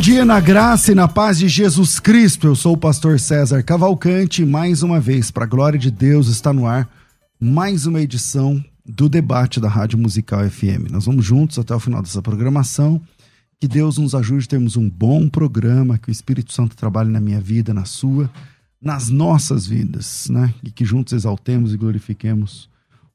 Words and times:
Dia 0.00 0.24
na 0.24 0.40
graça 0.40 0.92
e 0.92 0.94
na 0.94 1.06
paz 1.06 1.38
de 1.38 1.46
Jesus 1.46 2.00
Cristo. 2.00 2.46
Eu 2.46 2.56
sou 2.56 2.72
o 2.72 2.76
pastor 2.76 3.20
César 3.20 3.62
Cavalcante. 3.62 4.46
Mais 4.46 4.82
uma 4.82 4.98
vez, 4.98 5.30
para 5.30 5.44
a 5.44 5.46
glória 5.46 5.78
de 5.78 5.90
Deus, 5.90 6.28
está 6.28 6.54
no 6.54 6.66
ar 6.66 6.88
mais 7.38 7.84
uma 7.84 8.00
edição 8.00 8.64
do 8.82 9.10
debate 9.10 9.60
da 9.60 9.68
Rádio 9.68 9.98
Musical 9.98 10.48
FM. 10.48 10.90
Nós 10.90 11.04
vamos 11.04 11.26
juntos 11.26 11.58
até 11.58 11.74
o 11.74 11.78
final 11.78 12.00
dessa 12.00 12.22
programação. 12.22 12.98
Que 13.60 13.68
Deus 13.68 13.98
nos 13.98 14.14
ajude 14.14 14.46
a 14.46 14.48
termos 14.48 14.74
um 14.74 14.88
bom 14.88 15.28
programa, 15.28 15.98
que 15.98 16.08
o 16.08 16.10
Espírito 16.10 16.50
Santo 16.54 16.74
trabalhe 16.74 17.10
na 17.10 17.20
minha 17.20 17.40
vida, 17.40 17.74
na 17.74 17.84
sua, 17.84 18.30
nas 18.80 19.10
nossas 19.10 19.66
vidas, 19.66 20.28
né? 20.30 20.54
E 20.62 20.70
que 20.70 20.82
juntos 20.82 21.12
exaltemos 21.12 21.74
e 21.74 21.76
glorifiquemos 21.76 22.70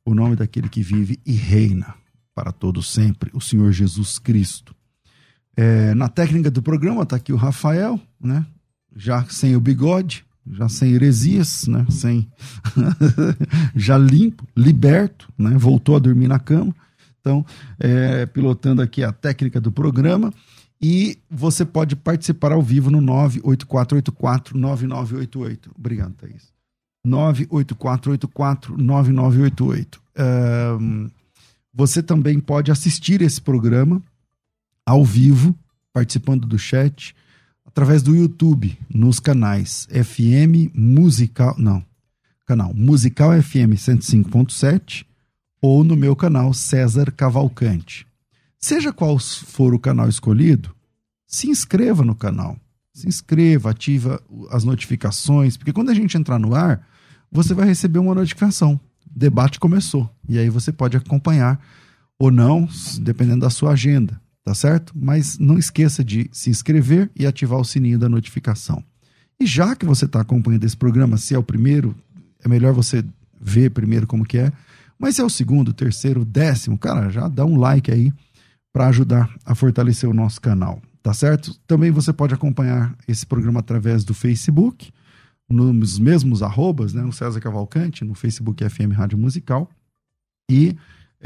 o 0.05 0.13
nome 0.13 0.35
daquele 0.35 0.69
que 0.69 0.83
vive 0.83 1.19
e 1.25 1.31
reina 1.31 1.95
para 2.35 2.51
todos 2.51 2.91
sempre, 2.91 3.31
o 3.33 3.41
Senhor 3.41 3.71
Jesus 3.71 4.19
Cristo. 4.19 4.74
É, 5.57 5.95
na 5.95 6.09
técnica 6.09 6.51
do 6.51 6.61
programa 6.61 7.03
está 7.03 7.15
aqui 7.15 7.31
o 7.31 7.37
Rafael, 7.37 7.97
né? 8.19 8.45
Já 8.95 9.23
sem 9.25 9.55
o 9.55 9.59
bigode, 9.59 10.25
já 10.51 10.67
sem 10.67 10.91
heresias, 10.93 11.67
né? 11.67 11.85
Sem 11.89 12.27
já 13.75 13.97
limpo, 13.97 14.45
liberto, 14.55 15.31
né? 15.37 15.51
Voltou 15.57 15.95
a 15.95 15.99
dormir 15.99 16.27
na 16.27 16.39
cama. 16.39 16.75
Então, 17.19 17.45
é, 17.79 18.25
pilotando 18.25 18.81
aqui 18.81 19.03
a 19.03 19.11
técnica 19.11 19.61
do 19.61 19.71
programa. 19.71 20.33
E 20.81 21.19
você 21.29 21.63
pode 21.65 21.95
participar 21.95 22.51
ao 22.51 22.61
vivo 22.61 22.91
no 22.91 23.01
984849988. 23.01 25.69
Obrigado, 25.75 26.13
Thaís. 26.13 26.53
984849988. 27.07 29.97
Um, 30.79 31.09
você 31.73 32.03
também 32.03 32.39
pode 32.39 32.71
assistir 32.71 33.21
esse 33.21 33.41
programa 33.41 34.01
ao 34.85 35.03
vivo, 35.03 35.57
participando 35.91 36.47
do 36.47 36.59
chat, 36.59 37.15
através 37.65 38.03
do 38.03 38.15
YouTube, 38.15 38.77
nos 38.87 39.19
canais 39.19 39.87
FM 39.91 40.71
Musical, 40.75 41.55
não, 41.57 41.83
canal 42.45 42.73
Musical 42.73 43.41
FM 43.41 43.73
105.7 43.75 45.05
ou 45.59 45.83
no 45.83 45.95
meu 45.95 46.15
canal 46.15 46.53
César 46.53 47.11
Cavalcante. 47.11 48.05
Seja 48.59 48.93
qual 48.93 49.17
for 49.17 49.73
o 49.73 49.79
canal 49.79 50.07
escolhido, 50.07 50.73
se 51.25 51.49
inscreva 51.49 52.03
no 52.03 52.15
canal. 52.15 52.57
Se 52.93 53.07
inscreva, 53.09 53.71
ativa 53.71 54.21
as 54.51 54.63
notificações, 54.63 55.57
porque 55.57 55.73
quando 55.73 55.89
a 55.89 55.93
gente 55.93 56.17
entrar 56.17 56.39
no 56.39 56.55
ar, 56.55 56.87
você 57.29 57.53
vai 57.53 57.65
receber 57.67 57.99
uma 57.99 58.15
notificação. 58.15 58.79
O 59.05 59.19
debate 59.19 59.59
começou. 59.59 60.09
E 60.29 60.39
aí 60.39 60.49
você 60.49 60.71
pode 60.71 60.95
acompanhar 60.95 61.59
ou 62.17 62.31
não, 62.31 62.69
dependendo 63.01 63.41
da 63.41 63.49
sua 63.49 63.71
agenda 63.71 64.21
tá 64.45 64.53
certo? 64.53 64.93
Mas 64.95 65.39
não 65.39 65.57
esqueça 65.57 66.03
de 66.03 66.29
se 66.31 66.51
inscrever 66.51 67.09
e 67.15 67.25
ativar 67.25 67.59
o 67.59 67.65
sininho 67.65 67.97
da 67.97 68.07
notificação. 68.07 68.83
E 69.39 69.45
já 69.45 69.75
que 69.75 69.85
você 69.85 70.05
está 70.05 70.21
acompanhando 70.21 70.63
esse 70.63 70.77
programa, 70.77 71.17
se 71.17 71.33
é 71.33 71.37
o 71.37 71.43
primeiro, 71.43 71.95
é 72.43 72.47
melhor 72.47 72.71
você 72.71 73.03
ver 73.41 73.71
primeiro 73.71 74.05
como 74.05 74.23
que 74.23 74.37
é. 74.37 74.53
Mas 74.99 75.15
se 75.15 75.21
é 75.21 75.25
o 75.25 75.29
segundo, 75.29 75.73
terceiro, 75.73 76.23
décimo, 76.23 76.77
cara, 76.77 77.09
já 77.09 77.27
dá 77.27 77.43
um 77.43 77.57
like 77.57 77.91
aí 77.91 78.13
para 78.71 78.87
ajudar 78.87 79.33
a 79.43 79.55
fortalecer 79.55 80.07
o 80.07 80.13
nosso 80.13 80.39
canal, 80.39 80.81
tá 81.01 81.13
certo? 81.13 81.57
Também 81.65 81.89
você 81.89 82.13
pode 82.13 82.33
acompanhar 82.33 82.95
esse 83.07 83.25
programa 83.25 83.61
através 83.61 84.03
do 84.03 84.13
Facebook, 84.13 84.91
nos 85.49 85.97
mesmos 85.97 86.43
arrobas, 86.43 86.93
né? 86.93 87.03
O 87.03 87.11
César 87.11 87.39
Cavalcante, 87.39 88.05
no 88.05 88.13
Facebook 88.13 88.67
FM 88.67 88.93
Rádio 88.93 89.17
Musical. 89.17 89.69
E 90.49 90.75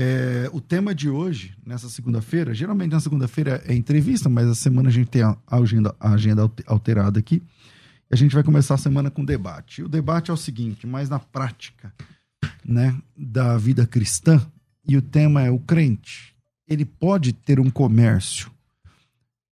é, 0.01 0.49
o 0.53 0.61
tema 0.61 0.95
de 0.95 1.09
hoje, 1.09 1.53
nessa 1.65 1.89
segunda-feira, 1.89 2.53
geralmente 2.53 2.93
na 2.93 3.01
segunda-feira 3.01 3.61
é 3.65 3.75
entrevista, 3.75 4.29
mas 4.29 4.47
a 4.47 4.55
semana 4.55 4.87
a 4.87 4.91
gente 4.91 5.09
tem 5.09 5.23
a 5.23 5.35
agenda, 5.51 5.93
a 5.99 6.11
agenda 6.11 6.49
alterada 6.65 7.19
aqui. 7.19 7.43
A 8.09 8.15
gente 8.15 8.33
vai 8.33 8.41
começar 8.41 8.75
a 8.75 8.77
semana 8.77 9.11
com 9.11 9.25
debate. 9.25 9.83
O 9.83 9.89
debate 9.89 10.31
é 10.31 10.33
o 10.33 10.37
seguinte, 10.37 10.87
mas 10.87 11.09
na 11.09 11.19
prática 11.19 11.93
né, 12.63 12.95
da 13.17 13.57
vida 13.57 13.85
cristã, 13.85 14.41
e 14.87 14.95
o 14.95 15.01
tema 15.01 15.43
é 15.43 15.51
o 15.51 15.59
crente. 15.59 16.33
Ele 16.65 16.85
pode 16.85 17.33
ter 17.33 17.59
um 17.59 17.69
comércio 17.69 18.49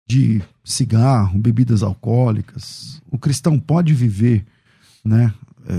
de 0.08 0.40
cigarro, 0.62 1.40
bebidas 1.40 1.82
alcoólicas. 1.82 3.02
O 3.10 3.18
cristão 3.18 3.58
pode 3.58 3.92
viver 3.92 4.46
né, 5.04 5.34
é, 5.66 5.74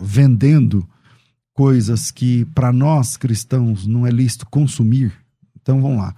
vendendo 0.00 0.88
coisas 1.54 2.10
que 2.10 2.44
para 2.46 2.72
nós 2.72 3.16
cristãos 3.16 3.86
não 3.86 4.06
é 4.06 4.10
lícito 4.10 4.46
consumir. 4.46 5.12
Então 5.60 5.80
vamos 5.80 5.98
lá. 5.98 6.14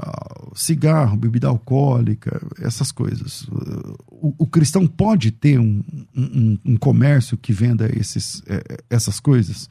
Uh, 0.00 0.52
cigarro, 0.54 1.16
bebida 1.16 1.48
alcoólica, 1.48 2.40
essas 2.60 2.92
coisas. 2.92 3.42
Uh, 3.48 3.96
o, 4.08 4.34
o, 4.38 4.46
cristão 4.46 4.86
pode 4.86 5.32
ter 5.32 5.58
um, 5.58 5.82
um, 6.16 6.58
um 6.64 6.76
comércio 6.76 7.36
que 7.36 7.52
venda 7.52 7.90
esses, 7.98 8.40
é, 8.46 8.78
essas 8.88 9.18
coisas? 9.18 9.68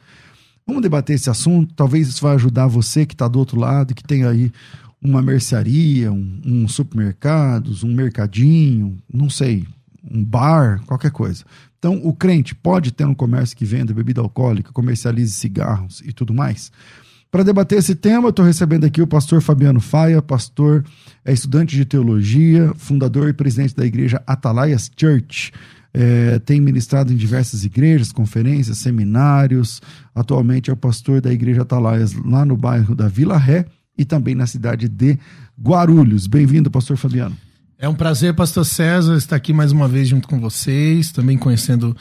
Vamos 0.66 0.82
debater 0.82 1.16
esse 1.16 1.30
assunto. 1.30 1.74
Talvez 1.74 2.10
isso 2.10 2.22
vai 2.22 2.36
ajudar 2.36 2.68
você 2.68 3.06
que 3.06 3.14
está 3.14 3.26
do 3.26 3.40
outro 3.40 3.58
lado, 3.58 3.96
que 3.96 4.04
tem 4.04 4.26
aí 4.26 4.52
uma 5.02 5.22
mercearia, 5.22 6.12
um, 6.12 6.42
um 6.46 6.68
supermercados, 6.68 7.84
um 7.84 7.94
mercadinho, 7.94 8.98
não 9.12 9.30
sei, 9.30 9.66
um 10.04 10.24
bar, 10.24 10.82
qualquer 10.86 11.12
coisa. 11.12 11.46
Então, 11.78 12.00
o 12.04 12.14
crente 12.14 12.56
pode 12.56 12.92
ter 12.92 13.06
um 13.06 13.14
comércio 13.14 13.56
que 13.56 13.66
venda 13.66 13.94
bebida 13.94 14.22
alcoólica, 14.22 14.72
comercialize 14.72 15.34
cigarros 15.34 16.02
e 16.06 16.12
tudo 16.12 16.34
mais? 16.34 16.72
Para 17.30 17.44
debater 17.44 17.78
esse 17.78 17.94
tema, 17.94 18.28
eu 18.28 18.30
estou 18.30 18.46
recebendo 18.46 18.86
aqui 18.86 19.02
o 19.02 19.08
pastor 19.08 19.42
Fabiano 19.42 19.82
Faia, 19.82 20.22
pastor, 20.22 20.84
é 21.26 21.34
estudante 21.34 21.76
de 21.76 21.84
teologia, 21.84 22.74
fundador 22.78 23.30
e 23.30 23.34
presidente 23.34 23.76
da 23.76 23.86
igreja 23.86 24.24
Atalaias 24.26 24.90
Church. 24.96 25.52
É, 25.94 26.40
tem 26.40 26.62
ministrado 26.62 27.12
em 27.12 27.16
diversas 27.16 27.66
igrejas, 27.66 28.12
conferências, 28.12 28.78
seminários. 28.78 29.82
Atualmente 30.16 30.70
é 30.70 30.74
o 30.74 30.78
pastor 30.78 31.22
da 31.22 31.32
igreja 31.32 31.64
Atalaias 31.64 32.14
lá 32.14 32.46
no 32.46 32.56
bairro 32.56 32.96
da 32.96 33.08
Vila 33.08 33.38
Ré 33.38 33.66
e 33.98 34.06
também 34.06 34.34
na 34.34 34.48
cidade 34.48 34.88
de 34.88 35.18
Guarulhos. 35.60 36.28
Bem-vindo, 36.28 36.72
pastor 36.72 36.98
Fabiano. 36.98 37.36
É 37.80 37.88
um 37.88 37.94
prazer, 37.94 38.34
pastor 38.34 38.66
César, 38.66 39.16
estar 39.16 39.36
aqui 39.36 39.54
mais 39.54 39.72
uma 39.72 39.88
vez 39.88 40.08
junto 40.08 40.28
com 40.28 40.40
vocês, 40.40 41.12
também 41.12 41.38
conhecendo 41.38 41.96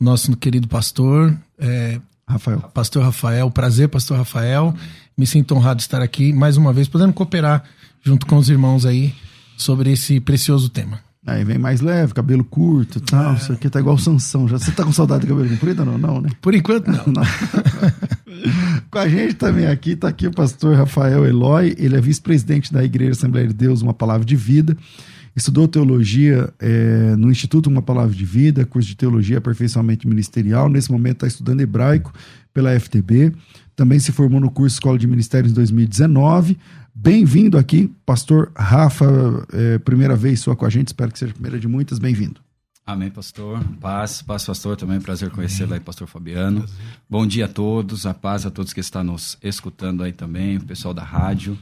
o 0.00 0.04
nosso 0.04 0.34
querido 0.34 0.66
pastor, 0.66 1.36
é, 1.58 2.00
Rafael. 2.26 2.60
Pastor 2.72 3.04
Rafael, 3.04 3.50
prazer, 3.50 3.90
pastor 3.90 4.16
Rafael. 4.16 4.74
Me 5.18 5.26
sinto 5.26 5.54
honrado 5.54 5.76
de 5.76 5.82
estar 5.82 6.00
aqui 6.00 6.32
mais 6.32 6.56
uma 6.56 6.72
vez, 6.72 6.88
podendo 6.88 7.12
cooperar 7.12 7.62
junto 8.02 8.26
com 8.26 8.38
os 8.38 8.48
irmãos 8.48 8.86
aí 8.86 9.14
sobre 9.54 9.92
esse 9.92 10.18
precioso 10.18 10.70
tema. 10.70 10.98
Aí 11.26 11.44
vem 11.44 11.58
mais 11.58 11.82
leve, 11.82 12.14
cabelo 12.14 12.42
curto 12.42 12.96
e 12.96 13.02
tal. 13.02 13.34
É. 13.34 13.36
Isso 13.36 13.52
aqui 13.52 13.68
tá 13.68 13.80
igual 13.80 13.96
o 13.96 13.98
Sansão. 13.98 14.48
Já, 14.48 14.58
você 14.58 14.72
tá 14.72 14.82
com 14.82 14.92
saudade 14.92 15.22
de 15.22 15.26
cabelo 15.26 15.50
comprido 15.50 15.80
ou 15.80 15.86
não? 15.86 15.98
Não, 15.98 16.20
né? 16.22 16.30
Por 16.40 16.54
enquanto, 16.54 16.88
não. 16.88 17.04
não. 17.12 17.22
com 18.90 18.98
a 18.98 19.06
gente 19.06 19.34
também 19.34 19.66
aqui, 19.66 19.94
tá 19.94 20.08
aqui 20.08 20.26
o 20.26 20.30
pastor 20.30 20.74
Rafael 20.74 21.26
Eloy. 21.26 21.74
Ele 21.76 21.96
é 21.96 22.00
vice-presidente 22.00 22.72
da 22.72 22.82
Igreja 22.82 23.10
Assembleia 23.10 23.46
de 23.46 23.52
Deus, 23.52 23.82
Uma 23.82 23.92
Palavra 23.92 24.24
de 24.24 24.34
Vida 24.34 24.74
Estudou 25.38 25.68
teologia 25.68 26.52
é, 26.58 27.14
no 27.14 27.30
Instituto 27.30 27.68
Uma 27.68 27.80
Palavra 27.80 28.12
de 28.12 28.24
Vida, 28.24 28.66
curso 28.66 28.88
de 28.88 28.96
teologia 28.96 29.38
aperfeiçoamento 29.38 30.08
ministerial. 30.08 30.68
Nesse 30.68 30.90
momento 30.90 31.18
está 31.18 31.28
estudando 31.28 31.60
hebraico 31.60 32.12
pela 32.52 32.78
FTB. 32.78 33.32
Também 33.76 34.00
se 34.00 34.10
formou 34.10 34.40
no 34.40 34.50
curso 34.50 34.74
Escola 34.74 34.98
de 34.98 35.06
Ministérios 35.06 35.52
em 35.52 35.54
2019. 35.54 36.58
Bem-vindo 36.92 37.56
aqui, 37.56 37.88
pastor 38.04 38.50
Rafa. 38.56 39.06
É, 39.52 39.78
primeira 39.78 40.16
vez 40.16 40.40
sua 40.40 40.56
com 40.56 40.66
a 40.66 40.70
gente, 40.70 40.88
espero 40.88 41.12
que 41.12 41.20
seja 41.20 41.30
a 41.30 41.34
primeira 41.34 41.60
de 41.60 41.68
muitas. 41.68 42.00
Bem-vindo. 42.00 42.40
Amém, 42.84 43.08
pastor. 43.08 43.62
Paz, 43.80 44.20
paz, 44.22 44.44
pastor. 44.44 44.76
Também 44.76 45.00
prazer 45.00 45.30
conhecê-lo 45.30 45.72
aí, 45.72 45.78
pastor 45.78 46.08
Fabiano. 46.08 46.62
Prazer. 46.62 46.76
Bom 47.08 47.24
dia 47.24 47.44
a 47.44 47.48
todos, 47.48 48.06
a 48.06 48.12
paz 48.12 48.44
a 48.44 48.50
todos 48.50 48.72
que 48.72 48.80
estão 48.80 49.04
nos 49.04 49.38
escutando 49.40 50.02
aí 50.02 50.10
também, 50.10 50.56
o 50.56 50.64
pessoal 50.64 50.92
da 50.92 51.04
rádio. 51.04 51.56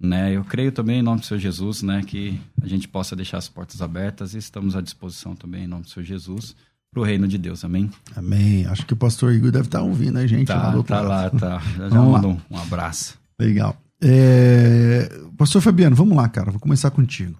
Né? 0.00 0.34
Eu 0.34 0.42
creio 0.42 0.72
também 0.72 1.00
em 1.00 1.02
nome 1.02 1.20
do 1.20 1.26
Senhor 1.26 1.38
Jesus, 1.38 1.82
né, 1.82 2.02
que 2.06 2.40
a 2.62 2.66
gente 2.66 2.88
possa 2.88 3.14
deixar 3.14 3.36
as 3.36 3.48
portas 3.48 3.82
abertas 3.82 4.32
e 4.32 4.38
estamos 4.38 4.74
à 4.74 4.80
disposição 4.80 5.36
também 5.36 5.64
em 5.64 5.66
nome 5.66 5.82
do 5.82 5.90
Senhor 5.90 6.06
Jesus 6.06 6.56
para 6.90 7.00
o 7.00 7.04
reino 7.04 7.28
de 7.28 7.38
Deus, 7.38 7.64
amém? 7.64 7.88
Amém. 8.16 8.66
Acho 8.66 8.84
que 8.84 8.94
o 8.94 8.96
pastor 8.96 9.32
Igor 9.32 9.52
deve 9.52 9.66
estar 9.66 9.82
ouvindo 9.82 10.18
a 10.18 10.26
gente. 10.26 10.48
Tá, 10.48 10.74
lá 10.74 10.82
tá 10.82 11.00
lá, 11.00 11.30
tá. 11.30 11.58
Já, 11.76 11.88
já 11.88 12.02
mando 12.02 12.28
um, 12.30 12.40
um, 12.50 12.58
abraço. 12.58 13.16
Legal. 13.38 13.76
É... 14.02 15.08
Pastor 15.36 15.62
Fabiano, 15.62 15.94
vamos 15.94 16.16
lá, 16.16 16.28
cara. 16.28 16.50
Vou 16.50 16.58
começar 16.58 16.90
contigo. 16.90 17.38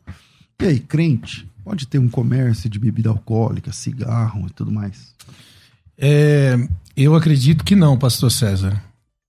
E 0.62 0.66
aí, 0.66 0.78
crente, 0.78 1.48
pode 1.64 1.86
ter 1.88 1.98
um 1.98 2.08
comércio 2.08 2.70
de 2.70 2.78
bebida 2.78 3.08
alcoólica, 3.08 3.72
cigarro 3.72 4.46
e 4.46 4.50
tudo 4.50 4.70
mais? 4.70 5.12
É, 5.98 6.56
eu 6.96 7.16
acredito 7.16 7.64
que 7.64 7.74
não, 7.74 7.98
pastor 7.98 8.30
César. 8.30 8.80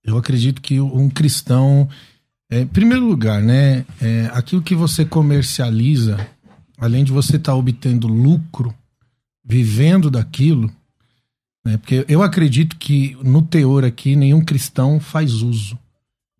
Eu 0.04 0.16
acredito 0.16 0.60
que 0.60 0.80
um 0.80 1.10
cristão 1.10 1.88
é, 2.52 2.60
em 2.60 2.66
primeiro 2.66 3.06
lugar, 3.06 3.40
né, 3.40 3.82
é, 3.98 4.30
aquilo 4.34 4.60
que 4.60 4.74
você 4.74 5.06
comercializa, 5.06 6.18
além 6.76 7.02
de 7.02 7.10
você 7.10 7.36
estar 7.36 7.52
tá 7.52 7.56
obtendo 7.56 8.06
lucro, 8.06 8.74
vivendo 9.42 10.10
daquilo, 10.10 10.70
né, 11.64 11.78
porque 11.78 12.04
eu 12.06 12.22
acredito 12.22 12.76
que 12.76 13.16
no 13.24 13.40
teor 13.40 13.86
aqui 13.86 14.14
nenhum 14.14 14.44
cristão 14.44 15.00
faz 15.00 15.32
uso. 15.40 15.78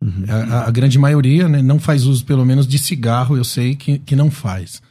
Uhum. 0.02 0.24
A, 0.28 0.66
a, 0.66 0.70
grande 0.70 0.98
maioria 0.98 1.48
né, 1.48 1.62
não 1.62 1.78
faz 1.78 2.04
uso, 2.04 2.26
pelo 2.26 2.44
menos, 2.44 2.66
de 2.66 2.78
cigarro, 2.78 3.34
eu 3.34 3.44
sei 3.44 3.74
que, 3.74 3.98
que 4.00 4.14
não 4.14 4.30
faz. 4.30 4.82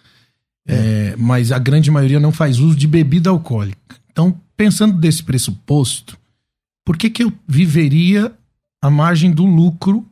É. 0.68 0.74
É, 0.74 1.16
mas 1.18 1.52
a 1.52 1.60
grande 1.60 1.92
maioria 1.92 2.20
não 2.20 2.32
faz 2.32 2.58
uso 2.58 2.76
de 2.76 2.88
bebida 2.88 3.30
alcoólica. 3.30 3.96
Então, 4.12 4.36
pensando 4.58 4.98
desse 4.98 5.22
pressuposto, 5.22 6.18
por 6.84 6.98
que, 6.98 7.12
que 7.12 7.24
eu 7.24 7.32
viveria 7.48 8.34
à 8.82 8.90
margem 8.90 9.32
do 9.32 9.46
lucro 9.46 10.04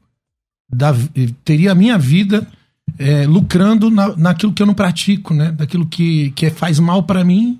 da, 0.71 0.93
teria 1.43 1.71
a 1.71 1.75
minha 1.75 1.97
vida 1.97 2.47
é, 2.97 3.25
lucrando 3.25 3.89
na, 3.89 4.15
naquilo 4.15 4.53
que 4.53 4.61
eu 4.61 4.67
não 4.67 4.73
pratico, 4.73 5.33
né? 5.33 5.51
Daquilo 5.51 5.85
que, 5.85 6.31
que 6.31 6.49
faz 6.49 6.79
mal 6.79 7.03
para 7.03 7.23
mim, 7.23 7.59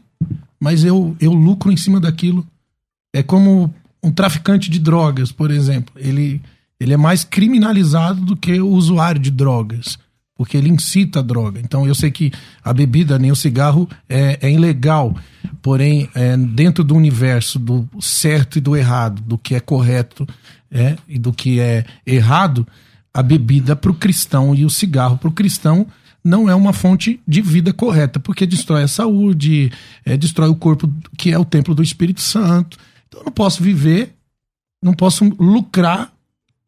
mas 0.60 0.84
eu, 0.84 1.16
eu 1.20 1.34
lucro 1.34 1.72
em 1.72 1.78
cima 1.78 2.00
daquilo. 2.00 2.46
É 3.14 3.24
como 3.24 3.74
um 4.04 4.12
traficante 4.12 4.70
de 4.70 4.80
drogas, 4.80 5.32
por 5.32 5.52
exemplo. 5.52 5.94
Ele, 5.98 6.42
ele 6.80 6.94
é 6.94 6.98
mais 6.98 7.24
criminalizado 7.24 8.22
do 8.22 8.36
que 8.36 8.60
o 8.60 8.70
usuário 8.70 9.20
de 9.20 9.32
drogas, 9.32 9.98
porque 10.36 10.58
ele 10.58 10.70
incita 10.70 11.20
a 11.20 11.24
droga. 11.24 11.60
Então 11.60 11.88
eu 11.88 11.96
sei 11.96 12.12
que 12.12 12.32
a 12.64 12.74
bebida 12.74 13.18
nem 13.18 13.32
o 13.32 13.36
cigarro 13.36 13.90
é, 14.08 14.38
é 14.42 14.52
ilegal, 14.52 15.16
porém, 15.62 16.10
é, 16.14 16.38
dentro 16.38 16.84
do 16.84 16.96
universo 16.96 17.58
do 17.58 17.88
certo 18.00 18.58
e 18.58 18.62
do 18.62 18.76
errado, 18.76 19.22
do 19.22 19.38
que 19.38 19.56
é 19.56 19.60
correto 19.60 20.28
é, 20.72 20.96
e 21.08 21.18
do 21.18 21.34
que 21.34 21.60
é 21.60 21.86
errado, 22.06 22.68
a 23.20 23.24
bebida 23.24 23.76
para 23.76 23.92
o 23.92 23.96
cristão 23.96 24.56
e 24.56 24.64
o 24.64 24.70
cigarro 24.70 25.18
para 25.18 25.28
o 25.28 25.34
cristão 25.34 25.86
não 26.24 26.50
é 26.50 26.56
uma 26.56 26.72
fonte 26.72 27.20
de 27.28 27.42
vida 27.42 27.74
correta, 27.74 28.18
porque 28.18 28.46
destrói 28.46 28.84
a 28.84 28.88
saúde, 28.88 29.72
é, 30.06 30.16
destrói 30.16 30.48
o 30.48 30.56
corpo, 30.56 30.90
que 31.18 31.32
é 31.32 31.38
o 31.38 31.44
templo 31.44 31.76
do 31.76 31.84
Espírito 31.84 32.22
Santo. 32.22 32.78
Então 33.08 33.20
eu 33.20 33.26
não 33.26 33.32
posso 33.32 33.62
viver, 33.62 34.16
não 34.82 34.94
posso 34.94 35.26
lucrar 35.38 36.14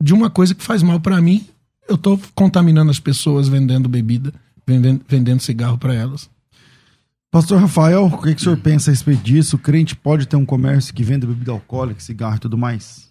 de 0.03 0.13
uma 0.13 0.29
coisa 0.29 0.53
que 0.53 0.63
faz 0.63 0.83
mal 0.83 0.99
para 0.99 1.21
mim. 1.21 1.45
Eu 1.87 1.95
estou 1.95 2.19
contaminando 2.35 2.91
as 2.91 2.99
pessoas 2.99 3.47
vendendo 3.47 3.87
bebida, 3.87 4.33
vendendo, 4.67 5.01
vendendo 5.07 5.41
cigarro 5.41 5.77
para 5.77 5.93
elas. 5.93 6.29
Pastor 7.29 7.61
Rafael, 7.61 8.07
o 8.07 8.21
que, 8.21 8.35
que 8.35 8.41
o 8.41 8.43
senhor 8.43 8.57
pensa 8.57 8.91
a 8.91 8.93
respeito 8.93 9.23
disso? 9.23 9.55
O 9.55 9.59
crente 9.59 9.95
pode 9.95 10.27
ter 10.27 10.35
um 10.35 10.45
comércio 10.45 10.93
que 10.93 11.01
vende 11.01 11.25
bebida 11.25 11.53
alcoólica, 11.53 12.01
cigarro 12.01 12.35
e 12.35 12.39
tudo 12.39 12.57
mais? 12.57 13.10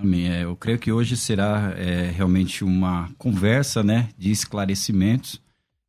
Amém. 0.00 0.28
É, 0.28 0.44
eu 0.44 0.54
creio 0.54 0.78
que 0.78 0.92
hoje 0.92 1.16
será 1.16 1.74
é, 1.76 2.08
realmente 2.10 2.62
uma 2.62 3.10
conversa, 3.18 3.82
né, 3.82 4.10
de 4.16 4.30
esclarecimentos, 4.30 5.40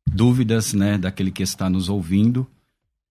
dúvidas, 0.04 0.72
né, 0.72 0.98
daquele 0.98 1.30
que 1.30 1.44
está 1.44 1.70
nos 1.70 1.88
ouvindo. 1.88 2.44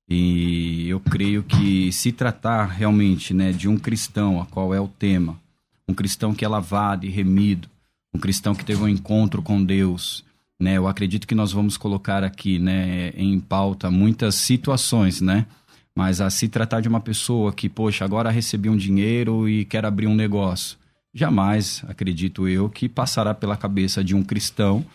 E 0.10 0.90
eu 0.90 1.00
creio 1.00 1.42
que 1.44 1.90
se 1.94 2.12
tratar 2.12 2.66
realmente, 2.66 3.34
né, 3.34 3.54
de 3.54 3.70
um 3.70 3.78
cristão, 3.78 4.42
a 4.42 4.46
qual 4.46 4.74
é 4.74 4.82
o 4.82 4.90
tema, 4.90 5.40
um 5.88 5.94
cristão 5.94 6.34
que 6.34 6.44
é 6.44 6.48
lavado 6.50 7.06
e 7.06 7.10
remido, 7.10 7.70
um 8.14 8.20
cristão 8.20 8.54
que 8.54 8.66
teve 8.66 8.84
um 8.84 8.90
encontro 8.90 9.42
com 9.42 9.64
Deus, 9.64 10.26
né, 10.60 10.76
eu 10.76 10.86
acredito 10.86 11.26
que 11.26 11.36
nós 11.36 11.54
vamos 11.54 11.78
colocar 11.78 12.26
aqui, 12.26 12.60
né, 12.60 13.12
em 13.16 13.40
pauta 13.40 13.90
muitas 13.90 14.36
situações, 14.36 15.22
né, 15.22 15.46
mas 15.96 16.20
a 16.20 16.30
se 16.30 16.50
tratar 16.50 16.82
de 16.82 16.90
uma 16.90 17.00
pessoa 17.00 17.54
que, 17.54 17.70
poxa, 17.70 18.04
agora 18.04 18.30
recebi 18.30 18.68
um 18.68 18.76
dinheiro 18.76 19.48
e 19.48 19.64
quer 19.64 19.86
abrir 19.86 20.08
um 20.08 20.16
negócio 20.16 20.79
jamais, 21.14 21.84
acredito 21.88 22.48
eu, 22.48 22.70
que 22.70 22.88
passará 22.88 23.34
pela 23.34 23.58
cabeça 23.58 24.04
de 24.04 24.16
um 24.16 24.24
cristão 24.24 24.86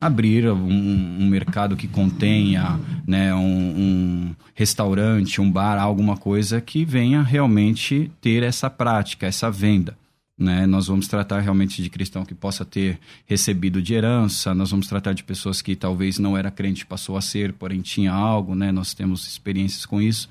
abrir 0.00 0.46
um, 0.48 0.68
um 0.68 1.26
mercado 1.26 1.76
que 1.76 1.88
contenha 1.88 2.78
né, 3.06 3.34
um, 3.34 3.40
um, 3.40 4.34
restaurante, 4.54 5.40
um 5.40 5.50
bar, 5.50 5.80
alguma 5.80 6.16
coisa 6.16 6.60
que 6.60 6.84
venha 6.84 7.22
realmente 7.22 8.10
ter 8.20 8.42
essa 8.42 8.68
prática, 8.68 9.26
essa 9.26 9.50
venda. 9.50 9.96
Né? 10.38 10.66
Nós 10.66 10.86
vamos 10.86 11.08
tratar 11.08 11.40
realmente 11.40 11.82
de 11.82 11.88
cristão 11.88 12.26
que 12.26 12.34
possa 12.34 12.62
ter 12.62 12.98
recebido 13.24 13.80
de 13.80 13.94
herança, 13.94 14.54
nós 14.54 14.70
vamos 14.70 14.86
tratar 14.86 15.14
de 15.14 15.24
pessoas 15.24 15.62
que 15.62 15.74
talvez 15.74 16.18
não 16.18 16.36
era 16.36 16.50
crente, 16.50 16.84
passou 16.84 17.16
a 17.16 17.22
ser, 17.22 17.54
porém 17.54 17.80
tinha 17.80 18.12
algo, 18.12 18.54
né? 18.54 18.70
nós 18.70 18.92
temos 18.92 19.26
experiências 19.26 19.86
com 19.86 20.00
isso. 20.00 20.28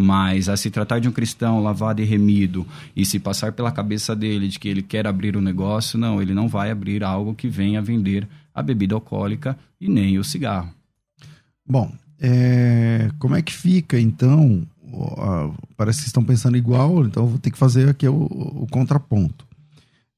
Mas 0.00 0.48
a 0.48 0.56
se 0.56 0.70
tratar 0.70 0.98
de 0.98 1.08
um 1.08 1.12
cristão 1.12 1.62
lavado 1.62 2.02
e 2.02 2.04
remido 2.04 2.66
e 2.96 3.04
se 3.04 3.20
passar 3.20 3.52
pela 3.52 3.70
cabeça 3.70 4.14
dele 4.14 4.48
de 4.48 4.58
que 4.58 4.68
ele 4.68 4.82
quer 4.82 5.06
abrir 5.06 5.36
um 5.36 5.40
negócio, 5.40 5.98
não, 5.98 6.20
ele 6.20 6.34
não 6.34 6.48
vai 6.48 6.70
abrir 6.70 7.04
algo 7.04 7.34
que 7.34 7.48
venha 7.48 7.80
vender 7.80 8.28
a 8.52 8.62
bebida 8.62 8.94
alcoólica 8.94 9.56
e 9.80 9.88
nem 9.88 10.18
o 10.18 10.24
cigarro. 10.24 10.72
Bom, 11.66 11.92
é, 12.20 13.10
como 13.18 13.36
é 13.36 13.42
que 13.42 13.52
fica 13.52 13.98
então? 13.98 14.66
Parece 15.76 16.00
que 16.00 16.06
estão 16.06 16.24
pensando 16.24 16.56
igual, 16.56 17.04
então 17.04 17.26
vou 17.26 17.38
ter 17.38 17.50
que 17.50 17.58
fazer 17.58 17.88
aqui 17.88 18.06
o, 18.08 18.14
o 18.14 18.66
contraponto. 18.70 19.46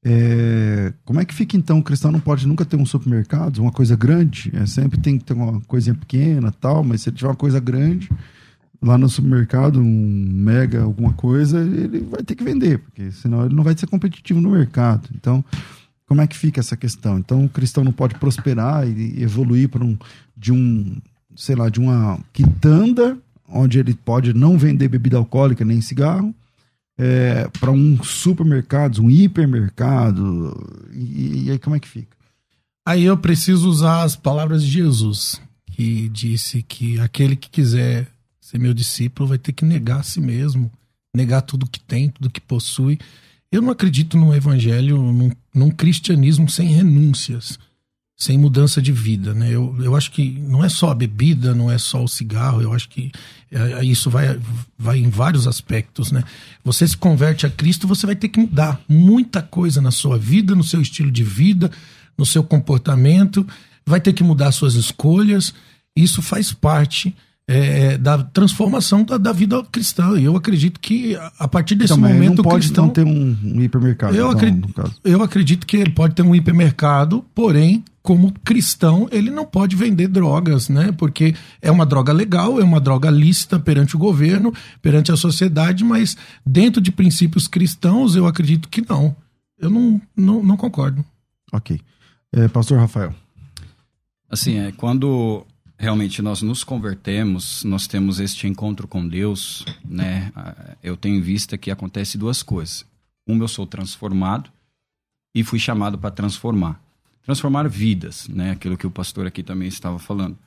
É, 0.03 0.93
como 1.03 1.19
é 1.19 1.25
que 1.25 1.33
fica 1.33 1.57
então? 1.57 1.79
O 1.79 1.83
cristão 1.83 2.11
não 2.11 2.19
pode 2.19 2.47
nunca 2.47 2.63
ter 2.63 2.77
um 2.77 2.85
supermercado, 2.85 3.57
uma 3.57 3.71
coisa 3.71 3.95
grande, 3.95 4.51
é, 4.55 4.65
sempre 4.65 4.99
tem 4.99 5.17
que 5.17 5.25
ter 5.25 5.33
uma 5.33 5.59
coisinha 5.61 5.95
pequena 5.95 6.51
tal, 6.51 6.83
mas 6.83 7.01
se 7.01 7.09
ele 7.09 7.17
tiver 7.17 7.29
uma 7.29 7.35
coisa 7.35 7.59
grande, 7.59 8.09
lá 8.81 8.97
no 8.97 9.09
supermercado, 9.09 9.79
um 9.79 10.29
mega 10.29 10.83
alguma 10.83 11.13
coisa, 11.13 11.59
ele 11.59 11.99
vai 11.99 12.23
ter 12.23 12.35
que 12.35 12.43
vender, 12.43 12.79
porque 12.79 13.11
senão 13.11 13.45
ele 13.45 13.55
não 13.55 13.63
vai 13.63 13.77
ser 13.77 13.87
competitivo 13.87 14.39
no 14.39 14.51
mercado. 14.51 15.09
Então, 15.15 15.43
como 16.05 16.21
é 16.21 16.27
que 16.27 16.37
fica 16.37 16.59
essa 16.59 16.77
questão? 16.77 17.17
Então, 17.17 17.45
o 17.45 17.49
cristão 17.49 17.83
não 17.83 17.91
pode 17.91 18.15
prosperar 18.15 18.87
e 18.87 19.21
evoluir 19.21 19.69
para 19.69 19.83
um 19.83 19.97
de 20.35 20.51
um, 20.51 20.95
sei 21.35 21.55
lá, 21.55 21.69
de 21.69 21.79
uma 21.79 22.19
quitanda 22.31 23.17
onde 23.49 23.79
ele 23.79 23.93
pode 23.93 24.33
não 24.33 24.57
vender 24.57 24.87
bebida 24.87 25.17
alcoólica 25.17 25.63
nem 25.63 25.81
cigarro, 25.81 26.33
é, 26.97 27.47
para 27.59 27.71
um 27.71 28.01
supermercado, 28.03 29.01
um 29.01 29.09
hipermercado. 29.09 30.87
E, 30.93 31.45
e 31.45 31.51
aí 31.51 31.59
como 31.59 31.75
é 31.75 31.79
que 31.79 31.87
fica? 31.87 32.15
Aí 32.85 33.03
eu 33.03 33.17
preciso 33.17 33.69
usar 33.69 34.03
as 34.03 34.15
palavras 34.15 34.63
de 34.63 34.71
Jesus, 34.71 35.41
que 35.71 36.09
disse 36.09 36.63
que 36.63 36.99
aquele 36.99 37.35
que 37.35 37.49
quiser 37.49 38.07
ser 38.47 38.57
meu 38.57 38.73
discípulo 38.73 39.27
vai 39.27 39.37
ter 39.37 39.51
que 39.51 39.65
negar 39.65 39.99
a 39.99 40.03
si 40.03 40.21
mesmo, 40.21 40.71
negar 41.13 41.41
tudo 41.41 41.67
que 41.69 41.81
tem, 41.81 42.07
tudo 42.07 42.29
que 42.29 42.39
possui. 42.39 42.97
Eu 43.51 43.61
não 43.61 43.71
acredito 43.71 44.17
num 44.17 44.33
evangelho, 44.33 44.97
num, 44.97 45.31
num 45.53 45.69
cristianismo 45.69 46.49
sem 46.49 46.69
renúncias, 46.69 47.59
sem 48.15 48.37
mudança 48.37 48.81
de 48.81 48.93
vida, 48.93 49.33
né? 49.33 49.51
Eu, 49.51 49.75
eu 49.83 49.97
acho 49.97 50.11
que 50.11 50.29
não 50.39 50.63
é 50.63 50.69
só 50.69 50.91
a 50.91 50.95
bebida, 50.95 51.53
não 51.53 51.69
é 51.69 51.77
só 51.77 52.01
o 52.01 52.07
cigarro, 52.07 52.61
eu 52.61 52.71
acho 52.71 52.87
que 52.87 53.11
é, 53.51 53.83
isso 53.83 54.09
vai, 54.09 54.39
vai 54.79 54.97
em 54.97 55.09
vários 55.09 55.45
aspectos, 55.45 56.09
né? 56.13 56.23
Você 56.63 56.87
se 56.87 56.95
converte 56.95 57.45
a 57.45 57.49
Cristo, 57.49 57.85
você 57.85 58.05
vai 58.05 58.15
ter 58.15 58.29
que 58.29 58.39
mudar 58.39 58.79
muita 58.87 59.41
coisa 59.41 59.81
na 59.81 59.91
sua 59.91 60.17
vida, 60.17 60.55
no 60.55 60.63
seu 60.63 60.81
estilo 60.81 61.11
de 61.11 61.23
vida, 61.23 61.69
no 62.17 62.25
seu 62.25 62.45
comportamento, 62.45 63.45
vai 63.85 63.99
ter 63.99 64.13
que 64.13 64.23
mudar 64.23 64.53
suas 64.53 64.75
escolhas. 64.75 65.53
Isso 65.93 66.21
faz 66.21 66.53
parte 66.53 67.13
é, 67.49 67.93
é, 67.93 67.97
da 67.97 68.21
transformação 68.21 69.03
da, 69.03 69.17
da, 69.17 69.31
vida 69.31 69.63
cristã. 69.71 70.19
E 70.19 70.25
eu 70.25 70.35
acredito 70.35 70.79
que 70.79 71.17
a 71.39 71.47
partir 71.47 71.75
desse 71.75 71.93
então, 71.93 72.09
momento. 72.09 72.37
Não 72.37 72.43
pode 72.43 72.65
cristão, 72.65 72.85
não 72.87 72.93
ter 72.93 73.05
um, 73.05 73.37
um 73.41 73.61
hipermercado. 73.61 74.15
Eu, 74.15 74.27
então, 74.27 74.37
acredito, 74.37 74.93
eu 75.05 75.23
acredito 75.23 75.65
que 75.65 75.77
ele 75.77 75.91
pode 75.91 76.13
ter 76.13 76.23
um 76.23 76.35
hipermercado, 76.35 77.23
porém 77.33 77.83
como 78.07 78.31
cristão, 78.43 79.07
ele 79.11 79.29
não 79.29 79.45
pode 79.45 79.75
vender 79.75 80.07
drogas, 80.07 80.69
né? 80.69 80.93
Porque 80.93 81.35
é 81.61 81.69
uma 81.69 81.85
droga 81.85 82.13
legal, 82.13 82.57
é 82.57 82.63
uma 82.63 82.79
droga 82.79 83.09
lícita 83.09 83.59
perante 83.59 83.97
o 83.97 83.99
governo, 83.99 84.53
perante 84.81 85.11
a 85.11 85.17
sociedade, 85.17 85.83
mas 85.83 86.15
dentro 86.45 86.81
de 86.81 86.89
princípios 86.89 87.49
cristãos, 87.49 88.15
eu 88.15 88.25
acredito 88.25 88.69
que 88.69 88.81
não. 88.87 89.13
Eu 89.59 89.69
não, 89.69 90.01
não, 90.15 90.41
não 90.41 90.55
concordo. 90.55 91.03
Ok. 91.51 91.81
É, 92.31 92.47
Pastor 92.47 92.77
Rafael. 92.77 93.13
Assim, 94.29 94.57
é, 94.57 94.71
quando 94.71 95.45
realmente 95.77 96.21
nós 96.21 96.41
nos 96.41 96.63
convertemos, 96.63 97.63
nós 97.63 97.85
temos 97.87 98.19
este 98.19 98.47
encontro 98.47 98.87
com 98.87 99.07
Deus, 99.07 99.63
né? 99.85 100.31
Eu 100.81 100.97
tenho 100.97 101.17
em 101.17 101.21
vista 101.21 101.57
que 101.57 101.69
acontece 101.69 102.17
duas 102.17 102.41
coisas. 102.41 102.85
Uma, 103.27 103.43
eu 103.43 103.47
sou 103.47 103.67
transformado 103.67 104.49
e 105.35 105.43
fui 105.43 105.59
chamado 105.59 105.97
para 105.97 106.09
transformar. 106.09 106.81
Transformar 107.23 107.67
vidas, 107.67 108.27
né? 108.27 108.51
Aquilo 108.51 108.77
que 108.77 108.87
o 108.87 108.91
pastor 108.91 109.27
aqui 109.27 109.43
também 109.43 109.67
estava 109.67 109.99
falando. 109.99 110.37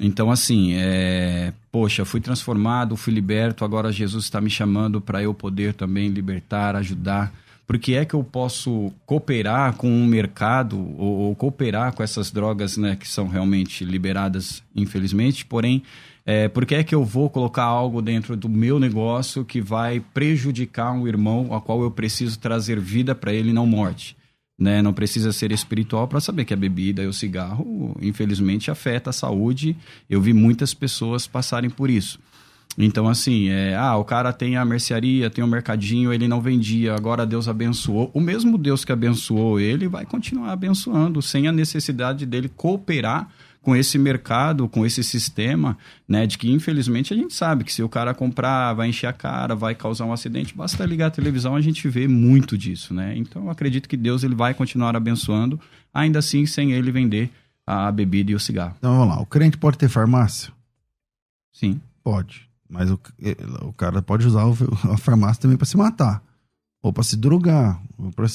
Então, 0.00 0.30
assim, 0.30 0.72
é... 0.74 1.52
poxa, 1.72 2.04
fui 2.04 2.20
transformado, 2.20 2.96
fui 2.96 3.12
liberto, 3.12 3.64
agora 3.64 3.90
Jesus 3.90 4.24
está 4.24 4.40
me 4.40 4.50
chamando 4.50 5.00
para 5.00 5.22
eu 5.22 5.34
poder 5.34 5.74
também 5.74 6.08
libertar, 6.08 6.76
ajudar 6.76 7.32
porque 7.70 7.94
é 7.94 8.04
que 8.04 8.14
eu 8.14 8.24
posso 8.24 8.92
cooperar 9.06 9.74
com 9.74 9.88
um 9.88 10.04
mercado 10.04 10.76
ou, 10.98 11.18
ou 11.18 11.36
cooperar 11.36 11.94
com 11.94 12.02
essas 12.02 12.32
drogas 12.32 12.76
né, 12.76 12.96
que 12.96 13.06
são 13.06 13.28
realmente 13.28 13.84
liberadas, 13.84 14.60
infelizmente, 14.74 15.46
porém, 15.46 15.84
é, 16.26 16.48
por 16.48 16.66
que 16.66 16.74
é 16.74 16.82
que 16.82 16.92
eu 16.92 17.04
vou 17.04 17.30
colocar 17.30 17.62
algo 17.62 18.02
dentro 18.02 18.36
do 18.36 18.48
meu 18.48 18.80
negócio 18.80 19.44
que 19.44 19.60
vai 19.60 20.00
prejudicar 20.00 20.90
um 20.90 21.06
irmão 21.06 21.54
a 21.54 21.60
qual 21.60 21.80
eu 21.80 21.92
preciso 21.92 22.40
trazer 22.40 22.80
vida 22.80 23.14
para 23.14 23.32
ele, 23.32 23.52
não 23.52 23.66
morte? 23.66 24.16
Né? 24.58 24.82
Não 24.82 24.92
precisa 24.92 25.30
ser 25.30 25.52
espiritual 25.52 26.08
para 26.08 26.18
saber 26.18 26.46
que 26.46 26.52
a 26.52 26.56
bebida 26.56 27.04
e 27.04 27.06
o 27.06 27.12
cigarro, 27.12 27.96
infelizmente, 28.02 28.68
afeta 28.68 29.10
a 29.10 29.12
saúde. 29.12 29.76
Eu 30.08 30.20
vi 30.20 30.32
muitas 30.32 30.74
pessoas 30.74 31.28
passarem 31.28 31.70
por 31.70 31.88
isso. 31.88 32.18
Então, 32.78 33.08
assim, 33.08 33.48
é, 33.48 33.76
ah, 33.76 33.96
o 33.96 34.04
cara 34.04 34.32
tem 34.32 34.56
a 34.56 34.64
mercearia, 34.64 35.28
tem 35.28 35.42
o 35.42 35.46
um 35.46 35.50
mercadinho, 35.50 36.12
ele 36.12 36.28
não 36.28 36.40
vendia, 36.40 36.94
agora 36.94 37.26
Deus 37.26 37.48
abençoou. 37.48 38.10
O 38.14 38.20
mesmo 38.20 38.56
Deus 38.56 38.84
que 38.84 38.92
abençoou 38.92 39.58
ele 39.58 39.88
vai 39.88 40.06
continuar 40.06 40.52
abençoando, 40.52 41.20
sem 41.20 41.48
a 41.48 41.52
necessidade 41.52 42.24
dele 42.24 42.48
cooperar 42.48 43.28
com 43.62 43.76
esse 43.76 43.98
mercado, 43.98 44.68
com 44.68 44.86
esse 44.86 45.04
sistema, 45.04 45.76
né? 46.08 46.26
De 46.26 46.38
que, 46.38 46.50
infelizmente, 46.50 47.12
a 47.12 47.16
gente 47.16 47.34
sabe 47.34 47.64
que 47.64 47.72
se 47.72 47.82
o 47.82 47.88
cara 47.88 48.14
comprar, 48.14 48.72
vai 48.72 48.88
encher 48.88 49.06
a 49.06 49.12
cara, 49.12 49.54
vai 49.54 49.74
causar 49.74 50.06
um 50.06 50.12
acidente, 50.12 50.56
basta 50.56 50.86
ligar 50.86 51.08
a 51.08 51.10
televisão, 51.10 51.54
a 51.54 51.60
gente 51.60 51.86
vê 51.88 52.08
muito 52.08 52.56
disso, 52.56 52.94
né? 52.94 53.14
Então, 53.16 53.44
eu 53.44 53.50
acredito 53.50 53.88
que 53.88 53.96
Deus 53.96 54.24
ele 54.24 54.34
vai 54.34 54.54
continuar 54.54 54.96
abençoando, 54.96 55.60
ainda 55.92 56.20
assim, 56.20 56.46
sem 56.46 56.72
ele 56.72 56.90
vender 56.90 57.30
a 57.66 57.92
bebida 57.92 58.32
e 58.32 58.34
o 58.34 58.40
cigarro. 58.40 58.74
Então, 58.78 58.96
vamos 58.96 59.14
lá. 59.14 59.20
O 59.20 59.26
crente 59.26 59.58
pode 59.58 59.76
ter 59.76 59.88
farmácia? 59.88 60.52
Sim. 61.52 61.80
Pode. 62.02 62.49
Mas 62.70 62.90
o, 62.90 63.00
o 63.62 63.72
cara 63.72 64.00
pode 64.00 64.26
usar 64.26 64.44
a 64.90 64.96
farmácia 64.96 65.42
também 65.42 65.56
para 65.56 65.66
se 65.66 65.76
matar. 65.76 66.22
Ou 66.82 66.92
para 66.92 67.02
se 67.02 67.16
drogar. 67.16 67.82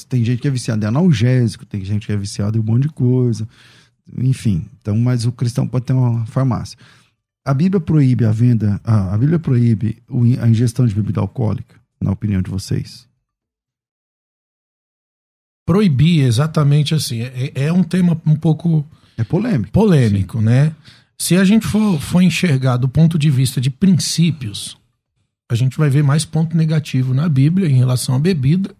Tem 0.08 0.22
gente 0.22 0.40
que 0.42 0.46
é 0.46 0.50
viciada 0.50 0.84
em 0.84 0.88
analgésico, 0.88 1.64
tem 1.64 1.84
gente 1.84 2.06
que 2.06 2.12
é 2.12 2.16
viciada 2.16 2.56
em 2.56 2.60
um 2.60 2.64
monte 2.64 2.82
de 2.82 2.90
coisa. 2.90 3.48
Enfim, 4.18 4.66
então, 4.80 4.96
mas 4.96 5.24
o 5.24 5.32
cristão 5.32 5.66
pode 5.66 5.86
ter 5.86 5.94
uma 5.94 6.24
farmácia. 6.26 6.78
A 7.44 7.54
Bíblia 7.54 7.80
proíbe 7.80 8.24
a 8.24 8.30
venda, 8.30 8.80
a, 8.84 9.14
a 9.14 9.18
Bíblia 9.18 9.38
proíbe 9.38 10.02
a 10.40 10.48
ingestão 10.48 10.86
de 10.86 10.94
bebida 10.94 11.20
alcoólica, 11.20 11.76
na 12.00 12.12
opinião 12.12 12.42
de 12.42 12.50
vocês? 12.50 13.08
Proibir, 15.64 16.24
exatamente 16.24 16.94
assim. 16.94 17.22
É, 17.22 17.52
é 17.54 17.72
um 17.72 17.82
tema 17.82 18.20
um 18.24 18.36
pouco. 18.36 18.86
É 19.16 19.24
polêmico. 19.24 19.72
Polêmico, 19.72 20.38
Sim. 20.38 20.44
né? 20.44 20.76
Se 21.18 21.36
a 21.36 21.44
gente 21.44 21.66
for, 21.66 22.00
for 22.00 22.20
enxergar 22.22 22.76
do 22.76 22.88
ponto 22.88 23.18
de 23.18 23.30
vista 23.30 23.60
de 23.60 23.70
princípios, 23.70 24.76
a 25.48 25.54
gente 25.54 25.78
vai 25.78 25.88
ver 25.88 26.02
mais 26.02 26.24
ponto 26.24 26.56
negativo 26.56 27.14
na 27.14 27.28
Bíblia 27.28 27.68
em 27.68 27.76
relação 27.76 28.14
à 28.14 28.18
bebida 28.18 28.74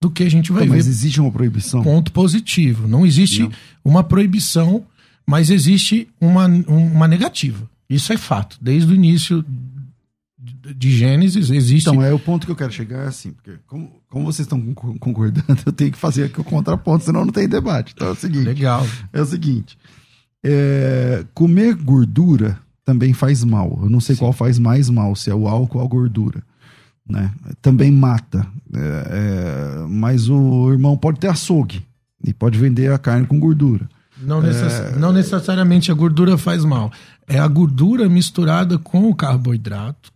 do 0.00 0.10
que 0.10 0.22
a 0.22 0.30
gente 0.30 0.52
vai 0.52 0.62
Não, 0.64 0.70
ver. 0.72 0.78
Mas 0.78 0.86
existe 0.86 1.20
uma 1.20 1.30
proibição? 1.30 1.82
Ponto 1.82 2.12
positivo. 2.12 2.86
Não 2.86 3.04
existe 3.04 3.42
Não. 3.42 3.52
uma 3.84 4.04
proibição, 4.04 4.86
mas 5.26 5.50
existe 5.50 6.08
uma, 6.20 6.46
uma 6.46 7.08
negativa. 7.08 7.68
Isso 7.90 8.12
é 8.12 8.16
fato. 8.16 8.56
Desde 8.60 8.92
o 8.92 8.94
início 8.94 9.44
de 10.76 10.96
Gênesis 10.96 11.50
existe. 11.50 11.88
Então, 11.88 12.02
é 12.02 12.12
o 12.12 12.18
ponto 12.18 12.46
que 12.46 12.52
eu 12.52 12.56
quero 12.56 12.72
chegar 12.72 13.04
é 13.04 13.08
assim, 13.08 13.32
porque 13.32 13.58
como, 13.66 13.90
como 14.08 14.24
vocês 14.24 14.46
estão 14.46 14.60
concordando, 14.74 15.58
eu 15.66 15.72
tenho 15.72 15.90
que 15.90 15.98
fazer 15.98 16.24
aqui 16.24 16.40
o 16.40 16.44
contraponto, 16.44 17.04
senão 17.04 17.24
não 17.24 17.32
tem 17.32 17.48
debate. 17.48 17.92
Então 17.94 18.08
é 18.08 18.12
o 18.12 18.16
seguinte. 18.16 18.44
Legal. 18.44 18.86
É 19.12 19.20
o 19.20 19.26
seguinte. 19.26 19.76
É, 20.44 21.24
comer 21.34 21.74
gordura 21.74 22.58
também 22.84 23.12
faz 23.12 23.44
mal. 23.44 23.78
Eu 23.82 23.90
não 23.90 24.00
sei 24.00 24.14
Sim. 24.14 24.20
qual 24.20 24.32
faz 24.32 24.58
mais 24.58 24.88
mal, 24.88 25.14
se 25.14 25.30
é 25.30 25.34
o 25.34 25.46
álcool 25.46 25.78
ou 25.78 25.84
a 25.84 25.88
gordura. 25.88 26.42
Né? 27.08 27.30
Também 27.60 27.90
mata. 27.90 28.46
É, 28.74 28.78
é, 29.10 29.86
mas 29.88 30.28
o 30.28 30.72
irmão 30.72 30.96
pode 30.96 31.18
ter 31.18 31.28
açougue 31.28 31.82
e 32.24 32.32
pode 32.32 32.58
vender 32.58 32.92
a 32.92 32.98
carne 32.98 33.26
com 33.26 33.38
gordura. 33.38 33.88
Não, 34.22 34.40
necess... 34.40 34.72
é... 34.72 34.96
não 34.98 35.12
necessariamente 35.12 35.90
a 35.90 35.94
gordura 35.94 36.36
faz 36.36 36.64
mal. 36.64 36.92
É 37.26 37.38
a 37.38 37.46
gordura 37.46 38.08
misturada 38.08 38.78
com 38.78 39.08
o 39.08 39.14
carboidrato. 39.14 40.10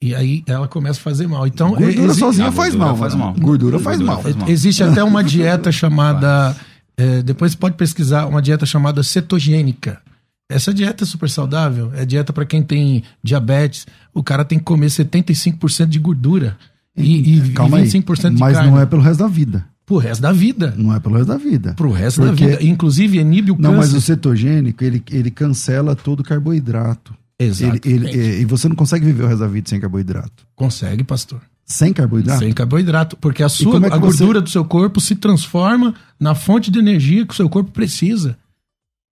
E 0.00 0.14
aí 0.14 0.42
ela 0.46 0.66
começa 0.66 0.98
a 0.98 1.02
fazer 1.02 1.28
mal. 1.28 1.46
Então, 1.46 1.74
gordura 1.74 2.12
sozinha 2.12 2.50
faz 2.50 2.74
mal, 2.74 2.96
faz 2.96 3.14
mal. 3.14 3.34
Gordura, 3.34 3.78
faz, 3.78 3.98
gordura 3.98 4.16
mal. 4.16 4.22
faz 4.22 4.36
mal. 4.36 4.48
Existe 4.48 4.82
até 4.82 5.02
uma 5.02 5.22
dieta 5.22 5.70
chamada 5.70 6.56
é, 6.96 7.22
depois 7.22 7.54
pode 7.54 7.76
pesquisar 7.76 8.26
uma 8.26 8.42
dieta 8.42 8.66
chamada 8.66 9.02
cetogênica. 9.02 10.00
Essa 10.48 10.72
dieta 10.72 11.04
é 11.04 11.06
super 11.06 11.30
saudável. 11.30 11.90
É 11.94 12.04
dieta 12.04 12.32
para 12.32 12.44
quem 12.44 12.62
tem 12.62 13.02
diabetes. 13.22 13.86
O 14.12 14.22
cara 14.22 14.44
tem 14.44 14.58
que 14.58 14.64
comer 14.64 14.88
75% 14.88 15.86
de 15.86 15.98
gordura 15.98 16.58
e, 16.96 17.38
e, 17.38 17.52
Calma 17.52 17.80
e 17.80 17.84
25% 17.84 18.24
aí, 18.26 18.34
de 18.34 18.40
mas 18.40 18.52
carne. 18.52 18.56
Mas 18.56 18.66
não 18.66 18.80
é 18.80 18.86
pelo 18.86 19.02
resto 19.02 19.20
da 19.20 19.28
vida. 19.28 19.66
Pro 19.86 19.96
resto 19.96 20.20
da 20.20 20.32
vida. 20.32 20.74
Não 20.76 20.94
é 20.94 21.00
pelo 21.00 21.16
resto 21.16 21.28
da 21.28 21.38
vida. 21.38 21.74
Pro 21.74 21.90
resto 21.90 22.20
Porque... 22.20 22.44
da 22.44 22.50
vida. 22.52 22.64
Inclusive, 22.64 23.18
inibe 23.18 23.50
o 23.50 23.56
câncer. 23.56 23.68
Não, 23.68 23.76
mas 23.76 23.94
o 23.94 24.00
cetogênico, 24.00 24.84
ele, 24.84 25.02
ele 25.10 25.30
cancela 25.30 25.96
todo 25.96 26.20
o 26.20 26.24
carboidrato. 26.24 27.14
Exato. 27.38 27.88
Ele, 27.88 28.40
e 28.40 28.44
você 28.44 28.68
não 28.68 28.76
consegue 28.76 29.04
viver 29.04 29.24
o 29.24 29.26
resto 29.26 29.40
da 29.40 29.48
vida 29.48 29.68
sem 29.68 29.80
carboidrato. 29.80 30.46
Consegue, 30.54 31.02
pastor. 31.02 31.40
Sem 31.64 31.92
carboidrato? 31.92 32.38
Sem 32.40 32.52
carboidrato, 32.52 33.16
porque 33.16 33.42
a 33.42 33.48
sua 33.48 33.74
é 33.86 33.92
a 33.92 33.96
gordura 33.96 34.40
você... 34.40 34.44
do 34.44 34.50
seu 34.50 34.64
corpo 34.64 35.00
se 35.00 35.16
transforma 35.16 35.94
na 36.18 36.34
fonte 36.34 36.70
de 36.70 36.78
energia 36.78 37.26
que 37.26 37.32
o 37.32 37.36
seu 37.36 37.48
corpo 37.48 37.70
precisa. 37.70 38.36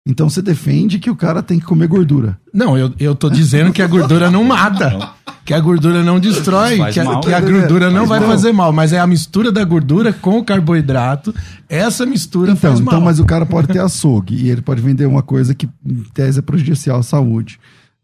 Então 0.06 0.28
você 0.28 0.42
defende 0.42 0.98
que 0.98 1.10
o 1.10 1.16
cara 1.16 1.42
tem 1.42 1.58
que 1.58 1.64
comer 1.64 1.88
gordura. 1.88 2.38
Não, 2.52 2.76
eu, 2.76 2.92
eu 2.98 3.14
tô 3.14 3.30
dizendo 3.30 3.72
que 3.72 3.80
a 3.80 3.86
gordura 3.86 4.30
não 4.30 4.44
mata. 4.44 5.14
Que 5.46 5.54
a 5.54 5.60
gordura 5.60 6.02
não 6.02 6.20
destrói, 6.20 6.76
que 6.76 7.00
a, 7.00 7.20
que 7.20 7.32
a, 7.32 7.40
gordura 7.40 7.90
não 7.90 8.06
vai 8.06 8.20
mal. 8.20 8.28
fazer 8.28 8.52
mal, 8.52 8.72
mas 8.72 8.94
é 8.94 8.98
a 8.98 9.06
mistura 9.06 9.52
da 9.52 9.62
gordura 9.62 10.12
com 10.12 10.38
o 10.38 10.44
carboidrato. 10.44 11.34
Essa 11.68 12.06
mistura 12.06 12.52
então, 12.52 12.60
faz 12.60 12.74
então, 12.74 12.84
mal. 12.84 12.94
Então, 12.94 13.04
mas 13.04 13.18
o 13.18 13.24
cara 13.24 13.44
pode 13.44 13.68
ter 13.68 13.78
açougue 13.78 14.34
e 14.36 14.50
ele 14.50 14.62
pode 14.62 14.80
vender 14.80 15.06
uma 15.06 15.22
coisa 15.22 15.54
que 15.54 15.68
em 15.84 16.02
tese 16.14 16.38
é 16.38 16.42
prejudicial 16.42 16.98
à 16.98 17.02
saúde 17.02 17.58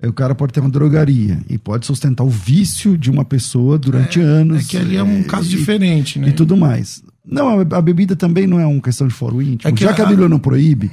o 0.09 0.13
cara 0.13 0.35
pode 0.35 0.53
ter 0.53 0.61
uma 0.61 0.71
drogaria 0.71 1.43
e 1.49 1.59
pode 1.59 1.85
sustentar 1.87 2.25
o 2.25 2.31
vício 2.31 2.97
de 2.97 3.11
uma 3.11 3.25
pessoa 3.25 3.79
durante 3.79 4.19
é, 4.19 4.23
anos. 4.23 4.65
É 4.65 4.69
que 4.69 4.77
ali 4.77 4.97
é 4.97 5.03
um 5.03 5.23
caso 5.23 5.47
e, 5.47 5.51
diferente, 5.51 6.19
né? 6.19 6.29
E 6.29 6.33
tudo 6.33 6.57
mais. 6.57 7.03
Não, 7.25 7.61
a, 7.61 7.83
bebida 7.83 8.17
também 8.17 8.47
não 8.47 8.59
é 8.59 8.67
uma 8.67 8.81
questão 8.81 9.07
de 9.07 9.13
foro 9.13 9.43
íntimo. 9.43 9.69
É 9.69 9.73
que 9.73 9.85
Já 9.85 9.91
a, 9.91 9.95
que 9.95 10.01
a 10.01 10.07
Bíblia 10.07 10.29
não 10.29 10.39
proíbe, 10.39 10.91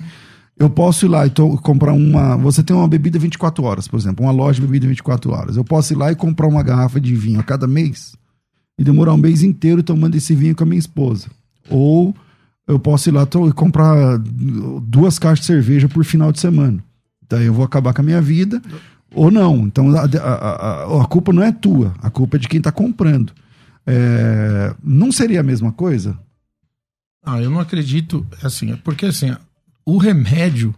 eu 0.59 0.69
posso 0.69 1.05
ir 1.05 1.09
lá 1.09 1.25
e 1.25 1.29
to, 1.29 1.57
comprar 1.63 1.93
uma. 1.93 2.35
Você 2.37 2.61
tem 2.61 2.75
uma 2.75 2.87
bebida 2.87 3.17
24 3.17 3.63
horas, 3.63 3.87
por 3.87 3.97
exemplo, 3.97 4.25
uma 4.25 4.31
loja 4.31 4.59
de 4.59 4.65
bebida 4.65 4.87
24 4.87 5.31
horas. 5.31 5.55
Eu 5.55 5.63
posso 5.63 5.93
ir 5.93 5.95
lá 5.95 6.11
e 6.11 6.15
comprar 6.15 6.47
uma 6.47 6.61
garrafa 6.61 6.99
de 6.99 7.15
vinho 7.15 7.39
a 7.39 7.43
cada 7.43 7.65
mês 7.65 8.13
e 8.77 8.83
demorar 8.83 9.13
um 9.13 9.17
mês 9.17 9.41
inteiro 9.41 9.81
tomando 9.81 10.15
esse 10.15 10.35
vinho 10.35 10.55
com 10.55 10.63
a 10.63 10.67
minha 10.67 10.79
esposa. 10.79 11.27
Ou 11.69 12.13
eu 12.67 12.77
posso 12.77 13.09
ir 13.09 13.13
lá 13.13 13.23
e 13.23 13.51
comprar 13.53 14.17
duas 14.19 15.17
caixas 15.17 15.39
de 15.39 15.45
cerveja 15.45 15.87
por 15.87 16.03
final 16.03 16.31
de 16.31 16.39
semana. 16.39 16.83
Daí 17.29 17.45
eu 17.45 17.53
vou 17.53 17.65
acabar 17.65 17.93
com 17.93 18.01
a 18.01 18.05
minha 18.05 18.21
vida 18.21 18.61
ou 19.17 19.31
não. 19.31 19.65
Então 19.65 19.89
a, 19.97 20.03
a, 20.03 20.85
a, 20.85 21.01
a 21.01 21.05
culpa 21.07 21.33
não 21.33 21.41
é 21.43 21.51
tua, 21.51 21.93
a 22.01 22.09
culpa 22.09 22.37
é 22.37 22.39
de 22.39 22.47
quem 22.47 22.59
está 22.59 22.71
comprando. 22.71 23.33
É, 23.85 24.75
não 24.83 25.11
seria 25.11 25.39
a 25.39 25.43
mesma 25.43 25.71
coisa? 25.71 26.17
Ah, 27.25 27.41
eu 27.41 27.49
não 27.49 27.59
acredito, 27.59 28.25
assim, 28.43 28.75
porque 28.77 29.07
assim, 29.07 29.35
o 29.85 29.97
remédio, 29.97 30.73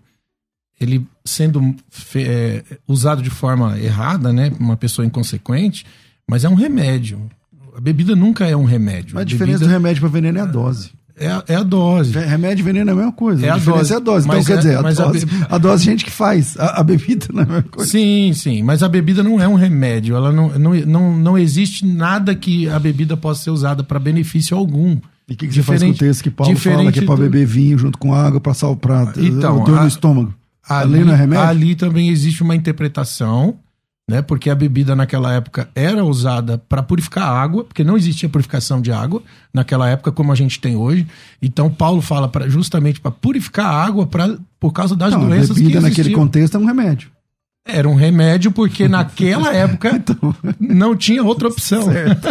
ele 0.80 1.06
sendo 1.26 1.76
é, 2.16 2.64
usado 2.88 3.22
de 3.22 3.30
forma 3.30 3.78
errada, 3.78 4.32
né, 4.32 4.52
uma 4.60 4.78
pessoa 4.78 5.06
inconsequente, 5.06 5.86
mas 6.28 6.44
é 6.44 6.50
um 6.50 6.56
remédio. 6.56 7.30
A 7.76 7.82
bebida 7.82 8.16
nunca 8.16 8.48
é 8.48 8.56
um 8.56 8.64
remédio. 8.64 9.16
Mas 9.16 9.22
a 9.22 9.26
diferença 9.26 9.60
bebida... 9.60 9.70
do 9.70 9.72
remédio 9.72 10.02
para 10.02 10.10
veneno 10.10 10.40
é 10.40 10.42
a 10.42 10.46
dose. 10.46 10.92
É 11.20 11.28
a, 11.28 11.44
é 11.50 11.56
a 11.56 11.64
dose. 11.64 12.18
Remédio 12.18 12.64
e 12.64 12.66
veneno 12.66 12.90
é 12.90 12.94
a 12.94 12.96
mesma 12.96 13.12
coisa. 13.12 13.46
É 13.46 13.50
a, 13.50 13.56
a 13.56 13.58
dose. 13.58 13.94
é 13.94 13.96
a 13.98 14.00
dose. 14.00 14.26
Então, 14.26 14.44
quer 14.44 14.54
é, 14.54 14.58
dizer, 14.58 14.78
a 14.78 14.82
dose, 14.82 15.28
a, 15.50 15.56
a 15.56 15.58
dose 15.58 15.84
a 15.84 15.92
gente 15.92 16.06
que 16.06 16.12
faz. 16.12 16.58
A, 16.58 16.80
a, 16.80 16.84
bebida 16.84 17.28
não 17.34 17.42
é 17.42 17.44
a 17.44 17.48
mesma 17.48 17.64
coisa. 17.64 17.92
Sim, 17.92 18.32
sim. 18.34 18.64
Mas 18.64 18.82
a 18.82 18.88
bebida 18.88 19.22
não 19.22 19.40
é 19.40 19.48
um 19.48 19.56
remédio. 19.56 20.16
Ela 20.16 20.32
não, 20.32 20.58
não, 20.58 20.74
não, 20.74 21.18
não 21.18 21.38
existe 21.38 21.86
nada 21.86 22.34
que 22.34 22.70
a 22.70 22.80
bebida 22.80 23.18
possa 23.18 23.44
ser 23.44 23.50
usada 23.52 23.84
para 23.84 24.00
benefício 24.00 24.56
algum. 24.56 24.98
E 25.28 25.34
o 25.34 25.36
que, 25.36 25.48
que 25.48 25.54
você 25.54 25.62
faz 25.62 25.84
com 25.84 25.90
o 25.90 25.94
texto 25.94 26.24
que 26.24 26.32
Paulo 26.32 26.56
fala 26.56 26.92
que 26.92 27.00
é 27.00 27.06
para 27.06 27.16
do... 27.16 27.22
beber 27.22 27.46
vinho 27.46 27.78
junto 27.78 27.98
com 28.00 28.14
água 28.14 28.40
para 28.40 28.54
salvar 28.54 29.14
então, 29.18 29.64
dor 29.64 29.82
no 29.82 29.88
estômago? 29.88 30.34
Ali, 30.68 31.04
não 31.04 31.14
é 31.14 31.18
remédio? 31.18 31.46
ali 31.46 31.76
também 31.76 32.10
existe 32.10 32.42
uma 32.44 32.56
interpretação, 32.56 33.58
né? 34.10 34.24
Porque 34.24 34.50
a 34.50 34.56
bebida 34.56 34.96
naquela 34.96 35.32
época 35.32 35.70
era 35.76 36.04
usada 36.04 36.58
para 36.58 36.82
purificar 36.82 37.26
a 37.26 37.42
água, 37.42 37.64
porque 37.64 37.84
não 37.84 37.96
existia 37.96 38.28
purificação 38.28 38.82
de 38.82 38.92
água 38.92 39.22
naquela 39.54 39.88
época 39.88 40.12
como 40.12 40.32
a 40.32 40.36
gente 40.36 40.60
tem 40.60 40.76
hoje. 40.76 41.08
Então 41.40 41.70
Paulo 41.70 42.02
fala 42.02 42.28
pra, 42.28 42.50
justamente 42.50 43.00
para 43.00 43.12
purificar 43.12 43.68
a 43.68 43.86
água 43.86 44.08
pra, 44.08 44.36
por 44.60 44.74
causa 44.74 44.96
das 44.96 45.14
não, 45.14 45.28
doenças 45.28 45.52
a 45.52 45.54
bebida 45.54 45.78
que 45.78 45.84
naquele 45.90 46.12
contexto 46.12 46.58
é 46.58 46.60
um 46.60 46.66
remédio. 46.66 47.12
Era 47.68 47.88
um 47.88 47.94
remédio 47.94 48.52
porque 48.52 48.88
naquela 48.90 49.54
época 49.54 49.92
então, 49.96 50.36
não 50.60 50.96
tinha 50.96 51.24
outra 51.24 51.48
opção. 51.48 51.84
Certo. 51.84 52.28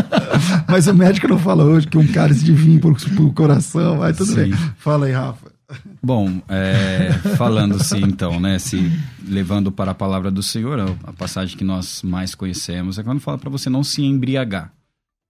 Mas 0.66 0.88
o 0.88 0.94
médico 0.94 1.28
não 1.28 1.38
fala 1.38 1.62
hoje 1.62 1.86
que 1.86 1.96
um 1.96 2.06
cálice 2.08 2.44
de 2.44 2.52
vinho 2.52 2.80
por, 2.80 2.96
por 3.14 3.32
coração, 3.32 3.98
vai 3.98 4.12
tudo 4.12 4.32
Sim. 4.32 4.34
bem. 4.34 4.52
Fala 4.78 5.06
aí, 5.06 5.12
Rafa. 5.12 5.57
Bom, 6.02 6.40
é, 6.48 7.12
falando 7.36 7.82
sim, 7.82 8.02
então, 8.02 8.40
né, 8.40 8.58
se 8.58 8.90
levando 9.22 9.70
para 9.70 9.90
a 9.90 9.94
palavra 9.94 10.30
do 10.30 10.42
Senhor, 10.42 10.80
a 11.04 11.12
passagem 11.12 11.56
que 11.56 11.64
nós 11.64 12.02
mais 12.02 12.34
conhecemos 12.34 12.98
é 12.98 13.02
quando 13.02 13.20
fala 13.20 13.36
para 13.36 13.50
você 13.50 13.68
não 13.68 13.84
se 13.84 14.02
embriagar, 14.02 14.72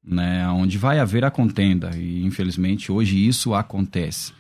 né, 0.05 0.49
onde 0.49 0.79
vai 0.79 1.01
haver 1.01 1.25
a 1.25 1.31
contenda 1.31 1.91
e 1.97 2.25
infelizmente 2.25 2.93
hoje 2.93 3.27
isso 3.27 3.53
acontece, 3.53 4.33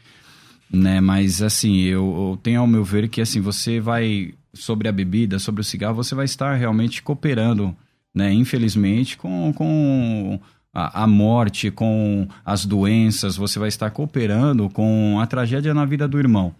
né, 0.70 1.00
mas 1.00 1.42
assim 1.42 1.80
eu, 1.80 2.30
eu 2.30 2.40
tenho 2.40 2.60
ao 2.60 2.66
meu 2.66 2.84
ver 2.84 3.08
que 3.08 3.20
assim 3.20 3.40
você 3.40 3.80
vai 3.80 4.34
sobre 4.52 4.88
a 4.88 4.92
bebida, 4.92 5.38
sobre 5.38 5.60
o 5.60 5.64
cigarro, 5.64 5.94
você 5.94 6.14
vai 6.14 6.24
estar 6.24 6.54
realmente 6.54 7.02
cooperando, 7.02 7.76
né? 8.14 8.32
Infelizmente, 8.32 9.16
com, 9.16 9.52
com 9.52 10.40
a, 10.78 11.02
a, 11.02 11.06
morte, 11.06 11.70
com 11.70 12.28
as 12.44 12.64
doenças, 12.64 13.36
você 13.36 13.58
vai 13.58 13.68
estar 13.68 13.90
cooperando 13.90 14.68
com 14.68 15.18
a 15.20 15.26
tragédia 15.26 15.74
na 15.74 15.84
vida 15.84 16.06
do 16.06 16.18
irmão, 16.18 16.54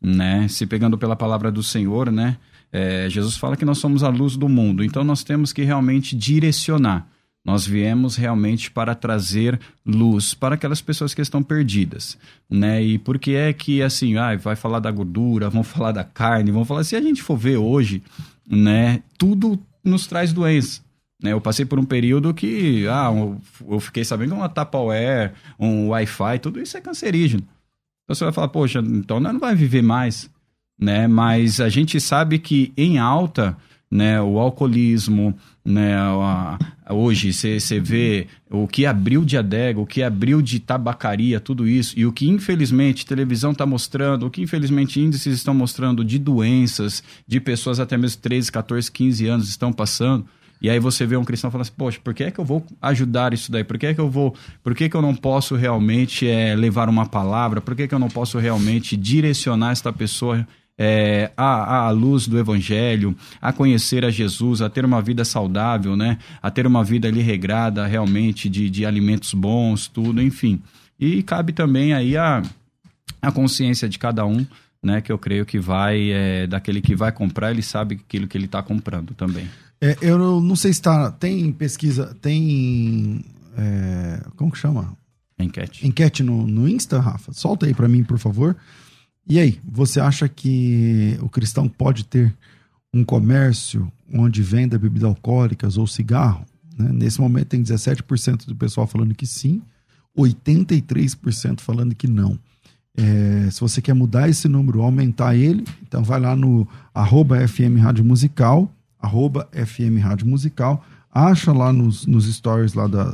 né? 0.00 0.46
Se 0.46 0.64
pegando 0.64 0.96
pela 0.96 1.16
palavra 1.16 1.50
do 1.50 1.62
Senhor, 1.62 2.12
né? 2.12 2.36
É, 2.72 3.08
Jesus 3.10 3.36
fala 3.36 3.56
que 3.56 3.64
nós 3.64 3.78
somos 3.78 4.04
a 4.04 4.08
luz 4.08 4.36
do 4.36 4.48
mundo, 4.48 4.84
então 4.84 5.02
nós 5.02 5.24
temos 5.24 5.52
que 5.52 5.62
realmente 5.62 6.14
direcionar. 6.14 7.08
Nós 7.44 7.66
viemos 7.66 8.16
realmente 8.16 8.70
para 8.70 8.94
trazer 8.94 9.60
luz 9.84 10.32
para 10.32 10.54
aquelas 10.54 10.80
pessoas 10.80 11.12
que 11.12 11.20
estão 11.20 11.42
perdidas, 11.42 12.16
né? 12.48 12.82
E 12.82 12.96
por 12.96 13.18
que 13.18 13.34
é 13.34 13.52
que 13.52 13.82
assim, 13.82 14.16
ah, 14.16 14.36
vai 14.36 14.56
falar 14.56 14.78
da 14.78 14.90
gordura, 14.90 15.50
vão 15.50 15.62
falar 15.64 15.92
da 15.92 16.04
carne, 16.04 16.52
vão 16.52 16.64
falar 16.64 16.84
se 16.84 16.96
a 16.96 17.02
gente 17.02 17.22
for 17.22 17.36
ver 17.36 17.56
hoje, 17.56 18.02
né, 18.46 19.02
tudo 19.18 19.58
nos 19.84 20.06
traz 20.06 20.32
doença. 20.32 20.80
Né, 21.22 21.32
eu 21.32 21.40
passei 21.40 21.64
por 21.64 21.78
um 21.78 21.84
período 21.84 22.34
que 22.34 22.86
ah, 22.88 23.10
eu 23.68 23.80
fiquei 23.80 24.04
sabendo 24.04 24.30
que 24.30 24.36
uma 24.36 24.48
Tupperware, 24.48 25.32
um 25.58 25.88
Wi-Fi, 25.88 26.38
tudo 26.40 26.60
isso 26.60 26.76
é 26.76 26.80
cancerígeno. 26.80 27.42
Então 28.04 28.14
você 28.14 28.24
vai 28.24 28.32
falar, 28.32 28.48
poxa, 28.48 28.80
então 28.80 29.18
não 29.20 29.38
vai 29.38 29.54
viver 29.54 29.82
mais, 29.82 30.30
né? 30.78 31.06
Mas 31.08 31.60
a 31.60 31.68
gente 31.68 32.00
sabe 32.00 32.38
que 32.38 32.72
em 32.76 32.98
alta 32.98 33.56
né, 33.94 34.20
o 34.20 34.40
alcoolismo, 34.40 35.32
né, 35.64 35.96
a, 35.96 36.58
hoje 36.90 37.32
você 37.32 37.78
vê 37.78 38.26
o 38.50 38.66
que 38.66 38.86
abriu 38.86 39.24
de 39.24 39.38
adega, 39.38 39.78
o 39.78 39.86
que 39.86 40.02
abriu 40.02 40.42
de 40.42 40.58
tabacaria, 40.58 41.38
tudo 41.38 41.68
isso, 41.68 41.96
e 41.96 42.04
o 42.04 42.12
que 42.12 42.28
infelizmente 42.28 43.06
televisão 43.06 43.52
está 43.52 43.64
mostrando, 43.64 44.26
o 44.26 44.30
que 44.30 44.42
infelizmente 44.42 45.00
índices 45.00 45.36
estão 45.36 45.54
mostrando 45.54 46.04
de 46.04 46.18
doenças, 46.18 47.04
de 47.24 47.40
pessoas 47.40 47.78
até 47.78 47.96
mesmo 47.96 48.20
13, 48.20 48.50
14, 48.50 48.90
15 48.90 49.26
anos 49.28 49.48
estão 49.48 49.72
passando. 49.72 50.26
E 50.64 50.70
aí 50.70 50.78
você 50.78 51.04
vê 51.04 51.14
um 51.14 51.26
cristão 51.26 51.50
falando 51.50 51.66
assim, 51.66 51.74
poxa, 51.76 52.00
por 52.02 52.14
que 52.14 52.24
é 52.24 52.30
que 52.30 52.40
eu 52.40 52.44
vou 52.44 52.64
ajudar 52.80 53.34
isso 53.34 53.52
daí? 53.52 53.62
Por 53.62 53.76
que 53.76 53.84
é 53.84 53.92
que 53.92 54.00
eu 54.00 54.08
vou, 54.08 54.34
por 54.62 54.74
que, 54.74 54.88
que 54.88 54.96
eu 54.96 55.02
não 55.02 55.14
posso 55.14 55.56
realmente 55.56 56.26
é, 56.26 56.56
levar 56.56 56.88
uma 56.88 57.04
palavra? 57.04 57.60
Por 57.60 57.76
que, 57.76 57.86
que 57.86 57.94
eu 57.94 57.98
não 57.98 58.08
posso 58.08 58.38
realmente 58.38 58.96
direcionar 58.96 59.72
esta 59.72 59.92
pessoa 59.92 60.48
é, 60.78 61.30
à, 61.36 61.80
à 61.80 61.90
luz 61.90 62.26
do 62.26 62.38
Evangelho, 62.38 63.14
a 63.42 63.52
conhecer 63.52 64.06
a 64.06 64.10
Jesus, 64.10 64.62
a 64.62 64.70
ter 64.70 64.86
uma 64.86 65.02
vida 65.02 65.22
saudável, 65.22 65.98
né? 65.98 66.16
A 66.42 66.50
ter 66.50 66.66
uma 66.66 66.82
vida 66.82 67.08
ali 67.08 67.20
regrada 67.20 67.86
realmente 67.86 68.48
de, 68.48 68.70
de 68.70 68.86
alimentos 68.86 69.34
bons, 69.34 69.86
tudo, 69.86 70.22
enfim. 70.22 70.62
E 70.98 71.22
cabe 71.22 71.52
também 71.52 71.92
aí 71.92 72.16
a, 72.16 72.42
a 73.20 73.30
consciência 73.30 73.86
de 73.86 73.98
cada 73.98 74.24
um, 74.24 74.46
né? 74.82 75.02
Que 75.02 75.12
eu 75.12 75.18
creio 75.18 75.44
que 75.44 75.58
vai, 75.58 76.10
é, 76.10 76.46
daquele 76.46 76.80
que 76.80 76.96
vai 76.96 77.12
comprar, 77.12 77.50
ele 77.50 77.60
sabe 77.60 78.00
aquilo 78.02 78.26
que 78.26 78.38
ele 78.38 78.46
está 78.46 78.62
comprando 78.62 79.12
também. 79.12 79.46
É, 79.84 79.98
eu 80.00 80.40
não 80.40 80.56
sei 80.56 80.72
se 80.72 80.78
está, 80.78 81.10
tem 81.10 81.52
pesquisa, 81.52 82.16
tem, 82.22 83.22
é, 83.54 84.22
como 84.34 84.50
que 84.50 84.56
chama? 84.56 84.96
Enquete. 85.38 85.86
Enquete 85.86 86.22
no, 86.22 86.46
no 86.46 86.66
Insta, 86.66 86.98
Rafa? 86.98 87.34
Solta 87.34 87.66
aí 87.66 87.74
para 87.74 87.86
mim, 87.86 88.02
por 88.02 88.18
favor. 88.18 88.56
E 89.28 89.38
aí, 89.38 89.60
você 89.62 90.00
acha 90.00 90.26
que 90.26 91.18
o 91.20 91.28
cristão 91.28 91.68
pode 91.68 92.06
ter 92.06 92.34
um 92.94 93.04
comércio 93.04 93.92
onde 94.10 94.40
venda 94.42 94.78
bebidas 94.78 95.04
alcoólicas 95.04 95.76
ou 95.76 95.86
cigarro? 95.86 96.46
Né? 96.78 96.90
Nesse 96.90 97.20
momento 97.20 97.48
tem 97.48 97.62
17% 97.62 98.46
do 98.46 98.56
pessoal 98.56 98.86
falando 98.86 99.14
que 99.14 99.26
sim, 99.26 99.60
83% 100.16 101.60
falando 101.60 101.94
que 101.94 102.08
não. 102.08 102.38
É, 102.96 103.50
se 103.50 103.60
você 103.60 103.82
quer 103.82 103.92
mudar 103.92 104.30
esse 104.30 104.48
número, 104.48 104.80
aumentar 104.80 105.36
ele, 105.36 105.62
então 105.82 106.02
vai 106.02 106.18
lá 106.18 106.34
no 106.34 106.66
arroba 106.94 107.46
FM 107.46 107.76
Rádio 107.82 108.02
Musical, 108.02 108.72
arroba 109.04 109.48
FM 109.52 110.02
Rádio 110.02 110.26
Musical, 110.26 110.84
acha 111.12 111.52
lá 111.52 111.72
nos, 111.72 112.06
nos 112.06 112.32
stories 112.32 112.74
lá 112.74 112.86
da, 112.86 113.04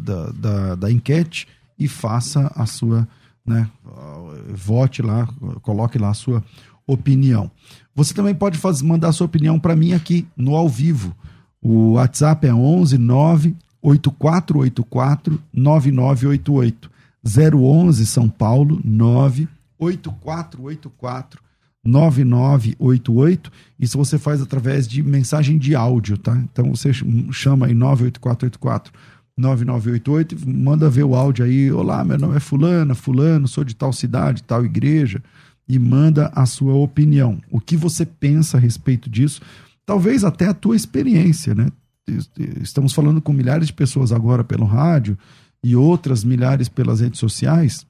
da, 0.00 0.30
da, 0.30 0.74
da 0.74 0.90
enquete 0.90 1.46
e 1.78 1.86
faça 1.86 2.50
a 2.54 2.66
sua 2.66 3.06
né? 3.46 3.70
Vote 4.52 5.00
lá, 5.02 5.28
coloque 5.62 5.98
lá 5.98 6.10
a 6.10 6.14
sua 6.14 6.42
opinião. 6.86 7.50
Você 7.94 8.12
também 8.12 8.34
pode 8.34 8.58
fazer, 8.58 8.84
mandar 8.84 9.12
sua 9.12 9.26
opinião 9.26 9.58
para 9.58 9.76
mim 9.76 9.92
aqui 9.92 10.26
no 10.36 10.56
ao 10.56 10.68
vivo. 10.68 11.14
O 11.62 11.92
WhatsApp 11.92 12.46
é 12.46 12.52
11 12.52 12.98
9 12.98 13.56
8484 13.80 15.40
9988. 15.52 16.90
011 17.24 18.06
São 18.06 18.28
Paulo 18.28 18.80
9 18.84 19.48
8484 19.78 21.40
9988. 21.86 23.50
Isso 23.78 23.96
você 23.96 24.18
faz 24.18 24.40
através 24.40 24.86
de 24.88 25.02
mensagem 25.02 25.58
de 25.58 25.74
áudio, 25.74 26.18
tá? 26.18 26.36
Então 26.36 26.70
você 26.74 26.90
chama 27.32 27.66
aí 27.66 27.74
98484 27.74 28.92
9988, 29.38 30.48
manda 30.48 30.88
ver 30.88 31.04
o 31.04 31.14
áudio 31.14 31.44
aí. 31.44 31.70
Olá, 31.70 32.02
meu 32.02 32.18
nome 32.18 32.36
é 32.36 32.40
Fulana, 32.40 32.94
Fulano, 32.94 33.46
sou 33.46 33.64
de 33.64 33.76
tal 33.76 33.92
cidade, 33.92 34.42
tal 34.42 34.64
igreja, 34.64 35.22
e 35.68 35.78
manda 35.78 36.32
a 36.34 36.46
sua 36.46 36.72
opinião. 36.74 37.38
O 37.50 37.60
que 37.60 37.76
você 37.76 38.06
pensa 38.06 38.56
a 38.56 38.60
respeito 38.60 39.10
disso? 39.10 39.42
Talvez 39.84 40.24
até 40.24 40.46
a 40.46 40.54
tua 40.54 40.74
experiência, 40.74 41.54
né? 41.54 41.68
Estamos 42.62 42.94
falando 42.94 43.20
com 43.20 43.32
milhares 43.32 43.66
de 43.66 43.74
pessoas 43.74 44.10
agora 44.10 44.42
pelo 44.42 44.64
rádio 44.64 45.18
e 45.62 45.76
outras 45.76 46.24
milhares 46.24 46.68
pelas 46.68 47.00
redes 47.00 47.20
sociais. 47.20 47.84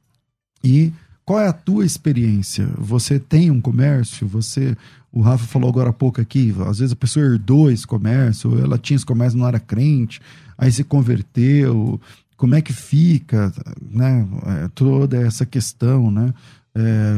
E 0.65 0.93
qual 1.27 1.41
é 1.41 1.49
a 1.49 1.53
tua 1.53 1.85
experiência? 1.85 2.67
Você 2.79 3.19
tem 3.19 3.51
um 3.51 3.61
comércio? 3.61 4.27
Você, 4.29 4.75
o 5.13 5.21
Rafa 5.21 5.45
falou 5.45 5.69
agora 5.69 5.91
há 5.91 5.93
pouco 5.93 6.21
aqui, 6.21 6.55
às 6.67 6.79
vezes 6.79 6.93
a 6.93 6.97
pessoa 6.97 7.27
herdou 7.27 7.71
esse 7.71 7.87
comércio, 7.87 8.59
ela 8.59 8.79
tinha 8.79 8.97
esse 8.97 9.05
comércio, 9.05 9.39
não 9.39 9.47
era 9.47 9.61
crente 9.61 10.21
aí 10.59 10.73
se 10.73 10.85
converteu, 10.85 12.01
como 12.37 12.55
é 12.55 12.61
que 12.61 12.73
fica, 12.73 13.53
né? 13.91 14.27
É, 14.47 14.69
toda 14.75 15.19
essa 15.19 15.45
questão, 15.45 16.11
né? 16.11 16.33
É, 16.75 17.13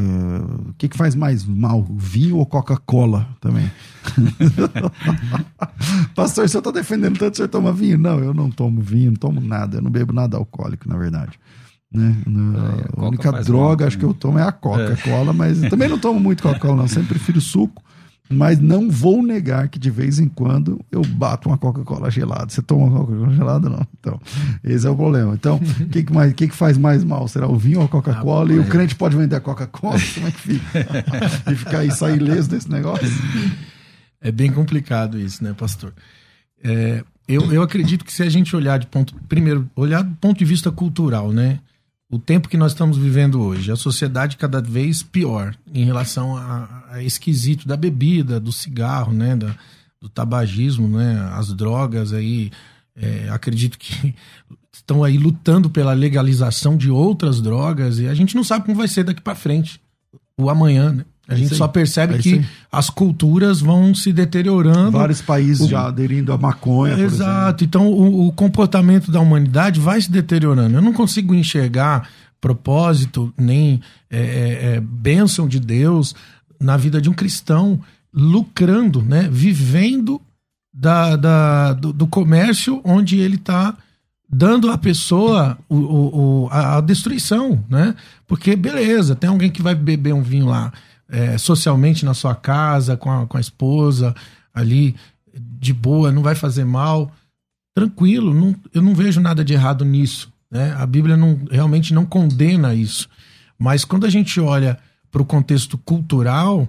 o 0.69 0.73
que, 0.77 0.87
que 0.87 0.97
faz 0.97 1.15
mais 1.15 1.43
mal, 1.43 1.85
vinho 1.89 2.37
ou 2.37 2.45
Coca-Cola 2.45 3.27
também? 3.41 3.69
Pastor, 6.15 6.47
senhor 6.47 6.61
está 6.61 6.71
defendendo 6.71 7.17
tanto, 7.17 7.33
o 7.33 7.37
senhor 7.37 7.49
toma 7.49 7.73
vinho? 7.73 7.97
Não, 7.97 8.19
eu 8.19 8.33
não 8.33 8.49
tomo 8.49 8.81
vinho, 8.81 9.11
não 9.11 9.17
tomo 9.17 9.41
nada, 9.41 9.77
eu 9.77 9.81
não 9.81 9.91
bebo 9.91 10.13
nada 10.13 10.37
alcoólico, 10.37 10.87
na 10.87 10.97
verdade. 10.97 11.37
Né? 11.91 12.15
É, 12.27 12.99
a, 12.99 13.03
a 13.03 13.07
única 13.07 13.31
droga, 13.43 13.83
mal, 13.83 13.87
acho 13.87 13.97
que 13.97 14.05
eu 14.05 14.13
tomo 14.13 14.37
é 14.37 14.43
a 14.43 14.51
Coca-Cola, 14.51 15.31
é. 15.31 15.33
mas 15.33 15.59
também 15.61 15.89
não 15.89 15.97
tomo 15.97 16.19
muito 16.19 16.43
Coca-Cola, 16.43 16.75
não, 16.75 16.87
sempre 16.87 17.09
prefiro 17.09 17.41
suco. 17.41 17.83
Mas 18.31 18.59
não 18.59 18.91
vou 18.91 19.23
negar 19.23 19.67
que 19.69 19.79
de 19.79 19.89
vez 19.89 20.19
em 20.19 20.27
quando 20.27 20.85
eu 20.91 21.01
bato 21.01 21.49
uma 21.49 21.57
Coca-Cola 21.57 22.11
gelada. 22.11 22.47
Você 22.47 22.61
toma 22.61 22.85
uma 22.85 22.99
Coca-Cola 22.99 23.33
gelada? 23.33 23.69
Não. 23.69 23.87
Então, 23.99 24.21
esse 24.63 24.85
é 24.85 24.89
o 24.89 24.95
problema. 24.95 25.33
Então, 25.33 25.55
o 25.55 25.59
que, 25.89 26.03
que, 26.03 26.13
mais, 26.13 26.31
que, 26.33 26.47
que 26.47 26.55
faz 26.55 26.77
mais 26.77 27.03
mal? 27.03 27.27
Será 27.27 27.47
o 27.47 27.57
vinho 27.57 27.79
ou 27.79 27.85
a 27.85 27.89
Coca-Cola? 27.89 28.51
Ah, 28.51 28.53
e 28.53 28.59
o 28.59 28.67
crente 28.67 28.93
pode 28.93 29.17
vender 29.17 29.35
a 29.35 29.39
Coca-Cola? 29.39 29.97
Como 30.13 30.27
é 30.27 30.31
que 30.31 30.39
fica? 30.39 30.63
e 31.51 31.55
ficar 31.55 31.79
aí, 31.79 31.89
sair 31.89 32.17
ileso 32.17 32.47
desse 32.47 32.69
negócio? 32.69 33.07
É 34.21 34.31
bem 34.31 34.51
complicado 34.51 35.19
isso, 35.19 35.43
né, 35.43 35.55
pastor? 35.57 35.91
É, 36.63 37.03
eu, 37.27 37.51
eu 37.51 37.63
acredito 37.63 38.05
que 38.05 38.13
se 38.13 38.21
a 38.21 38.29
gente 38.29 38.55
olhar 38.55 38.77
de 38.77 38.85
ponto. 38.85 39.15
Primeiro, 39.27 39.67
olhar 39.75 40.03
do 40.03 40.15
ponto 40.17 40.37
de 40.37 40.45
vista 40.45 40.71
cultural, 40.71 41.31
né? 41.31 41.59
O 42.11 42.17
tempo 42.17 42.49
que 42.49 42.57
nós 42.57 42.71
estamos 42.71 42.97
vivendo 42.97 43.39
hoje, 43.41 43.71
a 43.71 43.75
sociedade 43.75 44.35
cada 44.35 44.61
vez 44.61 45.03
pior 45.03 45.55
em 45.71 45.85
relação 45.85 46.35
a, 46.35 46.85
a 46.89 47.03
esquisito 47.03 47.67
da 47.67 47.77
bebida, 47.77 48.39
do 48.39 48.51
cigarro, 48.51 49.13
né, 49.13 49.35
da, 49.35 49.55
do 50.01 50.09
tabagismo, 50.09 50.87
né, 50.87 51.19
as 51.33 51.53
drogas 51.53 52.11
aí, 52.11 52.51
é, 52.95 53.29
acredito 53.29 53.77
que 53.77 54.15
estão 54.73 55.03
aí 55.03 55.17
lutando 55.17 55.69
pela 55.69 55.93
legalização 55.93 56.75
de 56.75 56.89
outras 56.89 57.41
drogas 57.41 57.99
e 57.99 58.07
a 58.07 58.13
gente 58.15 58.35
não 58.35 58.43
sabe 58.43 58.65
como 58.65 58.77
vai 58.77 58.87
ser 58.87 59.03
daqui 59.03 59.21
para 59.21 59.35
frente, 59.35 59.79
o 60.35 60.49
amanhã, 60.49 60.91
né? 60.91 61.05
A 61.29 61.35
é 61.35 61.37
gente 61.37 61.55
só 61.55 61.67
percebe 61.67 62.15
é 62.15 62.17
que 62.17 62.43
as 62.71 62.89
culturas 62.89 63.61
vão 63.61 63.93
se 63.93 64.11
deteriorando. 64.11 64.91
Vários 64.91 65.21
países 65.21 65.61
o... 65.61 65.69
já 65.69 65.87
aderindo 65.87 66.33
à 66.33 66.37
maconha. 66.37 66.97
Exato. 66.97 67.63
Então 67.63 67.87
o, 67.87 68.27
o, 68.27 68.31
comportamento 68.31 69.11
da 69.11 69.21
humanidade 69.21 69.79
vai 69.79 70.01
se 70.01 70.11
deteriorando. 70.11 70.75
Eu 70.75 70.81
não 70.81 70.91
consigo 70.91 71.35
enxergar 71.35 72.09
propósito 72.41 73.31
nem 73.37 73.79
é, 74.09 74.19
é, 74.19 74.75
é, 74.75 74.79
bênção 74.79 75.47
de 75.47 75.59
Deus 75.59 76.15
na 76.59 76.75
vida 76.75 76.99
de 76.99 77.09
um 77.09 77.13
cristão 77.13 77.79
lucrando, 78.11 79.03
né? 79.03 79.29
Vivendo 79.31 80.19
da, 80.73 81.15
da 81.15 81.73
do, 81.73 81.93
do 81.93 82.07
comércio 82.07 82.81
onde 82.83 83.19
ele 83.19 83.35
está 83.35 83.77
dando 84.31 84.71
à 84.71 84.77
pessoa 84.77 85.57
o, 85.67 85.75
o, 85.75 86.49
a, 86.51 86.77
a, 86.77 86.81
destruição, 86.81 87.63
né? 87.69 87.93
Porque, 88.27 88.55
beleza, 88.55 89.15
tem 89.15 89.29
alguém 89.29 89.51
que 89.51 89.61
vai 89.61 89.75
beber 89.75 90.13
um 90.13 90.23
vinho 90.23 90.47
lá 90.47 90.71
é, 91.09 91.37
socialmente 91.37 92.05
na 92.05 92.13
sua 92.13 92.35
casa, 92.35 92.95
com 92.95 93.11
a, 93.11 93.25
com 93.25 93.37
a 93.37 93.41
esposa, 93.41 94.15
ali, 94.53 94.95
de 95.33 95.73
boa, 95.73 96.11
não 96.11 96.21
vai 96.21 96.35
fazer 96.35 96.65
mal. 96.65 97.11
Tranquilo, 97.75 98.33
não, 98.33 98.55
eu 98.73 98.81
não 98.81 98.93
vejo 98.93 99.19
nada 99.19 99.43
de 99.43 99.53
errado 99.53 99.83
nisso. 99.83 100.31
Né? 100.51 100.73
A 100.77 100.85
Bíblia 100.85 101.17
não, 101.17 101.39
realmente 101.49 101.93
não 101.93 102.05
condena 102.05 102.73
isso. 102.73 103.09
Mas 103.57 103.83
quando 103.83 104.05
a 104.05 104.09
gente 104.09 104.39
olha 104.39 104.77
para 105.11 105.21
o 105.21 105.25
contexto 105.25 105.77
cultural, 105.77 106.67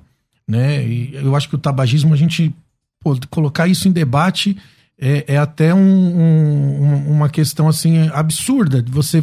né, 0.49 0.83
eu 0.85 1.37
acho 1.37 1.49
que 1.49 1.55
o 1.55 1.59
tabagismo, 1.59 2.13
a 2.13 2.17
gente 2.17 2.55
pô, 3.03 3.17
colocar 3.29 3.69
isso 3.69 3.87
em 3.87 3.93
debate 3.93 4.57
é, 4.99 5.35
é 5.35 5.39
até 5.39 5.75
um, 5.75 5.79
um, 5.79 7.11
uma 7.11 7.29
questão 7.29 7.69
assim 7.69 8.09
absurda 8.13 8.83
de 8.83 8.91
você 8.91 9.23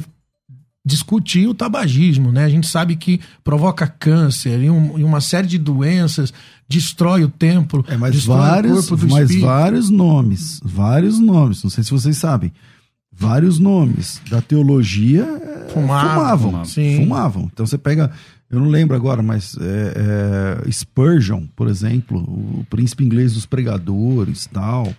discutir 0.88 1.48
o 1.48 1.54
tabagismo, 1.54 2.32
né? 2.32 2.46
A 2.46 2.50
gente 2.50 2.66
sabe 2.66 2.96
que 2.96 3.20
provoca 3.44 3.86
câncer 3.86 4.64
e, 4.64 4.70
um, 4.70 4.98
e 4.98 5.04
uma 5.04 5.20
série 5.20 5.46
de 5.46 5.58
doenças, 5.58 6.34
destrói 6.68 7.26
o 7.26 7.30
templo, 7.30 7.84
é, 7.90 7.98
mas 7.98 8.24
vários, 8.24 8.90
mas 8.90 9.30
espírito. 9.30 9.46
vários 9.46 9.90
nomes, 9.90 10.62
vários 10.64 11.20
nomes. 11.20 11.62
Não 11.62 11.70
sei 11.70 11.84
se 11.84 11.92
vocês 11.92 12.16
sabem, 12.16 12.54
vários 13.12 13.60
nomes 13.60 14.22
da 14.30 14.42
teologia 14.42 15.24
é, 15.24 15.74
fumavam, 15.74 16.64
fumavam, 16.64 16.66
fumavam. 16.66 17.50
Então 17.52 17.66
você 17.66 17.78
pega, 17.78 18.10
eu 18.50 18.58
não 18.58 18.70
lembro 18.70 18.96
agora, 18.96 19.22
mas 19.22 19.58
é, 19.60 20.64
é, 20.66 20.72
Spurgeon, 20.72 21.48
por 21.54 21.68
exemplo, 21.68 22.18
o 22.18 22.66
príncipe 22.70 23.04
inglês 23.04 23.34
dos 23.34 23.46
pregadores, 23.46 24.48
tal. 24.54 24.94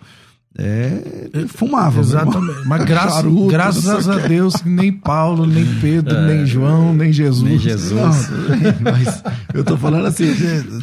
É, 0.61 1.47
fumava. 1.47 1.95
Né? 1.95 2.01
Exatamente. 2.01 2.67
Mas 2.67 2.83
graças, 2.85 3.13
Charuto, 3.13 3.47
graças 3.47 4.09
a 4.09 4.17
Deus, 4.17 4.55
nem 4.65 4.91
Paulo, 4.91 5.47
nem 5.47 5.65
Pedro, 5.79 6.13
é, 6.13 6.27
nem 6.27 6.45
João, 6.45 6.93
nem 6.93 7.13
Jesus. 7.13 7.49
Nem 7.49 7.57
Jesus. 7.57 7.91
Não, 7.93 8.11
mas 8.91 9.23
eu 9.53 9.63
tô 9.63 9.77
falando 9.77 10.07
assim, 10.07 10.25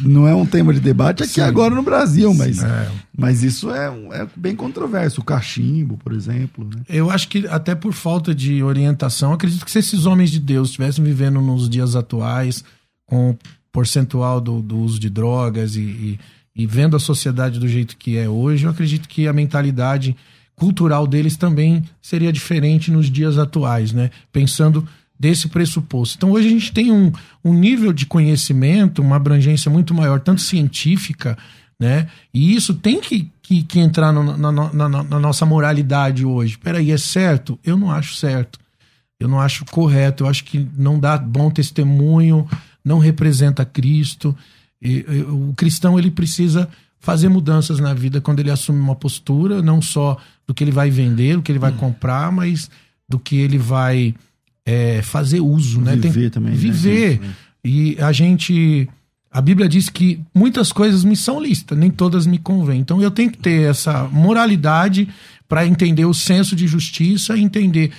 não 0.03 0.27
é 0.27 0.33
um 0.33 0.47
tema 0.47 0.73
de 0.73 0.79
debate 0.79 1.21
aqui 1.21 1.33
Sim. 1.33 1.41
agora 1.41 1.75
no 1.75 1.83
Brasil, 1.83 2.33
mas, 2.33 2.63
é. 2.63 2.89
mas 3.15 3.43
isso 3.43 3.69
é, 3.69 3.93
é 4.13 4.27
bem 4.35 4.55
controverso. 4.55 5.21
O 5.21 5.23
cachimbo, 5.23 5.95
por 5.97 6.11
exemplo. 6.11 6.65
Né? 6.65 6.81
Eu 6.89 7.11
acho 7.11 7.27
que 7.27 7.45
até 7.47 7.75
por 7.75 7.93
falta 7.93 8.33
de 8.33 8.63
orientação, 8.63 9.31
acredito 9.31 9.63
que 9.63 9.69
se 9.69 9.77
esses 9.77 10.07
homens 10.07 10.31
de 10.31 10.39
Deus 10.39 10.69
estivessem 10.69 11.03
vivendo 11.03 11.39
nos 11.39 11.69
dias 11.69 11.95
atuais, 11.95 12.63
com 13.05 13.29
o 13.29 13.37
percentual 13.71 14.41
do, 14.41 14.59
do 14.59 14.79
uso 14.79 14.99
de 14.99 15.07
drogas 15.07 15.75
e, 15.75 15.81
e 15.81 16.19
e 16.57 16.65
vendo 16.65 16.95
a 16.95 16.99
sociedade 16.99 17.59
do 17.59 17.67
jeito 17.67 17.95
que 17.95 18.17
é 18.17 18.27
hoje, 18.27 18.65
eu 18.65 18.71
acredito 18.71 19.07
que 19.07 19.27
a 19.27 19.33
mentalidade 19.33 20.15
cultural 20.55 21.05
deles 21.05 21.37
também 21.37 21.83
seria 22.01 22.33
diferente 22.33 22.89
nos 22.89 23.11
dias 23.11 23.37
atuais, 23.37 23.93
né? 23.93 24.09
Pensando 24.33 24.87
desse 25.19 25.47
pressuposto. 25.47 26.17
Então 26.17 26.31
hoje 26.31 26.47
a 26.47 26.51
gente 26.51 26.73
tem 26.73 26.91
um, 26.91 27.11
um 27.45 27.53
nível 27.53 27.93
de 27.93 28.07
conhecimento, 28.07 29.03
uma 29.03 29.17
abrangência 29.17 29.69
muito 29.69 29.93
maior, 29.93 30.19
tanto 30.19 30.41
científica, 30.41 31.37
né? 31.79 32.07
E 32.33 32.55
isso 32.55 32.73
tem 32.73 32.99
que, 32.99 33.31
que, 33.43 33.61
que 33.61 33.79
entrar 33.79 34.11
no, 34.11 34.35
na, 34.35 34.51
na, 34.51 34.89
na, 34.89 35.19
nossa 35.19 35.45
moralidade 35.45 36.25
hoje. 36.25 36.57
Peraí, 36.57 36.91
é 36.91 36.97
certo? 36.97 37.59
Eu 37.63 37.77
não 37.77 37.91
acho 37.91 38.15
certo. 38.15 38.59
Eu 39.19 39.27
não 39.27 39.39
acho 39.39 39.63
correto. 39.65 40.23
Eu 40.23 40.27
acho 40.27 40.43
que 40.43 40.67
não 40.75 40.99
dá 40.99 41.19
bom 41.19 41.51
testemunho, 41.51 42.47
não 42.83 42.97
representa 42.97 43.63
Cristo. 43.63 44.35
E, 44.81 45.05
e, 45.07 45.21
o 45.21 45.53
cristão 45.55 45.97
ele 45.97 46.11
precisa 46.11 46.69
fazer 46.99 47.29
mudanças 47.29 47.79
na 47.79 47.93
vida 47.93 48.19
quando 48.19 48.39
ele 48.39 48.51
assume 48.51 48.79
uma 48.79 48.95
postura, 48.95 49.61
não 49.61 49.81
só 49.81 50.17
do 50.45 50.53
que 50.53 50.63
ele 50.63 50.71
vai 50.71 50.89
vender, 50.89 51.35
do 51.35 51.41
que 51.41 51.51
ele 51.51 51.59
vai 51.59 51.71
hum. 51.71 51.77
comprar, 51.77 52.31
mas 52.31 52.69
do 53.07 53.17
que 53.17 53.37
ele 53.37 53.57
vai 53.57 54.13
é, 54.65 55.01
fazer 55.01 55.39
uso, 55.39 55.79
né? 55.79 55.95
Viver 55.95 56.21
Tem, 56.21 56.29
também. 56.29 56.51
Né? 56.51 56.57
Viver. 56.57 57.19
Né? 57.19 57.29
E 57.63 57.97
a 57.99 58.11
gente. 58.11 58.89
A 59.29 59.41
Bíblia 59.41 59.69
diz 59.69 59.89
que 59.89 60.19
muitas 60.33 60.71
coisas 60.71 61.03
me 61.03 61.15
são 61.15 61.39
listas, 61.39 61.77
nem 61.77 61.91
todas 61.91 62.25
me 62.25 62.37
convêm. 62.37 62.79
Então 62.79 63.01
eu 63.01 63.11
tenho 63.11 63.29
que 63.29 63.37
ter 63.37 63.69
essa 63.69 64.05
moralidade 64.05 65.07
para 65.47 65.65
entender 65.65 66.05
o 66.05 66.13
senso 66.13 66.55
de 66.55 66.67
justiça, 66.67 67.37
entender 67.37 67.91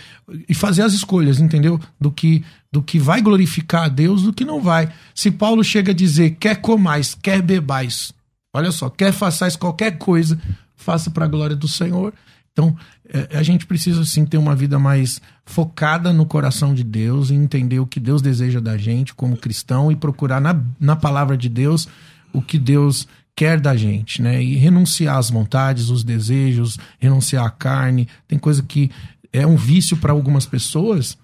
e 0.48 0.54
fazer 0.54 0.82
as 0.82 0.92
escolhas, 0.92 1.38
entendeu? 1.38 1.80
Do 2.00 2.10
que 2.10 2.44
do 2.70 2.82
que 2.82 2.98
vai 2.98 3.20
glorificar 3.22 3.84
a 3.84 3.88
Deus, 3.88 4.22
do 4.22 4.32
que 4.32 4.44
não 4.44 4.60
vai. 4.60 4.92
Se 5.14 5.30
Paulo 5.30 5.64
chega 5.64 5.92
a 5.92 5.94
dizer, 5.94 6.36
quer 6.38 6.56
comais, 6.56 7.14
quer 7.14 7.40
bebais, 7.40 8.12
olha 8.52 8.70
só, 8.70 8.90
quer 8.90 9.12
façais 9.12 9.56
qualquer 9.56 9.98
coisa, 9.98 10.38
faça 10.76 11.10
para 11.10 11.24
a 11.24 11.28
glória 11.28 11.56
do 11.56 11.68
Senhor. 11.68 12.12
Então, 12.52 12.76
é, 13.08 13.38
a 13.38 13.42
gente 13.42 13.64
precisa 13.66 14.04
sim 14.04 14.26
ter 14.26 14.36
uma 14.36 14.54
vida 14.54 14.78
mais 14.78 15.20
focada 15.46 16.12
no 16.12 16.26
coração 16.26 16.74
de 16.74 16.84
Deus 16.84 17.30
e 17.30 17.34
entender 17.34 17.78
o 17.78 17.86
que 17.86 18.00
Deus 18.00 18.20
deseja 18.20 18.60
da 18.60 18.76
gente 18.76 19.14
como 19.14 19.36
cristão 19.36 19.90
e 19.90 19.96
procurar 19.96 20.40
na, 20.40 20.60
na 20.78 20.96
palavra 20.96 21.36
de 21.36 21.48
Deus 21.48 21.88
o 22.32 22.42
que 22.42 22.58
Deus 22.58 23.06
quer 23.34 23.60
da 23.60 23.76
gente, 23.76 24.20
né? 24.20 24.42
E 24.42 24.56
renunciar 24.56 25.16
às 25.16 25.30
vontades, 25.30 25.88
os 25.88 26.02
desejos, 26.02 26.76
renunciar 26.98 27.46
à 27.46 27.50
carne. 27.50 28.08
Tem 28.26 28.38
coisa 28.38 28.62
que 28.62 28.90
é 29.32 29.46
um 29.46 29.56
vício 29.56 29.96
para 29.96 30.12
algumas 30.12 30.44
pessoas 30.44 31.16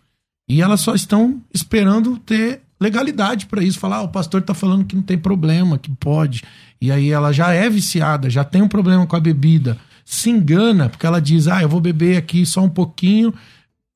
e 0.49 0.61
elas 0.61 0.81
só 0.81 0.95
estão 0.95 1.41
esperando 1.53 2.19
ter 2.19 2.61
legalidade 2.81 3.47
para 3.47 3.63
isso. 3.63 3.79
Falar, 3.79 3.97
ah, 3.97 4.03
o 4.03 4.09
pastor 4.09 4.41
está 4.41 4.55
falando 4.55 4.85
que 4.85 4.95
não 4.95 5.03
tem 5.03 5.19
problema, 5.19 5.79
que 5.79 5.91
pode. 5.91 6.43
E 6.81 6.91
aí 6.93 7.11
ela 7.11 7.33
já 7.33 7.53
é 7.53 7.69
viciada, 7.71 8.29
já 8.29 8.45
tem 8.45 8.63
um 8.63 8.69
problema 8.69 9.07
com 9.07 9.17
a 9.17 9.21
bebida. 9.21 9.79
Se 10.05 10.29
engana, 10.29 10.89
porque 10.89 11.07
ela 11.07 11.21
diz, 11.21 11.49
ah, 11.49 11.63
eu 11.63 11.69
vou 11.69 11.81
beber 11.81 12.17
aqui 12.17 12.45
só 12.45 12.63
um 12.63 12.69
pouquinho. 12.69 13.33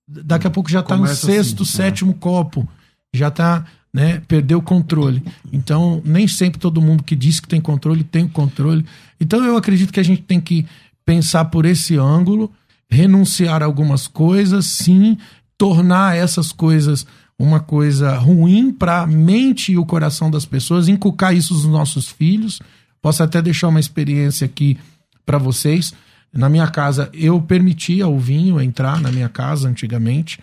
Daqui 0.06 0.46
a 0.46 0.50
pouco 0.50 0.70
já 0.70 0.80
está 0.80 0.96
no 0.96 1.06
sexto, 1.06 1.64
assim, 1.64 1.76
sétimo 1.76 2.12
né? 2.12 2.18
copo. 2.18 2.66
Já 3.12 3.28
está, 3.28 3.66
né, 3.92 4.22
perdeu 4.26 4.58
o 4.58 4.62
controle. 4.62 5.22
Então, 5.52 6.00
nem 6.04 6.26
sempre 6.26 6.58
todo 6.58 6.80
mundo 6.80 7.02
que 7.02 7.14
diz 7.14 7.40
que 7.40 7.48
tem 7.48 7.60
controle 7.60 8.02
tem 8.04 8.24
o 8.24 8.28
controle. 8.30 8.86
Então, 9.20 9.44
eu 9.44 9.56
acredito 9.56 9.92
que 9.92 10.00
a 10.00 10.04
gente 10.04 10.22
tem 10.22 10.40
que 10.40 10.64
pensar 11.04 11.46
por 11.46 11.66
esse 11.66 11.96
ângulo, 11.96 12.50
renunciar 12.90 13.62
a 13.62 13.66
algumas 13.66 14.06
coisas, 14.06 14.64
sim, 14.66 15.18
tornar 15.58 16.16
essas 16.16 16.52
coisas 16.52 17.04
uma 17.38 17.60
coisa 17.60 18.16
ruim 18.16 18.72
para 18.72 19.02
a 19.02 19.06
mente 19.06 19.72
e 19.72 19.78
o 19.78 19.86
coração 19.86 20.30
das 20.30 20.44
pessoas, 20.44 20.88
inculcar 20.88 21.34
isso 21.34 21.54
nos 21.54 21.66
nossos 21.66 22.08
filhos. 22.08 22.58
Posso 23.00 23.22
até 23.22 23.40
deixar 23.40 23.68
uma 23.68 23.78
experiência 23.78 24.44
aqui 24.44 24.76
para 25.24 25.38
vocês. 25.38 25.94
Na 26.32 26.48
minha 26.48 26.66
casa, 26.66 27.08
eu 27.12 27.40
permitia 27.40 28.08
o 28.08 28.18
vinho 28.18 28.60
entrar 28.60 29.00
na 29.00 29.12
minha 29.12 29.28
casa 29.28 29.68
antigamente. 29.68 30.40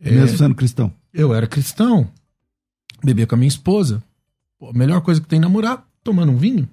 Mesmo 0.00 0.34
é, 0.34 0.38
sendo 0.38 0.54
cristão? 0.54 0.92
Eu 1.12 1.34
era 1.34 1.46
cristão. 1.46 2.08
Bebia 3.04 3.26
com 3.26 3.34
a 3.34 3.38
minha 3.38 3.48
esposa. 3.48 4.02
Pô, 4.58 4.70
a 4.70 4.72
melhor 4.72 5.02
coisa 5.02 5.20
que 5.20 5.26
tem 5.26 5.38
é 5.38 5.42
namorar, 5.42 5.86
tomando 6.02 6.32
um 6.32 6.36
vinho. 6.36 6.68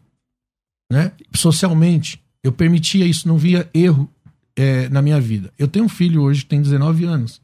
Né? 0.90 1.12
Socialmente, 1.36 2.24
eu 2.42 2.54
permitia 2.54 3.06
isso, 3.06 3.28
não 3.28 3.38
via 3.38 3.70
erro 3.74 4.10
é, 4.56 4.88
na 4.88 5.02
minha 5.02 5.20
vida. 5.20 5.52
Eu 5.60 5.68
tenho 5.68 5.86
um 5.86 5.90
filho 5.90 6.22
hoje 6.22 6.42
que 6.42 6.48
tem 6.48 6.62
19 6.62 7.04
anos. 7.04 7.42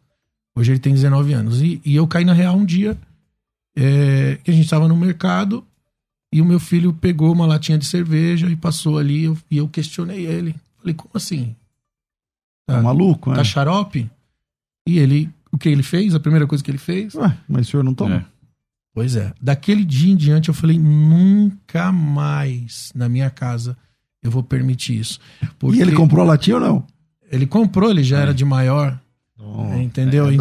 Hoje 0.55 0.71
ele 0.71 0.79
tem 0.79 0.93
19 0.93 1.33
anos. 1.33 1.61
E, 1.61 1.81
e 1.83 1.95
eu 1.95 2.07
caí 2.07 2.23
na 2.23 2.33
real 2.33 2.55
um 2.55 2.65
dia 2.65 2.97
é, 3.75 4.37
que 4.43 4.51
a 4.51 4.53
gente 4.53 4.65
estava 4.65 4.87
no 4.87 4.95
mercado 4.95 5.65
e 6.31 6.41
o 6.41 6.45
meu 6.45 6.59
filho 6.59 6.93
pegou 6.93 7.31
uma 7.31 7.45
latinha 7.45 7.77
de 7.77 7.85
cerveja 7.85 8.47
e 8.49 8.55
passou 8.55 8.97
ali 8.97 9.25
eu, 9.25 9.37
e 9.49 9.57
eu 9.57 9.67
questionei 9.67 10.25
ele. 10.25 10.55
Falei, 10.77 10.93
como 10.93 11.11
assim? 11.15 11.55
Tá, 12.67 12.75
tá 12.75 12.81
maluco, 12.81 13.29
né? 13.29 13.35
Tá 13.35 13.43
xarope? 13.43 14.09
E 14.87 14.99
ele, 14.99 15.29
o 15.51 15.57
que 15.57 15.69
ele 15.69 15.83
fez? 15.83 16.13
A 16.13 16.19
primeira 16.19 16.45
coisa 16.45 16.63
que 16.63 16.71
ele 16.71 16.77
fez? 16.77 17.15
Ué, 17.15 17.37
mas 17.47 17.67
o 17.67 17.71
senhor 17.71 17.83
não 17.83 17.93
toma? 17.93 18.15
É. 18.15 18.25
Pois 18.93 19.15
é. 19.15 19.33
Daquele 19.41 19.83
dia 19.83 20.11
em 20.11 20.15
diante 20.15 20.49
eu 20.49 20.53
falei, 20.53 20.77
nunca 20.77 21.91
mais 21.91 22.91
na 22.93 23.09
minha 23.09 23.29
casa 23.29 23.75
eu 24.21 24.29
vou 24.29 24.43
permitir 24.43 24.99
isso. 24.99 25.19
Porque... 25.57 25.77
E 25.77 25.81
ele 25.81 25.93
comprou 25.93 26.23
a 26.23 26.27
latinha 26.27 26.57
ou 26.57 26.61
não? 26.61 26.87
Ele 27.31 27.47
comprou, 27.47 27.89
ele 27.89 28.03
já 28.03 28.19
é. 28.19 28.21
era 28.23 28.33
de 28.33 28.45
maior. 28.45 28.99
Oh, 29.45 29.75
Entendeu? 29.75 30.29
É, 30.29 30.35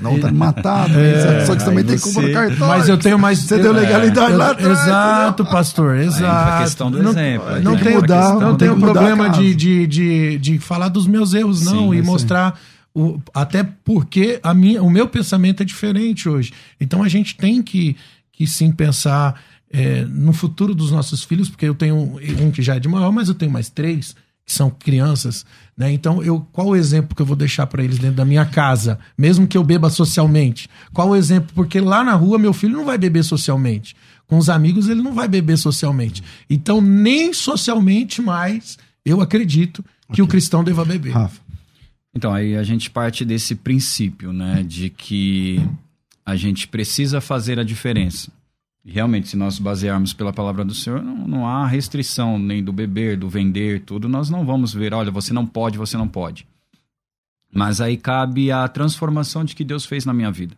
não 0.00 0.18
tá 0.18 0.32
matado, 0.32 0.98
é, 0.98 1.44
só 1.44 1.54
que 1.54 1.64
também 1.64 1.84
tem 1.84 1.98
como 1.98 2.20
no 2.20 2.32
cartão. 2.32 2.66
Mas 2.66 2.88
eu 2.88 2.98
tenho 2.98 3.18
mais. 3.18 3.38
Você 3.38 3.58
deu 3.58 3.72
legalidade 3.72 4.32
é, 4.32 4.36
lá 4.36 4.50
atrás. 4.50 4.80
Exato, 4.80 5.42
entendeu? 5.42 5.52
pastor, 5.52 5.96
exato. 5.98 6.50
a 6.50 6.62
questão 6.64 6.90
do 6.90 7.02
não, 7.02 7.10
exemplo. 7.10 7.50
Não, 7.50 7.72
não 7.72 7.76
tem 7.76 7.94
mudar, 7.94 8.34
não, 8.34 8.40
não 8.40 8.56
tem 8.56 8.68
o 8.68 8.78
problema 8.78 9.30
de, 9.30 9.54
de, 9.54 9.86
de, 9.86 10.38
de 10.38 10.58
falar 10.58 10.88
dos 10.88 11.06
meus 11.06 11.32
erros, 11.32 11.62
não, 11.62 11.92
sim, 11.92 11.98
e 11.98 12.02
mostrar. 12.02 12.58
O, 12.92 13.20
até 13.34 13.62
porque 13.84 14.40
a 14.42 14.54
minha, 14.54 14.82
o 14.82 14.90
meu 14.90 15.06
pensamento 15.06 15.62
é 15.62 15.66
diferente 15.66 16.28
hoje. 16.28 16.52
Então 16.80 17.02
a 17.02 17.08
gente 17.08 17.36
tem 17.36 17.62
que, 17.62 17.94
que 18.32 18.46
sim 18.46 18.72
pensar 18.72 19.38
é, 19.70 20.02
no 20.08 20.32
futuro 20.32 20.74
dos 20.74 20.90
nossos 20.90 21.22
filhos, 21.22 21.48
porque 21.48 21.66
eu 21.66 21.74
tenho 21.74 22.18
um 22.40 22.50
que 22.50 22.62
já 22.62 22.76
é 22.76 22.80
de 22.80 22.88
maior, 22.88 23.12
mas 23.12 23.28
eu 23.28 23.34
tenho 23.34 23.52
mais 23.52 23.68
três 23.68 24.16
que 24.46 24.52
são 24.52 24.70
crianças, 24.70 25.44
né? 25.76 25.92
Então, 25.92 26.22
eu, 26.22 26.40
qual 26.52 26.68
o 26.68 26.76
exemplo 26.76 27.14
que 27.14 27.20
eu 27.20 27.26
vou 27.26 27.36
deixar 27.36 27.66
para 27.66 27.84
eles 27.84 27.98
dentro 27.98 28.16
da 28.16 28.24
minha 28.24 28.46
casa, 28.46 28.98
mesmo 29.16 29.46
que 29.46 29.58
eu 29.58 29.62
beba 29.62 29.90
socialmente? 29.90 30.68
Qual 30.92 31.10
o 31.10 31.16
exemplo? 31.16 31.52
Porque 31.54 31.80
lá 31.80 32.02
na 32.02 32.14
rua 32.14 32.38
meu 32.38 32.52
filho 32.52 32.76
não 32.76 32.84
vai 32.84 32.96
beber 32.96 33.22
socialmente. 33.22 33.94
Com 34.26 34.38
os 34.38 34.48
amigos 34.48 34.88
ele 34.88 35.02
não 35.02 35.12
vai 35.12 35.28
beber 35.28 35.58
socialmente. 35.58 36.22
Então, 36.48 36.80
nem 36.80 37.32
socialmente 37.32 38.22
mais 38.22 38.78
eu 39.04 39.20
acredito 39.20 39.84
que 40.06 40.22
okay. 40.22 40.24
o 40.24 40.26
cristão 40.26 40.64
deva 40.64 40.84
beber. 40.84 41.12
Rafa. 41.12 41.40
Então, 42.14 42.32
aí 42.32 42.56
a 42.56 42.62
gente 42.62 42.90
parte 42.90 43.24
desse 43.24 43.54
princípio, 43.54 44.32
né, 44.32 44.64
de 44.66 44.88
que 44.88 45.62
a 46.24 46.34
gente 46.34 46.66
precisa 46.66 47.20
fazer 47.20 47.60
a 47.60 47.62
diferença 47.62 48.32
realmente, 48.86 49.28
se 49.28 49.36
nós 49.36 49.58
basearmos 49.58 50.12
pela 50.12 50.32
palavra 50.32 50.64
do 50.64 50.74
Senhor, 50.74 51.02
não, 51.02 51.26
não, 51.26 51.46
há 51.46 51.66
restrição 51.66 52.38
nem 52.38 52.62
do 52.62 52.72
beber, 52.72 53.16
do 53.16 53.28
vender, 53.28 53.82
tudo. 53.82 54.08
Nós 54.08 54.30
não 54.30 54.46
vamos 54.46 54.72
ver, 54.72 54.94
olha, 54.94 55.10
você 55.10 55.32
não 55.32 55.46
pode, 55.46 55.76
você 55.76 55.96
não 55.96 56.06
pode. 56.06 56.46
Mas 57.52 57.80
aí 57.80 57.96
cabe 57.96 58.52
a 58.52 58.66
transformação 58.68 59.44
de 59.44 59.56
que 59.56 59.64
Deus 59.64 59.84
fez 59.84 60.04
na 60.04 60.12
minha 60.12 60.30
vida. 60.30 60.54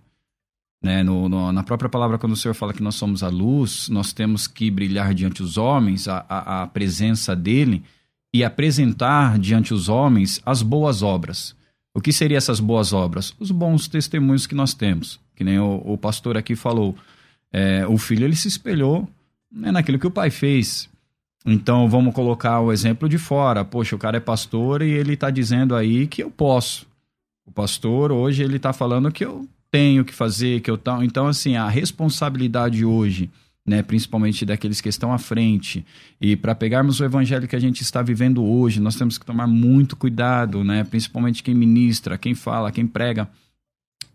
Né? 0.82 1.02
No, 1.02 1.28
no, 1.28 1.50
na 1.52 1.62
própria 1.62 1.88
palavra, 1.88 2.18
quando 2.18 2.32
o 2.32 2.36
Senhor 2.36 2.54
fala 2.54 2.74
que 2.74 2.82
nós 2.82 2.96
somos 2.96 3.22
a 3.22 3.28
luz, 3.28 3.88
nós 3.88 4.12
temos 4.12 4.46
que 4.46 4.70
brilhar 4.70 5.14
diante 5.14 5.42
dos 5.42 5.56
homens, 5.56 6.06
a, 6.06 6.24
a, 6.28 6.62
a 6.62 6.66
presença 6.66 7.34
dele, 7.34 7.82
e 8.32 8.44
apresentar 8.44 9.38
diante 9.38 9.72
os 9.72 9.88
homens 9.88 10.40
as 10.44 10.60
boas 10.60 11.02
obras. 11.02 11.56
O 11.94 12.00
que 12.00 12.12
seriam 12.12 12.36
essas 12.36 12.60
boas 12.60 12.92
obras? 12.92 13.34
Os 13.40 13.50
bons 13.50 13.88
testemunhos 13.88 14.46
que 14.46 14.54
nós 14.54 14.74
temos. 14.74 15.18
Que 15.34 15.42
nem 15.42 15.58
o, 15.58 15.82
o 15.84 15.96
pastor 15.96 16.36
aqui 16.36 16.54
falou 16.54 16.94
é, 17.52 17.86
o 17.86 17.96
filho 17.96 18.24
ele 18.24 18.36
se 18.36 18.48
espelhou 18.48 19.08
né, 19.50 19.72
naquilo 19.72 19.98
que 19.98 20.06
o 20.06 20.10
pai 20.10 20.30
fez. 20.30 20.88
Então 21.46 21.88
vamos 21.88 22.14
colocar 22.14 22.60
o 22.60 22.72
exemplo 22.72 23.08
de 23.08 23.18
fora. 23.18 23.64
Poxa, 23.64 23.96
o 23.96 23.98
cara 23.98 24.16
é 24.16 24.20
pastor 24.20 24.82
e 24.82 24.90
ele 24.90 25.14
está 25.14 25.30
dizendo 25.30 25.74
aí 25.74 26.06
que 26.06 26.22
eu 26.22 26.30
posso. 26.30 26.86
O 27.46 27.50
pastor 27.50 28.12
hoje 28.12 28.42
ele 28.42 28.56
está 28.56 28.72
falando 28.72 29.10
que 29.10 29.24
eu 29.24 29.48
tenho 29.70 30.04
que 30.04 30.14
fazer, 30.14 30.60
que 30.60 30.70
eu 30.70 30.76
tal. 30.76 31.02
Então 31.02 31.26
assim 31.26 31.56
a 31.56 31.68
responsabilidade 31.68 32.84
hoje, 32.84 33.30
né, 33.64 33.82
principalmente 33.82 34.44
daqueles 34.44 34.80
que 34.80 34.88
estão 34.88 35.12
à 35.12 35.18
frente 35.18 35.84
e 36.20 36.36
para 36.36 36.54
pegarmos 36.54 37.00
o 37.00 37.04
evangelho 37.04 37.48
que 37.48 37.56
a 37.56 37.60
gente 37.60 37.82
está 37.82 38.02
vivendo 38.02 38.44
hoje, 38.44 38.80
nós 38.80 38.96
temos 38.96 39.16
que 39.16 39.24
tomar 39.24 39.46
muito 39.46 39.96
cuidado, 39.96 40.64
né, 40.64 40.84
principalmente 40.84 41.42
quem 41.42 41.54
ministra, 41.54 42.18
quem 42.18 42.34
fala, 42.34 42.72
quem 42.72 42.86
prega 42.86 43.28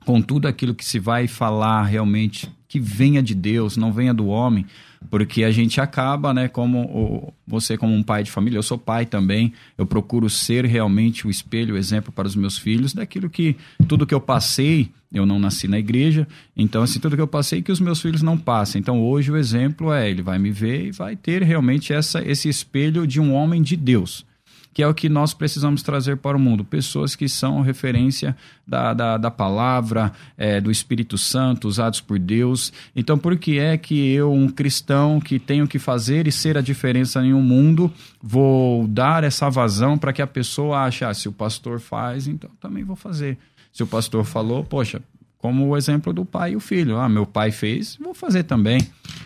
com 0.05 0.21
tudo 0.21 0.47
aquilo 0.47 0.75
que 0.75 0.83
se 0.83 0.99
vai 0.99 1.27
falar 1.27 1.83
realmente 1.83 2.51
que 2.73 2.79
venha 2.79 3.21
de 3.21 3.35
Deus, 3.35 3.77
não 3.77 3.93
venha 3.93 4.15
do 4.15 4.25
homem, 4.25 4.65
porque 5.07 5.43
a 5.43 5.51
gente 5.51 5.79
acaba, 5.79 6.33
né, 6.33 6.47
como 6.47 7.31
você 7.45 7.77
como 7.77 7.93
um 7.93 8.01
pai 8.01 8.23
de 8.23 8.31
família, 8.31 8.57
eu 8.57 8.63
sou 8.63 8.79
pai 8.79 9.05
também, 9.05 9.53
eu 9.77 9.85
procuro 9.85 10.27
ser 10.27 10.65
realmente 10.65 11.27
o 11.27 11.29
espelho, 11.29 11.75
o 11.75 11.77
exemplo 11.77 12.11
para 12.11 12.27
os 12.27 12.35
meus 12.35 12.57
filhos 12.57 12.91
daquilo 12.91 13.29
que 13.29 13.55
tudo 13.87 14.07
que 14.07 14.13
eu 14.15 14.19
passei, 14.19 14.89
eu 15.13 15.23
não 15.23 15.37
nasci 15.37 15.67
na 15.67 15.77
igreja, 15.77 16.27
então 16.57 16.81
assim, 16.81 16.99
tudo 16.99 17.15
que 17.15 17.21
eu 17.21 17.27
passei 17.27 17.61
que 17.61 17.71
os 17.71 17.79
meus 17.79 18.01
filhos 18.01 18.23
não 18.23 18.39
passem. 18.39 18.79
Então 18.79 18.99
hoje 19.03 19.31
o 19.31 19.37
exemplo 19.37 19.93
é, 19.93 20.09
ele 20.09 20.23
vai 20.23 20.39
me 20.39 20.49
ver 20.49 20.87
e 20.87 20.91
vai 20.91 21.15
ter 21.15 21.43
realmente 21.43 21.93
essa 21.93 22.27
esse 22.27 22.49
espelho 22.49 23.05
de 23.05 23.21
um 23.21 23.35
homem 23.35 23.61
de 23.61 23.75
Deus 23.75 24.25
que 24.73 24.81
é 24.81 24.87
o 24.87 24.93
que 24.93 25.07
nós 25.07 25.33
precisamos 25.33 25.83
trazer 25.83 26.17
para 26.17 26.35
o 26.35 26.39
mundo. 26.39 26.65
Pessoas 26.65 27.15
que 27.15 27.29
são 27.29 27.61
referência 27.61 28.35
da, 28.65 28.93
da, 28.93 29.17
da 29.17 29.29
palavra, 29.29 30.11
é, 30.37 30.59
do 30.59 30.71
Espírito 30.71 31.17
Santo, 31.17 31.67
usados 31.67 32.01
por 32.01 32.17
Deus. 32.17 32.73
Então, 32.95 33.17
por 33.17 33.37
que 33.37 33.59
é 33.59 33.77
que 33.77 34.11
eu, 34.11 34.33
um 34.33 34.49
cristão 34.49 35.19
que 35.19 35.37
tenho 35.37 35.67
que 35.67 35.77
fazer 35.77 36.27
e 36.27 36.31
ser 36.31 36.57
a 36.57 36.61
diferença 36.61 37.23
em 37.23 37.33
um 37.33 37.41
mundo, 37.41 37.91
vou 38.21 38.87
dar 38.87 39.23
essa 39.23 39.49
vazão 39.49 39.97
para 39.97 40.11
que 40.11 40.21
a 40.21 40.27
pessoa 40.27 40.83
ache, 40.83 41.05
ah, 41.05 41.13
se 41.13 41.29
o 41.29 41.31
pastor 41.31 41.79
faz, 41.79 42.27
então 42.27 42.49
também 42.59 42.83
vou 42.83 42.95
fazer. 42.95 43.37
Se 43.71 43.81
o 43.81 43.87
pastor 43.87 44.23
falou, 44.23 44.63
poxa, 44.63 45.01
como 45.43 45.67
o 45.67 45.75
exemplo 45.75 46.13
do 46.13 46.23
pai 46.23 46.53
e 46.53 46.55
o 46.55 46.59
filho. 46.61 46.95
Ah, 46.95 47.09
meu 47.09 47.25
pai 47.25 47.51
fez, 47.51 47.97
vou 48.01 48.13
fazer 48.13 48.43
também. 48.43 48.79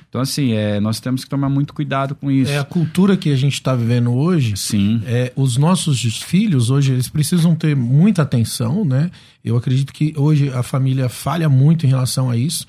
Então, 0.10 0.20
assim, 0.20 0.54
é, 0.54 0.80
nós 0.80 1.00
temos 1.00 1.24
que 1.24 1.30
tomar 1.30 1.48
muito 1.48 1.76
cuidado 1.76 2.16
com 2.16 2.32
isso. 2.32 2.52
É 2.52 2.58
a 2.58 2.64
cultura 2.64 3.16
que 3.16 3.32
a 3.32 3.36
gente 3.36 3.54
está 3.54 3.76
vivendo 3.76 4.12
hoje. 4.12 4.58
Sim. 4.58 5.00
É, 5.06 5.32
os 5.36 5.58
nossos 5.58 6.02
filhos 6.24 6.72
hoje, 6.72 6.92
eles 6.92 7.08
precisam 7.08 7.56
ter 7.56 7.76
muita 7.76 8.24
atenção, 8.24 8.84
né? 8.84 9.12
Eu 9.46 9.56
acredito 9.56 9.94
que 9.94 10.12
hoje 10.18 10.50
a 10.50 10.64
família 10.64 11.08
falha 11.08 11.48
muito 11.48 11.86
em 11.86 11.90
relação 11.90 12.32
a 12.32 12.36
isso. 12.36 12.66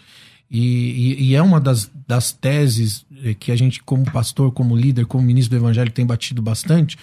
E, 0.50 1.16
e, 1.16 1.28
e 1.28 1.34
é 1.34 1.40
uma 1.40 1.58
das, 1.58 1.90
das 2.06 2.32
teses 2.32 3.06
é, 3.24 3.32
que 3.32 3.50
a 3.50 3.56
gente, 3.56 3.82
como 3.82 4.04
pastor, 4.10 4.52
como 4.52 4.76
líder, 4.76 5.06
como 5.06 5.24
ministro 5.24 5.58
do 5.58 5.64
evangelho, 5.64 5.90
tem 5.90 6.04
batido 6.04 6.42
bastante 6.42 6.98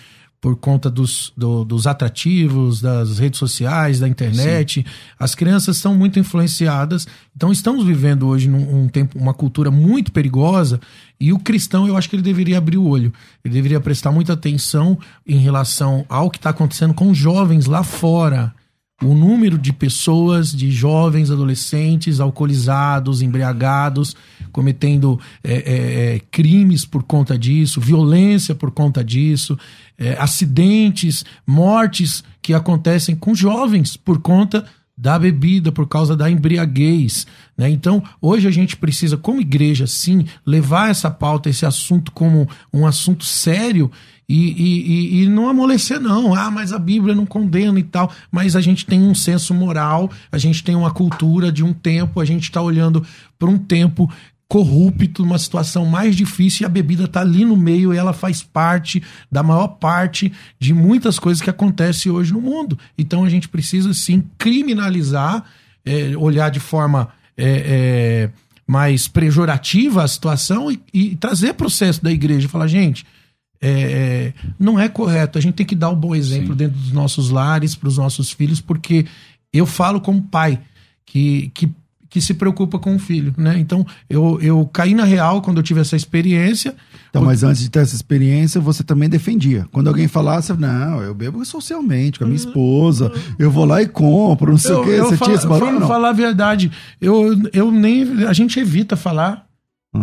por 0.46 0.56
conta 0.56 0.92
dos, 0.92 1.34
do, 1.36 1.66
dos 1.66 1.88
atrativos, 1.88 2.80
das 2.80 3.18
redes 3.18 3.40
sociais, 3.40 4.00
da 4.00 4.08
internet. 4.08 4.84
Sim. 4.84 4.96
As 5.18 5.34
crianças 5.34 5.78
são 5.78 5.96
muito 5.96 6.20
influenciadas. 6.20 7.08
Então, 7.36 7.52
estamos 7.52 7.84
vivendo 7.84 8.28
hoje 8.28 8.48
num 8.48 8.84
um 8.84 8.88
tempo, 8.88 9.18
uma 9.18 9.34
cultura 9.34 9.72
muito 9.72 10.12
perigosa. 10.12 10.80
E 11.20 11.34
o 11.34 11.40
cristão, 11.40 11.88
eu 11.88 11.98
acho 11.98 12.08
que 12.08 12.16
ele 12.16 12.22
deveria 12.22 12.60
abrir 12.60 12.78
o 12.78 12.88
olho. 12.88 13.12
Ele 13.44 13.56
deveria 13.56 13.80
prestar 13.80 14.12
muita 14.12 14.34
atenção 14.34 15.00
em 15.26 15.40
relação 15.40 16.06
ao 16.08 16.30
que 16.30 16.38
está 16.38 16.52
acontecendo 16.52 16.94
com 16.94 17.12
jovens 17.12 17.66
lá 17.66 17.82
fora 17.82 18.54
o 19.04 19.14
número 19.14 19.58
de 19.58 19.74
pessoas, 19.74 20.52
de 20.52 20.72
jovens, 20.72 21.30
adolescentes, 21.30 22.20
alcoolizados, 22.20 23.22
embriagados, 23.22 24.16
cometendo 24.52 25.20
é, 25.44 25.54
é, 25.54 26.16
é, 26.16 26.20
crimes 26.32 26.86
por 26.86 27.04
conta 27.04 27.38
disso, 27.38 27.82
violência 27.82 28.56
por 28.56 28.72
conta 28.72 29.04
disso, 29.04 29.60
é, 29.98 30.14
acidentes, 30.18 31.26
mortes 31.46 32.24
que 32.42 32.54
acontecem 32.54 33.16
com 33.16 33.36
jovens 33.36 33.98
por 33.98 34.20
conta 34.20 34.66
da 34.98 35.20
bebida, 35.20 35.74
por 35.74 35.88
causa 35.88 36.16
da 36.16 36.32
embriaguez. 36.32 37.28
Né? 37.58 37.70
Então, 37.70 38.02
hoje 38.22 38.48
a 38.48 38.52
gente 38.52 38.78
precisa, 38.78 39.18
como 39.18 39.42
igreja, 39.42 39.86
sim, 39.86 40.26
levar 40.46 40.90
essa 40.90 41.12
pauta, 41.12 41.50
esse 41.50 41.66
assunto 41.66 42.14
como 42.14 42.48
um 42.74 42.88
assunto 42.88 43.26
sério 43.26 43.92
e, 44.28 45.20
e, 45.20 45.24
e, 45.24 45.30
não 45.30 45.48
amolecer, 45.48 46.00
não. 46.00 46.34
Ah, 46.34 46.50
mas 46.50 46.74
a 46.74 46.80
Bíblia 46.80 47.14
não 47.14 47.26
condena 47.26 47.80
e 47.80 47.84
tal. 47.84 48.12
Mas 48.32 48.56
a 48.56 48.62
gente 48.62 48.86
tem 48.86 49.02
um 49.02 49.14
senso 49.14 49.54
moral, 49.54 50.12
a 50.32 50.38
gente 50.38 50.64
tem 50.64 50.76
uma 50.76 50.92
cultura 50.92 51.52
de 51.52 51.64
um 51.64 51.74
tempo, 51.74 52.20
a 52.20 52.26
gente 52.26 52.44
está 52.44 52.62
olhando 52.62 53.06
para 53.38 53.50
um 53.50 53.58
tempo 53.58 54.12
corrupto, 54.48 55.24
uma 55.24 55.40
situação 55.40 55.86
mais 55.86 56.16
difícil, 56.16 56.64
e 56.64 56.66
a 56.66 56.70
bebida 56.70 57.06
está 57.06 57.22
ali 57.22 57.44
no 57.44 57.58
meio 57.58 57.94
e 57.94 57.98
ela 57.98 58.14
faz 58.14 58.44
parte 58.44 59.02
da 59.32 59.42
maior 59.42 59.68
parte 59.68 60.32
de 60.60 60.74
muitas 60.74 61.18
coisas 61.18 61.42
que 61.42 61.50
acontecem 61.50 62.12
hoje 62.12 62.32
no 62.32 62.42
mundo. 62.42 62.78
Então 62.98 63.24
a 63.24 63.30
gente 63.30 63.50
precisa 63.50 63.94
sim 63.94 64.24
criminalizar, 64.38 65.44
é, 65.84 66.16
olhar 66.18 66.50
de 66.50 66.60
forma 66.60 67.10
é, 67.38 67.46
é, 67.48 68.30
mais 68.68 69.08
pejorativa 69.08 70.04
a 70.04 70.08
situação 70.08 70.72
e, 70.72 70.80
e 70.94 71.16
trazer 71.16 71.54
processo 71.54 72.04
da 72.04 72.12
igreja. 72.12 72.48
Falar, 72.48 72.68
gente, 72.68 73.06
é, 73.62 73.70
é, 73.70 74.34
não 74.60 74.80
é 74.80 74.88
correto. 74.88 75.38
A 75.38 75.42
gente 75.42 75.56
tem 75.56 75.66
que 75.66 75.76
dar 75.76 75.90
o 75.90 75.94
um 75.94 76.00
bom 76.00 76.16
exemplo 76.16 76.50
Sim. 76.50 76.58
dentro 76.58 76.78
dos 76.78 76.92
nossos 76.92 77.30
lares, 77.30 77.76
para 77.76 77.90
os 77.90 77.98
nossos 77.98 78.32
filhos, 78.32 78.62
porque 78.62 79.06
eu 79.54 79.66
falo 79.66 80.02
como 80.02 80.22
pai 80.22 80.60
que, 81.06 81.52
que, 81.54 81.70
que 82.10 82.22
se 82.22 82.34
preocupa 82.34 82.78
com 82.78 82.96
o 82.96 83.00
filho, 83.00 83.34
né? 83.38 83.58
Então, 83.58 83.86
eu, 84.10 84.40
eu 84.42 84.70
caí 84.72 84.94
na 84.94 85.04
real 85.04 85.42
quando 85.42 85.58
eu 85.58 85.64
tive 85.64 85.80
essa 85.80 85.96
experiência. 85.96 86.76
Então, 87.10 87.24
mas 87.24 87.44
antes 87.44 87.62
de 87.62 87.70
ter 87.70 87.80
essa 87.80 87.96
experiência, 87.96 88.60
você 88.60 88.84
também 88.84 89.08
defendia. 89.08 89.66
Quando 89.72 89.88
alguém 89.88 90.08
falasse, 90.08 90.52
não, 90.54 91.02
eu 91.02 91.14
bebo 91.14 91.44
socialmente, 91.46 92.20
com 92.20 92.26
a 92.26 92.28
minha 92.28 92.38
esposa, 92.38 93.12
eu 93.40 93.50
vou 93.50 93.66
lá 93.66 93.82
e 93.82 93.88
compro, 93.88 94.52
não 94.52 94.58
sei 94.58 94.72
eu, 94.72 94.82
o 94.82 94.84
quê. 94.84 94.98
Você 94.98 95.18
falo, 95.18 95.30
tinha 95.30 95.36
esse 95.36 95.48
barulho? 95.48 95.80
Não, 95.80 95.88
falar 95.88 96.10
a 96.10 96.14
verdade. 96.14 96.72
Eu, 97.00 97.34
eu 97.54 97.72
nem. 97.72 98.26
A 98.26 98.34
gente 98.34 98.60
evita 98.60 98.98
falar 98.98 99.45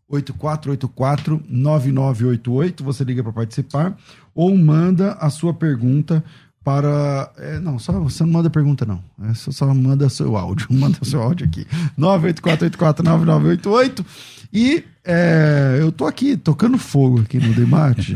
8484 0.08 1.44
9988 1.50 2.84
você 2.84 3.04
liga 3.04 3.24
para 3.24 3.34
participar 3.34 3.98
ou 4.36 4.56
manda 4.56 5.14
a 5.14 5.32
sua 5.32 5.52
pergunta 5.52 6.24
para. 6.64 7.32
É, 7.38 7.60
não, 7.60 7.78
só, 7.78 7.92
você 7.94 8.24
não 8.24 8.32
manda 8.32 8.50
pergunta, 8.50 8.86
não. 8.86 9.04
É, 9.24 9.34
você 9.34 9.52
só 9.52 9.72
manda 9.74 10.10
seu 10.10 10.36
áudio. 10.36 10.68
Manda 10.74 10.98
seu 11.04 11.22
áudio 11.22 11.46
aqui. 11.46 11.68
984849988. 11.98 14.04
E 14.52 14.84
é, 15.04 15.78
eu 15.80 15.92
tô 15.92 16.08
aqui 16.08 16.36
tocando 16.36 16.80
fogo 16.80 17.22
aqui 17.22 17.38
no 17.38 17.54
debate. 17.54 18.16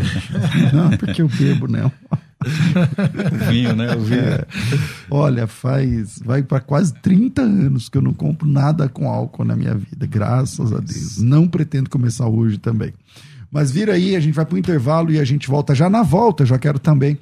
não, 0.73 0.97
porque 0.97 1.21
eu 1.21 1.27
bebo, 1.27 1.67
não. 1.67 1.91
vinho, 3.49 3.75
né? 3.75 3.95
O 3.95 3.99
vinho. 3.99 4.21
É, 4.21 4.45
olha, 5.10 5.47
faz. 5.47 6.19
Vai 6.23 6.41
para 6.41 6.60
quase 6.60 6.93
30 6.95 7.41
anos 7.41 7.89
que 7.89 7.97
eu 7.97 8.02
não 8.02 8.13
compro 8.13 8.47
nada 8.47 8.88
com 8.88 9.10
álcool 9.10 9.43
na 9.43 9.56
minha 9.56 9.75
vida, 9.75 10.06
graças 10.06 10.71
a 10.71 10.80
Deus. 10.80 11.17
Não 11.17 11.47
pretendo 11.47 11.89
começar 11.89 12.28
hoje 12.28 12.58
também. 12.58 12.93
Mas 13.52 13.71
vira 13.71 13.93
aí, 13.93 14.15
a 14.15 14.19
gente 14.19 14.36
vai 14.36 14.45
para 14.45 14.56
o 14.56 14.60
intervalo 14.60 15.12
e 15.12 15.19
a 15.19 15.25
gente 15.25 15.47
volta 15.47 15.73
já 15.73 15.89
na 15.89 16.04
volta. 16.04 16.45
Já 16.45 16.60
quero 16.60 16.80
também 16.80 17.17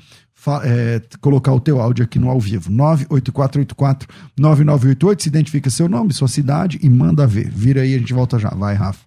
é, 0.63 1.01
colocar 1.19 1.51
o 1.53 1.59
teu 1.59 1.81
áudio 1.81 2.03
aqui 2.03 2.19
no 2.19 2.29
ao 2.29 2.39
vivo. 2.39 2.71
98484-9988. 2.71 5.21
Se 5.21 5.29
identifica 5.29 5.67
seu 5.69 5.89
nome, 5.89 6.13
sua 6.13 6.27
cidade 6.27 6.77
e 6.81 6.89
manda 6.89 7.25
ver. 7.25 7.49
Vira 7.49 7.81
aí, 7.81 7.95
a 7.95 7.97
gente 7.97 8.13
volta 8.13 8.37
já. 8.37 8.49
Vai, 8.49 8.75
Rafa. 8.75 9.06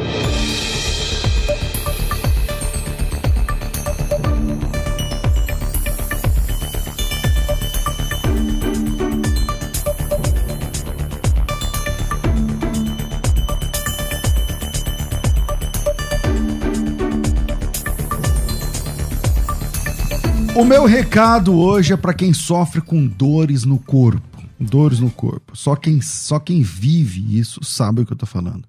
O 20.61 20.63
meu 20.63 20.85
recado 20.85 21.55
hoje 21.55 21.91
é 21.91 21.97
para 21.97 22.13
quem 22.13 22.35
sofre 22.35 22.81
com 22.81 23.07
dores 23.07 23.63
no 23.65 23.79
corpo. 23.79 24.43
Dores 24.59 24.99
no 24.99 25.09
corpo. 25.09 25.57
Só 25.57 25.75
quem, 25.75 25.99
só 26.01 26.37
quem 26.37 26.61
vive 26.61 27.35
isso 27.35 27.63
sabe 27.63 28.01
o 28.01 28.05
que 28.05 28.13
eu 28.13 28.17
tô 28.17 28.27
falando. 28.27 28.63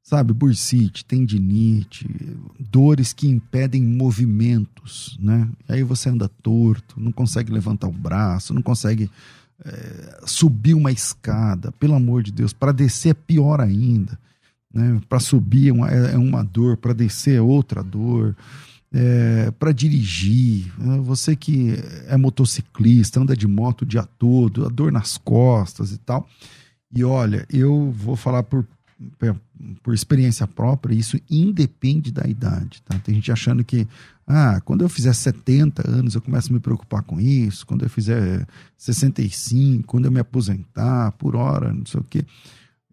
Sabe, 0.00 0.32
bursite, 0.32 1.04
tendinite, 1.04 2.08
dores 2.56 3.12
que 3.12 3.26
impedem 3.26 3.82
movimentos, 3.82 5.18
né? 5.20 5.48
Aí 5.68 5.82
você 5.82 6.08
anda 6.08 6.30
torto, 6.40 7.00
não 7.00 7.10
consegue 7.10 7.50
levantar 7.50 7.88
o 7.88 7.92
braço, 7.92 8.54
não 8.54 8.62
consegue 8.62 9.10
é, 9.64 10.20
subir 10.24 10.74
uma 10.74 10.92
escada, 10.92 11.72
pelo 11.80 11.96
amor 11.96 12.22
de 12.22 12.30
Deus. 12.30 12.52
Para 12.52 12.70
descer 12.70 13.08
é 13.08 13.14
pior 13.14 13.60
ainda, 13.60 14.16
né? 14.72 15.00
Para 15.08 15.18
subir 15.18 15.70
é 15.70 15.72
uma, 15.72 15.90
é 15.90 16.16
uma 16.16 16.44
dor, 16.44 16.76
para 16.76 16.92
descer 16.92 17.38
é 17.38 17.40
outra 17.40 17.82
dor 17.82 18.36
é, 18.94 19.50
para 19.58 19.72
dirigir, 19.72 20.72
né? 20.78 20.98
você 20.98 21.34
que 21.34 21.74
é 22.06 22.16
motociclista, 22.16 23.18
anda 23.18 23.36
de 23.36 23.48
moto 23.48 23.82
o 23.82 23.86
dia 23.86 24.04
todo, 24.18 24.64
a 24.64 24.68
dor 24.68 24.92
nas 24.92 25.18
costas 25.18 25.90
e 25.90 25.98
tal. 25.98 26.28
E 26.94 27.02
olha, 27.02 27.44
eu 27.52 27.90
vou 27.90 28.14
falar 28.14 28.44
por, 28.44 28.64
por 29.82 29.92
experiência 29.92 30.46
própria, 30.46 30.94
isso 30.94 31.18
independe 31.28 32.12
da 32.12 32.24
idade. 32.28 32.80
Tá? 32.82 32.96
Tem 33.00 33.16
gente 33.16 33.32
achando 33.32 33.64
que, 33.64 33.88
ah, 34.28 34.60
quando 34.64 34.82
eu 34.82 34.88
fizer 34.88 35.12
70 35.12 35.90
anos 35.90 36.14
eu 36.14 36.22
começo 36.22 36.50
a 36.50 36.52
me 36.52 36.60
preocupar 36.60 37.02
com 37.02 37.20
isso, 37.20 37.66
quando 37.66 37.84
eu 37.84 37.90
fizer 37.90 38.46
65, 38.78 39.88
quando 39.88 40.04
eu 40.04 40.12
me 40.12 40.20
aposentar, 40.20 41.10
por 41.18 41.34
hora, 41.34 41.72
não 41.72 41.84
sei 41.84 42.00
o 42.00 42.04
quê. 42.04 42.24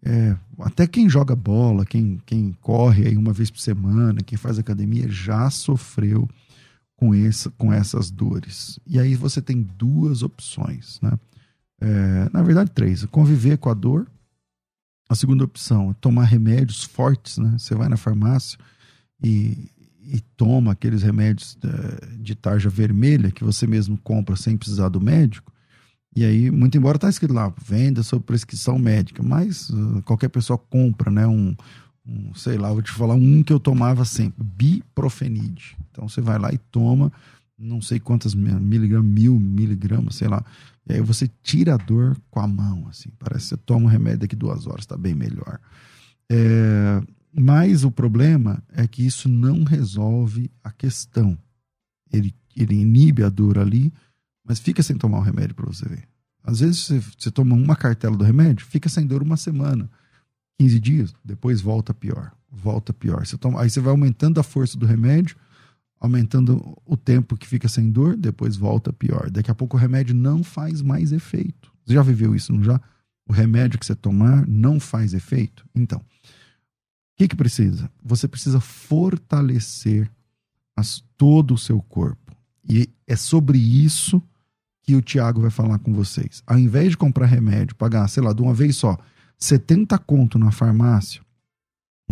É, 0.04 0.36
até 0.58 0.86
quem 0.86 1.08
joga 1.08 1.36
bola, 1.36 1.86
quem, 1.86 2.20
quem 2.26 2.56
corre 2.60 3.06
aí 3.06 3.16
uma 3.16 3.32
vez 3.32 3.50
por 3.50 3.60
semana, 3.60 4.22
quem 4.22 4.36
faz 4.36 4.58
academia, 4.58 5.08
já 5.08 5.48
sofreu 5.48 6.28
com, 6.96 7.14
essa, 7.14 7.50
com 7.50 7.72
essas 7.72 8.10
dores. 8.10 8.80
E 8.86 8.98
aí 8.98 9.14
você 9.14 9.40
tem 9.40 9.62
duas 9.62 10.22
opções, 10.22 11.00
né? 11.00 11.18
É, 11.80 12.28
na 12.32 12.42
verdade, 12.42 12.70
três. 12.70 13.04
Conviver 13.06 13.58
com 13.58 13.68
a 13.68 13.74
dor. 13.74 14.08
A 15.08 15.14
segunda 15.14 15.44
opção 15.44 15.90
é 15.90 15.94
tomar 15.94 16.24
remédios 16.24 16.84
fortes, 16.84 17.38
né? 17.38 17.56
Você 17.58 17.74
vai 17.74 17.88
na 17.88 17.96
farmácia 17.96 18.58
e, 19.22 19.68
e 20.00 20.20
toma 20.36 20.72
aqueles 20.72 21.02
remédios 21.02 21.56
de, 21.60 21.68
é, 21.68 22.16
de 22.18 22.34
tarja 22.34 22.68
vermelha 22.68 23.30
que 23.30 23.44
você 23.44 23.66
mesmo 23.66 23.98
compra 23.98 24.36
sem 24.36 24.56
precisar 24.56 24.88
do 24.88 25.00
médico. 25.00 25.51
E 26.14 26.24
aí, 26.24 26.50
muito 26.50 26.76
embora 26.76 26.98
tá 26.98 27.08
escrito 27.08 27.32
lá, 27.32 27.52
venda 27.64 28.02
sob 28.02 28.24
prescrição 28.24 28.78
médica, 28.78 29.22
mas 29.22 29.70
uh, 29.70 30.02
qualquer 30.04 30.28
pessoa 30.28 30.58
compra, 30.58 31.10
né? 31.10 31.26
Um, 31.26 31.54
um, 32.06 32.34
sei 32.34 32.58
lá, 32.58 32.70
vou 32.70 32.82
te 32.82 32.90
falar 32.90 33.14
um 33.14 33.42
que 33.42 33.52
eu 33.52 33.58
tomava 33.58 34.04
sempre, 34.04 34.44
biprofenide. 34.44 35.76
Então 35.90 36.08
você 36.08 36.20
vai 36.20 36.38
lá 36.38 36.52
e 36.52 36.58
toma, 36.58 37.10
não 37.58 37.80
sei 37.80 37.98
quantas 37.98 38.34
miligramas, 38.34 39.10
mil 39.10 39.38
miligramas, 39.38 40.16
sei 40.16 40.28
lá. 40.28 40.44
E 40.86 40.94
aí 40.94 41.00
você 41.00 41.30
tira 41.42 41.74
a 41.74 41.76
dor 41.78 42.16
com 42.30 42.40
a 42.40 42.46
mão, 42.46 42.86
assim. 42.88 43.10
Parece 43.18 43.44
que 43.44 43.48
você 43.50 43.56
toma 43.56 43.86
um 43.86 43.88
remédio 43.88 44.20
daqui 44.20 44.36
duas 44.36 44.66
horas, 44.66 44.84
tá 44.84 44.96
bem 44.96 45.14
melhor. 45.14 45.58
É, 46.30 47.02
mas 47.32 47.84
o 47.84 47.90
problema 47.90 48.62
é 48.72 48.86
que 48.86 49.06
isso 49.06 49.28
não 49.28 49.64
resolve 49.64 50.50
a 50.62 50.70
questão. 50.70 51.38
Ele, 52.12 52.34
ele 52.54 52.74
inibe 52.74 53.22
a 53.22 53.28
dor 53.28 53.58
ali, 53.58 53.92
mas 54.44 54.58
fica 54.58 54.82
sem 54.82 54.96
tomar 54.96 55.18
o 55.18 55.22
remédio 55.22 55.54
para 55.54 55.66
você 55.66 55.88
ver. 55.88 56.08
Às 56.44 56.60
vezes 56.60 56.84
você, 56.84 57.00
você, 57.18 57.30
toma 57.30 57.54
uma 57.54 57.76
cartela 57.76 58.16
do 58.16 58.24
remédio, 58.24 58.66
fica 58.66 58.88
sem 58.88 59.06
dor 59.06 59.22
uma 59.22 59.36
semana, 59.36 59.88
15 60.58 60.80
dias, 60.80 61.14
depois 61.24 61.60
volta 61.60 61.94
pior, 61.94 62.32
volta 62.50 62.92
pior. 62.92 63.24
Você 63.24 63.38
toma, 63.38 63.62
aí 63.62 63.70
você 63.70 63.80
vai 63.80 63.90
aumentando 63.90 64.40
a 64.40 64.42
força 64.42 64.76
do 64.76 64.86
remédio, 64.86 65.36
aumentando 66.00 66.76
o 66.84 66.96
tempo 66.96 67.36
que 67.36 67.46
fica 67.46 67.68
sem 67.68 67.90
dor, 67.90 68.16
depois 68.16 68.56
volta 68.56 68.92
pior. 68.92 69.30
Daqui 69.30 69.50
a 69.50 69.54
pouco 69.54 69.76
o 69.76 69.80
remédio 69.80 70.14
não 70.14 70.42
faz 70.42 70.82
mais 70.82 71.12
efeito. 71.12 71.72
Você 71.84 71.94
já 71.94 72.02
viveu 72.02 72.34
isso, 72.34 72.52
não 72.52 72.62
já? 72.62 72.80
O 73.26 73.32
remédio 73.32 73.78
que 73.78 73.86
você 73.86 73.94
tomar 73.94 74.46
não 74.48 74.80
faz 74.80 75.14
efeito? 75.14 75.64
Então, 75.72 76.00
o 76.00 76.04
que, 77.16 77.28
que 77.28 77.36
precisa? 77.36 77.88
Você 78.02 78.26
precisa 78.26 78.58
fortalecer 78.58 80.10
as, 80.76 81.04
todo 81.16 81.54
o 81.54 81.58
seu 81.58 81.80
corpo. 81.80 82.34
E 82.68 82.90
é 83.06 83.14
sobre 83.14 83.58
isso 83.58 84.20
que 84.82 84.94
o 84.94 85.02
Tiago 85.02 85.40
vai 85.40 85.50
falar 85.50 85.78
com 85.78 85.92
vocês. 85.92 86.42
Ao 86.46 86.58
invés 86.58 86.90
de 86.90 86.96
comprar 86.96 87.26
remédio, 87.26 87.76
pagar, 87.76 88.08
sei 88.08 88.22
lá, 88.22 88.32
de 88.32 88.42
uma 88.42 88.52
vez 88.52 88.76
só, 88.76 88.98
70 89.38 89.96
conto 89.98 90.38
na 90.38 90.50
farmácia, 90.50 91.22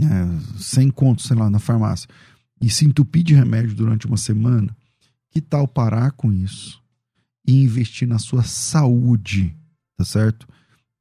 é, 0.01 0.59
100 0.59 0.91
conto, 0.91 1.23
sei 1.23 1.37
lá, 1.37 1.51
na 1.51 1.59
farmácia, 1.59 2.09
e 2.61 2.71
se 2.71 2.87
entupir 2.87 3.23
de 3.23 3.35
remédio 3.35 3.75
durante 3.75 4.07
uma 4.07 4.17
semana, 4.17 4.75
que 5.31 5.41
tal 5.41 5.67
parar 5.67 6.13
com 6.13 6.33
isso 6.33 6.81
e 7.47 7.63
investir 7.63 8.07
na 8.07 8.19
sua 8.19 8.43
saúde, 8.43 9.57
tá 9.97 10.05
certo? 10.05 10.47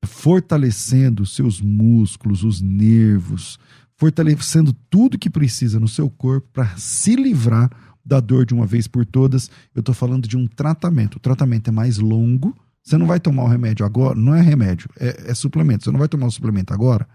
Fortalecendo 0.05 1.24
os 1.24 1.36
seus 1.36 1.61
músculos, 1.61 2.43
os 2.43 2.61
nervos, 2.61 3.59
fortalecendo 3.97 4.74
tudo 4.89 5.20
que 5.20 5.30
precisa 5.30 5.80
no 5.80 5.88
seu 5.88 6.09
corpo 6.09 6.47
para 6.53 6.78
se 6.78 7.15
livrar 7.15 7.70
da 8.10 8.20
dor 8.20 8.45
de 8.45 8.53
uma 8.53 8.66
vez 8.66 8.88
por 8.88 9.05
todas. 9.05 9.49
Eu 9.74 9.82
estou 9.82 9.93
falando 9.93 10.28
de 10.28 10.36
um 10.36 10.47
tratamento. 10.47 11.16
O 11.16 11.20
tratamento 11.20 11.70
é 11.70 11.72
mais 11.72 11.99
longo. 11.99 12.55
Você 12.84 12.97
não 12.97 13.05
vai 13.05 13.20
tomar 13.20 13.43
o 13.43 13.47
remédio 13.47 13.86
agora, 13.86 14.16
não 14.16 14.34
é 14.34 14.41
remédio, 14.41 14.89
é, 14.99 15.30
é 15.32 15.36
suplemento. 15.36 15.84
Você 15.84 15.91
não 15.91 15.99
vai 15.99 16.07
tomar 16.07 16.26
o 16.26 16.32
suplemento 16.32 16.74
agora 16.74 17.07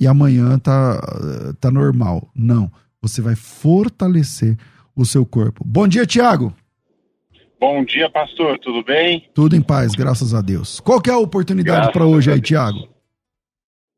e 0.00 0.06
amanhã 0.06 0.58
tá, 0.58 1.00
tá 1.60 1.70
normal. 1.70 2.28
Não. 2.34 2.70
Você 3.00 3.22
vai 3.22 3.36
fortalecer 3.36 4.56
o 4.96 5.04
seu 5.04 5.24
corpo. 5.24 5.62
Bom 5.64 5.86
dia, 5.86 6.04
Tiago. 6.04 6.52
Bom 7.60 7.84
dia, 7.84 8.10
pastor. 8.10 8.58
Tudo 8.58 8.82
bem? 8.82 9.30
Tudo 9.32 9.54
em 9.54 9.62
paz, 9.62 9.92
graças 9.92 10.34
a 10.34 10.40
Deus. 10.40 10.80
Qual 10.80 11.00
que 11.00 11.08
é 11.08 11.12
a 11.12 11.18
oportunidade 11.18 11.92
para 11.92 12.04
hoje 12.04 12.32
aí, 12.32 12.40
Tiago? 12.40 12.88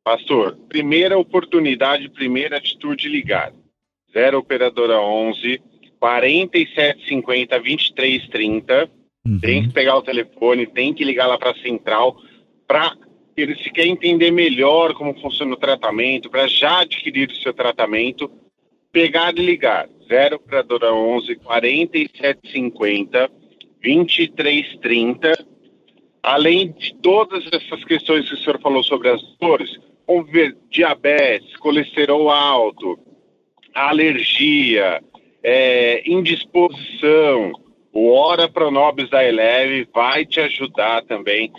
Pastor, 0.05 0.59
primeira 0.68 1.16
oportunidade, 1.16 2.11
primeira 2.11 2.59
atitude 2.59 3.09
ligar. 3.09 3.51
Zero 4.12 4.38
operadora 4.38 5.01
11 5.01 5.61
4750 6.05 7.59
2330. 7.59 8.90
Uhum. 9.26 9.40
Tem 9.40 9.62
que 9.62 9.72
pegar 9.72 9.96
o 9.96 10.02
telefone, 10.02 10.66
tem 10.66 10.92
que 10.92 11.02
ligar 11.02 11.26
lá 11.26 11.38
para 11.38 11.52
a 11.52 11.62
central 11.62 12.18
para 12.68 12.94
ele 13.34 13.57
se 13.57 13.70
quer 13.70 13.86
entender 13.86 14.30
melhor 14.30 14.92
como 14.92 15.18
funciona 15.18 15.55
o 15.55 15.57
tratamento, 15.57 16.28
para 16.30 16.46
já 16.46 16.80
adquirir 16.80 17.30
o 17.30 17.36
seu 17.36 17.55
tratamento, 17.55 18.30
pegar 18.92 19.36
e 19.36 19.42
ligar 19.42 19.88
0 20.07 20.36
operadora 20.36 20.92
11 20.92 21.36
4750 21.36 23.30
2330. 23.82 25.32
Além 26.22 26.72
de 26.72 26.94
todas 26.96 27.44
essas 27.50 27.82
questões 27.84 28.28
que 28.28 28.34
o 28.34 28.38
senhor 28.38 28.61
falou 28.61 28.82
sobre 28.82 29.09
as 29.09 29.22
dores, 29.40 29.78
como 30.07 30.26
diabetes, 30.70 31.57
colesterol 31.57 32.30
alto, 32.30 32.98
alergia, 33.74 35.02
é, 35.45 36.03
indisposição, 36.11 37.53
o 37.92 38.11
Hora 38.12 38.49
Pronobis 38.49 39.11
da 39.11 39.22
Eleve 39.22 39.86
vai 39.95 40.24
te 40.24 40.40
ajudar 40.40 41.03
também 41.03 41.53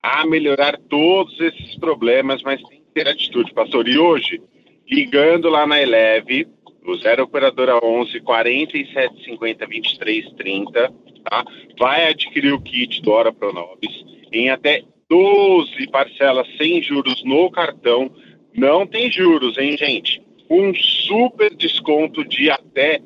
a 0.00 0.24
melhorar 0.24 0.78
todos 0.88 1.38
esses 1.40 1.74
problemas, 1.76 2.42
mas 2.42 2.62
tem 2.62 2.78
que 2.78 2.92
ter 2.94 3.08
atitude, 3.08 3.52
pastor. 3.52 3.88
E 3.88 3.98
hoje, 3.98 4.40
ligando 4.88 5.48
lá 5.48 5.66
na 5.66 5.82
Eleve, 5.82 6.46
o 6.86 6.94
0 6.94 7.24
Operadora 7.24 7.84
11 7.84 8.20
47 8.20 9.24
50 9.24 9.66
23 9.66 10.32
30, 10.34 10.92
tá? 11.24 11.44
vai 11.78 12.08
adquirir 12.08 12.52
o 12.52 12.60
kit 12.60 13.02
do 13.02 13.10
Hora 13.10 13.32
Pronobis 13.32 14.04
em 14.30 14.50
até 14.50 14.82
12 15.10 15.88
parcelas 15.90 16.46
sem 16.56 16.80
juros 16.82 17.24
no 17.24 17.50
cartão. 17.50 18.10
Não 18.54 18.86
tem 18.86 19.10
juros, 19.10 19.58
hein, 19.58 19.76
gente? 19.76 20.22
Um 20.48 20.72
super 20.74 21.54
desconto 21.54 22.24
de 22.24 22.50
até 22.50 23.00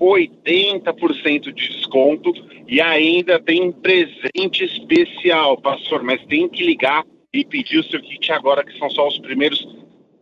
80% 0.00 1.52
de 1.52 1.52
desconto 1.52 2.32
e 2.66 2.80
ainda 2.80 3.38
tem 3.40 3.70
presente 3.72 4.64
especial, 4.64 5.60
pastor, 5.60 6.02
mas 6.02 6.24
tem 6.26 6.48
que 6.48 6.64
ligar 6.64 7.04
e 7.32 7.44
pedir 7.44 7.78
o 7.78 7.84
seu 7.84 8.00
kit 8.00 8.32
agora, 8.32 8.64
que 8.64 8.76
são 8.78 8.88
só 8.90 9.06
os 9.08 9.18
primeiros 9.18 9.66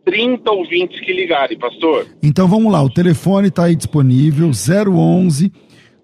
30 0.05 0.51
ouvintes 0.51 0.99
que 1.01 1.13
ligarem, 1.13 1.57
pastor. 1.57 2.05
Então 2.23 2.47
vamos 2.47 2.71
lá, 2.71 2.81
o 2.81 2.89
telefone 2.89 3.49
está 3.49 3.65
aí 3.65 3.75
disponível, 3.75 4.49
011 4.49 5.51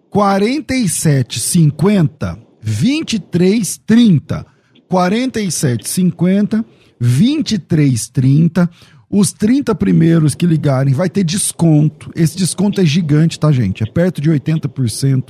4750 0.10 2.38
2330. 2.62 4.46
4750 4.88 6.66
2330 7.00 8.70
os 9.16 9.32
30 9.32 9.76
primeiros 9.76 10.34
que 10.34 10.48
ligarem 10.48 10.92
vai 10.92 11.08
ter 11.08 11.24
desconto. 11.24 12.10
Esse 12.16 12.36
desconto 12.36 12.82
é 12.82 12.86
gigante, 12.86 13.40
tá, 13.40 13.52
gente? 13.52 13.84
É 13.84 13.86
perto 13.86 14.20
de 14.20 14.32
80%. 14.32 15.26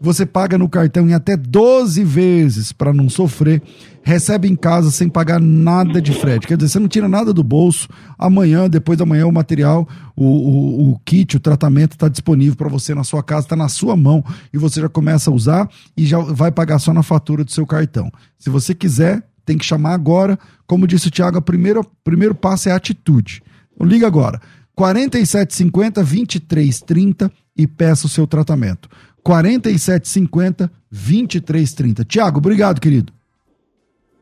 Você 0.00 0.24
paga 0.24 0.56
no 0.56 0.68
cartão 0.68 1.08
em 1.08 1.14
até 1.14 1.36
12 1.36 2.04
vezes 2.04 2.70
para 2.70 2.92
não 2.92 3.10
sofrer. 3.10 3.60
Recebe 4.04 4.46
em 4.46 4.54
casa 4.54 4.92
sem 4.92 5.08
pagar 5.08 5.40
nada 5.40 6.00
de 6.00 6.12
frete. 6.12 6.46
Quer 6.46 6.56
dizer, 6.56 6.68
você 6.68 6.78
não 6.78 6.86
tira 6.86 7.08
nada 7.08 7.32
do 7.32 7.42
bolso. 7.42 7.88
Amanhã, 8.16 8.70
depois 8.70 8.96
da 8.96 9.04
manhã, 9.04 9.26
o 9.26 9.32
material, 9.32 9.88
o, 10.14 10.24
o, 10.24 10.90
o 10.92 10.98
kit, 11.04 11.36
o 11.36 11.40
tratamento 11.40 11.94
está 11.94 12.08
disponível 12.08 12.54
para 12.54 12.68
você 12.68 12.94
na 12.94 13.02
sua 13.02 13.22
casa, 13.22 13.46
está 13.46 13.56
na 13.56 13.68
sua 13.68 13.96
mão 13.96 14.24
e 14.52 14.58
você 14.58 14.80
já 14.80 14.88
começa 14.88 15.28
a 15.28 15.34
usar 15.34 15.68
e 15.96 16.06
já 16.06 16.20
vai 16.20 16.52
pagar 16.52 16.78
só 16.78 16.94
na 16.94 17.02
fatura 17.02 17.42
do 17.42 17.50
seu 17.50 17.66
cartão. 17.66 18.12
Se 18.38 18.48
você 18.48 18.76
quiser, 18.76 19.24
tem 19.44 19.58
que 19.58 19.64
chamar 19.64 19.94
agora. 19.94 20.38
Como 20.66 20.86
disse 20.86 21.08
o 21.08 21.10
Thiago, 21.10 21.38
o 21.38 21.42
primeiro, 21.42 21.84
primeiro 22.02 22.34
passo 22.34 22.68
é 22.68 22.72
atitude. 22.72 23.42
Então, 23.74 23.86
liga 23.86 24.06
agora. 24.06 24.40
4750 24.74 26.02
2330 26.02 27.30
e 27.56 27.66
peça 27.66 28.06
o 28.06 28.08
seu 28.08 28.26
tratamento. 28.26 28.88
4750 29.22 30.70
2330. 30.90 32.04
Tiago, 32.04 32.38
obrigado, 32.38 32.80
querido. 32.80 33.12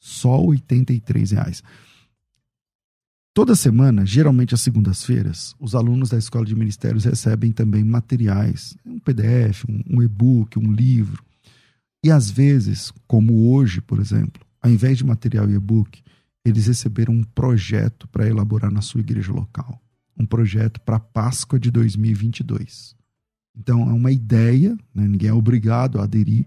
Só 0.00 0.44
R$ 0.50 0.60
reais. 1.30 1.62
Toda 3.32 3.54
semana, 3.54 4.04
geralmente 4.04 4.54
às 4.54 4.60
segundas-feiras, 4.60 5.54
os 5.60 5.76
alunos 5.76 6.08
da 6.08 6.18
escola 6.18 6.44
de 6.44 6.56
ministérios 6.56 7.04
recebem 7.04 7.52
também 7.52 7.84
materiais, 7.84 8.76
um 8.84 8.98
PDF, 8.98 9.64
um, 9.68 9.98
um 9.98 10.02
e-book, 10.02 10.58
um 10.58 10.72
livro. 10.72 11.24
E 12.04 12.10
às 12.10 12.28
vezes, 12.28 12.92
como 13.06 13.52
hoje, 13.52 13.80
por 13.80 14.00
exemplo, 14.00 14.44
ao 14.60 14.68
invés 14.68 14.98
de 14.98 15.06
material 15.06 15.48
e 15.48 15.54
e-book, 15.54 16.02
eles 16.44 16.66
receberam 16.66 17.14
um 17.14 17.22
projeto 17.22 18.08
para 18.08 18.26
elaborar 18.26 18.72
na 18.72 18.80
sua 18.82 19.00
igreja 19.00 19.32
local 19.32 19.80
um 20.18 20.26
projeto 20.26 20.80
para 20.80 20.98
Páscoa 20.98 21.58
de 21.58 21.70
2022. 21.70 22.96
Então, 23.56 23.88
é 23.88 23.92
uma 23.92 24.12
ideia, 24.12 24.76
né? 24.94 25.06
ninguém 25.06 25.30
é 25.30 25.32
obrigado 25.32 26.00
a 26.00 26.04
aderir, 26.04 26.46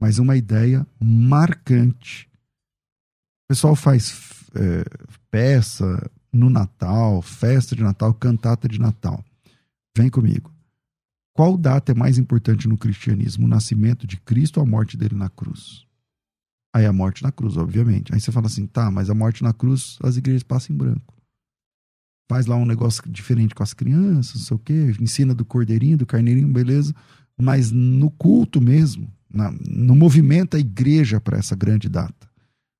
mas 0.00 0.18
uma 0.18 0.36
ideia 0.36 0.86
marcante. 0.98 2.28
O 3.44 3.48
pessoal 3.48 3.76
faz 3.76 4.48
é, 4.54 4.84
peça 5.30 6.10
no 6.32 6.48
Natal, 6.48 7.20
festa 7.22 7.76
de 7.76 7.82
Natal, 7.82 8.14
cantata 8.14 8.68
de 8.68 8.80
Natal. 8.80 9.24
Vem 9.96 10.08
comigo. 10.08 10.52
Qual 11.34 11.56
data 11.56 11.92
é 11.92 11.94
mais 11.94 12.18
importante 12.18 12.68
no 12.68 12.76
cristianismo? 12.76 13.46
O 13.46 13.48
nascimento 13.48 14.06
de 14.06 14.16
Cristo 14.18 14.58
ou 14.58 14.62
a 14.62 14.66
morte 14.66 14.96
dele 14.96 15.14
na 15.14 15.28
cruz? 15.28 15.84
Aí 16.72 16.86
a 16.86 16.92
morte 16.92 17.22
na 17.22 17.32
cruz, 17.32 17.56
obviamente. 17.56 18.12
Aí 18.14 18.20
você 18.20 18.30
fala 18.30 18.46
assim, 18.46 18.66
tá, 18.66 18.90
mas 18.90 19.10
a 19.10 19.14
morte 19.14 19.42
na 19.42 19.52
cruz, 19.52 19.98
as 20.02 20.16
igrejas 20.16 20.42
passam 20.42 20.74
em 20.74 20.78
branco. 20.78 21.19
Faz 22.30 22.46
lá 22.46 22.54
um 22.54 22.64
negócio 22.64 23.02
diferente 23.10 23.56
com 23.56 23.64
as 23.64 23.74
crianças, 23.74 24.36
não 24.36 24.42
sei 24.42 24.54
o 24.54 24.60
quê, 24.60 24.94
ensina 25.00 25.34
do 25.34 25.44
cordeirinho, 25.44 25.98
do 25.98 26.06
carneirinho, 26.06 26.46
beleza. 26.46 26.94
Mas 27.36 27.72
no 27.72 28.08
culto 28.08 28.60
mesmo, 28.60 29.12
na, 29.28 29.50
no 29.50 29.96
movimento 29.96 30.56
a 30.56 30.60
igreja 30.60 31.20
para 31.20 31.38
essa 31.38 31.56
grande 31.56 31.88
data, 31.88 32.30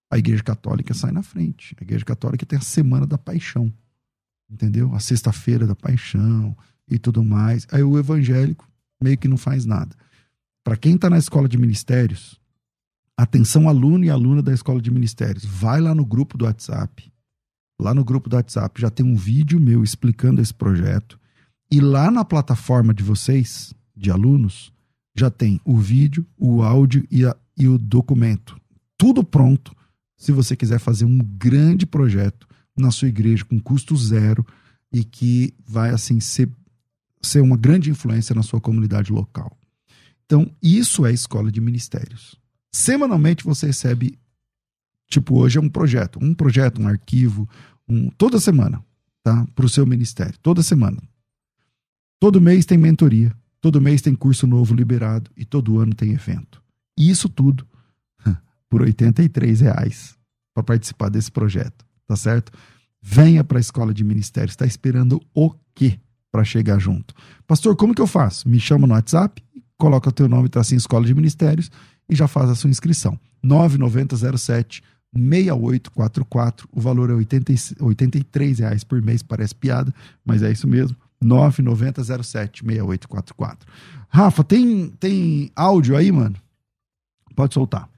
a 0.09 0.17
igreja 0.17 0.45
católica 0.45 0.95
sai 0.95 1.11
na 1.11 1.25
frente. 1.25 1.75
A 1.81 1.83
igreja 1.83 2.05
católica 2.05 2.47
tem 2.47 2.61
a 2.61 2.63
semana 2.63 3.05
da 3.05 3.19
paixão, 3.19 3.73
entendeu? 4.49 4.95
A 4.95 5.01
sexta-feira 5.01 5.67
da 5.67 5.75
paixão 5.75 6.57
e 6.89 6.97
tudo 6.97 7.25
mais. 7.25 7.67
Aí 7.73 7.83
o 7.83 7.99
evangélico 7.99 8.69
meio 9.03 9.19
que 9.19 9.27
não 9.27 9.37
faz 9.37 9.67
nada. 9.67 9.97
Para 10.63 10.77
quem 10.77 10.95
está 10.95 11.11
na 11.11 11.19
escola 11.19 11.49
de 11.49 11.59
ministérios, 11.59 12.41
atenção 13.17 13.69
aluno 13.69 14.05
e 14.05 14.11
aluna 14.11 14.45
da 14.45 14.55
escola 14.55 14.81
de 14.81 14.93
ministérios, 14.93 15.45
vai 15.45 15.81
lá 15.81 15.93
no 15.93 16.05
grupo 16.05 16.39
do 16.39 16.45
WhatsApp. 16.45 17.10
Lá 17.81 17.95
no 17.95 18.05
grupo 18.05 18.28
do 18.28 18.37
WhatsApp 18.37 18.81
já 18.81 18.91
tem 18.91 19.05
um 19.05 19.16
vídeo 19.16 19.59
meu 19.59 19.83
explicando 19.83 20.41
esse 20.41 20.53
projeto. 20.53 21.18
E 21.70 21.81
lá 21.81 22.11
na 22.11 22.24
plataforma 22.24 22.93
de 22.93 23.03
vocês, 23.03 23.72
de 23.97 24.11
alunos, 24.11 24.72
já 25.16 25.31
tem 25.31 25.61
o 25.64 25.76
vídeo, 25.78 26.26
o 26.37 26.62
áudio 26.62 27.07
e, 27.11 27.24
a, 27.24 27.35
e 27.57 27.66
o 27.66 27.78
documento. 27.78 28.61
Tudo 28.99 29.24
pronto 29.24 29.74
se 30.16 30.33
você 30.33 30.55
quiser 30.55 30.78
fazer 30.78 31.07
um 31.07 31.18
grande 31.18 31.87
projeto 31.87 32.47
na 32.76 32.91
sua 32.91 33.09
igreja 33.09 33.45
com 33.45 33.59
custo 33.59 33.97
zero 33.97 34.45
e 34.93 35.03
que 35.03 35.55
vai 35.66 35.91
assim 35.91 36.20
ser, 36.20 36.51
ser 37.22 37.41
uma 37.41 37.57
grande 37.57 37.91
influência 37.91 38.35
na 38.35 38.43
sua 38.43 38.61
comunidade 38.61 39.12
local. 39.12 39.57
Então, 40.26 40.51
isso 40.62 41.07
é 41.07 41.12
escola 41.12 41.51
de 41.51 41.61
ministérios. 41.61 42.37
Semanalmente 42.72 43.45
você 43.45 43.66
recebe, 43.66 44.18
tipo, 45.11 45.39
hoje 45.39 45.59
é 45.59 45.61
um 45.61 45.69
projeto, 45.69 46.19
um 46.23 46.33
projeto, 46.33 46.81
um 46.81 46.87
arquivo, 46.87 47.49
um, 47.89 48.09
toda 48.11 48.39
semana, 48.39 48.83
tá? 49.23 49.45
Para 49.55 49.67
o 49.67 49.69
seu 49.69 49.85
ministério, 49.85 50.39
toda 50.41 50.63
semana. 50.63 50.99
Todo 52.21 52.41
mês 52.41 52.65
tem 52.65 52.79
mentoria, 52.79 53.35
todo 53.61 53.81
mês 53.81 54.01
tem 54.01 54.15
curso 54.15 54.47
novo 54.47 54.73
liberado 54.75 55.31
e 55.37 55.45
todo 55.45 55.81
ano 55.81 55.95
tem 55.95 56.13
evento. 56.13 56.63
E 56.97 57.11
isso 57.11 57.29
tudo 57.29 57.67
por 58.71 58.83
R$ 58.83 58.95
reais 59.61 60.17
para 60.55 60.63
participar 60.63 61.09
desse 61.09 61.31
projeto, 61.31 61.85
tá 62.07 62.15
certo? 62.15 62.53
Venha 63.03 63.43
para 63.43 63.59
a 63.59 63.61
escola 63.61 63.93
de 63.93 64.05
ministérios. 64.05 64.53
Está 64.53 64.67
esperando 64.67 65.21
o 65.35 65.53
quê 65.75 65.99
para 66.31 66.45
chegar 66.45 66.79
junto? 66.79 67.15
Pastor, 67.47 67.75
como 67.75 67.95
que 67.95 68.03
eu 68.03 68.07
faço? 68.07 68.49
Me 68.49 68.61
chama 68.61 68.87
no 68.87 68.95
WhatsApp, 68.95 69.43
coloca 69.79 70.11
o 70.11 70.13
teu 70.13 70.29
nome, 70.29 70.49
tracinho 70.49 70.79
Escola 70.79 71.07
de 71.07 71.15
Ministérios 71.15 71.71
e 72.09 72.15
já 72.15 72.29
faz 72.29 72.51
a 72.51 72.55
sua 72.55 72.69
inscrição. 72.69 73.19
9907 73.43 74.83
6844. 75.15 76.69
O 76.73 76.81
valor 76.81 77.11
é 77.11 77.15
83 77.15 78.59
reais 78.59 78.85
por 78.85 79.01
mês, 79.03 79.23
parece 79.23 79.55
piada, 79.55 79.93
mas 80.25 80.43
é 80.43 80.51
isso 80.51 80.69
mesmo. 80.69 80.97
9907 81.21 82.65
6844. 82.65 83.69
Rafa, 84.09 84.43
tem, 84.43 84.89
tem 84.99 85.51
áudio 85.55 85.97
aí, 85.97 86.11
mano? 86.11 86.37
Pode 87.35 87.55
soltar. 87.55 87.89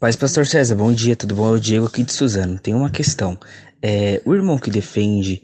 Paz, 0.00 0.14
Pastor 0.16 0.46
César, 0.46 0.74
bom 0.74 0.92
dia, 0.92 1.16
tudo 1.16 1.34
bom? 1.34 1.48
É 1.48 1.52
o 1.52 1.60
Diego 1.60 1.86
aqui 1.86 2.02
de 2.02 2.12
Suzano. 2.12 2.58
Tem 2.58 2.74
uma 2.74 2.90
questão. 2.90 3.38
É, 3.80 4.20
o 4.24 4.34
irmão 4.34 4.58
que 4.58 4.70
defende 4.70 5.42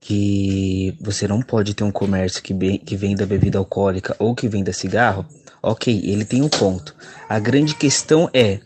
que 0.00 0.96
você 1.00 1.26
não 1.26 1.42
pode 1.42 1.74
ter 1.74 1.84
um 1.84 1.90
comércio 1.90 2.42
que, 2.42 2.54
be 2.54 2.78
que 2.78 2.96
venda 2.96 3.26
bebida 3.26 3.58
alcoólica 3.58 4.14
ou 4.18 4.34
que 4.34 4.48
venda 4.48 4.72
cigarro, 4.72 5.26
ok, 5.62 6.00
ele 6.04 6.24
tem 6.24 6.42
um 6.42 6.48
ponto. 6.48 6.94
A 7.28 7.38
grande 7.38 7.74
questão 7.74 8.30
é, 8.32 8.60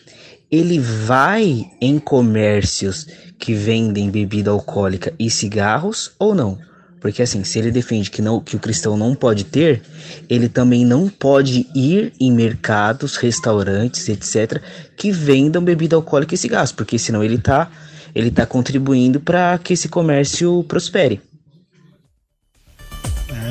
ele 0.53 0.79
vai 0.79 1.65
em 1.81 1.99
comércios 1.99 3.07
que 3.39 3.55
vendem 3.55 4.11
bebida 4.11 4.51
alcoólica 4.51 5.15
e 5.19 5.31
cigarros 5.31 6.13
ou 6.19 6.35
não? 6.35 6.59
Porque 7.01 7.23
assim, 7.23 7.43
se 7.43 7.59
ele 7.59 7.71
defende 7.73 8.11
que, 8.11 8.21
não, 8.21 8.39
que 8.39 8.55
o 8.55 8.61
cristão 8.61 8.97
não 8.97 9.15
pode 9.15 9.45
ter, 9.45 9.83
ele 10.29 10.49
também 10.51 10.85
não 10.85 11.09
pode 11.09 11.67
ir 11.75 12.13
em 12.21 12.31
mercados, 12.31 13.17
restaurantes, 13.17 14.09
etc., 14.09 14.63
que 14.95 15.11
vendam 15.11 15.65
bebida 15.65 15.97
alcoólica 15.97 16.35
e 16.35 16.39
cigarros, 16.39 16.71
porque 16.71 16.99
senão 16.99 17.25
ele 17.25 17.37
está 17.37 17.71
ele 18.15 18.31
tá 18.31 18.45
contribuindo 18.45 19.19
para 19.19 19.59
que 19.59 19.73
esse 19.73 19.89
comércio 19.89 20.63
prospere. 20.65 21.23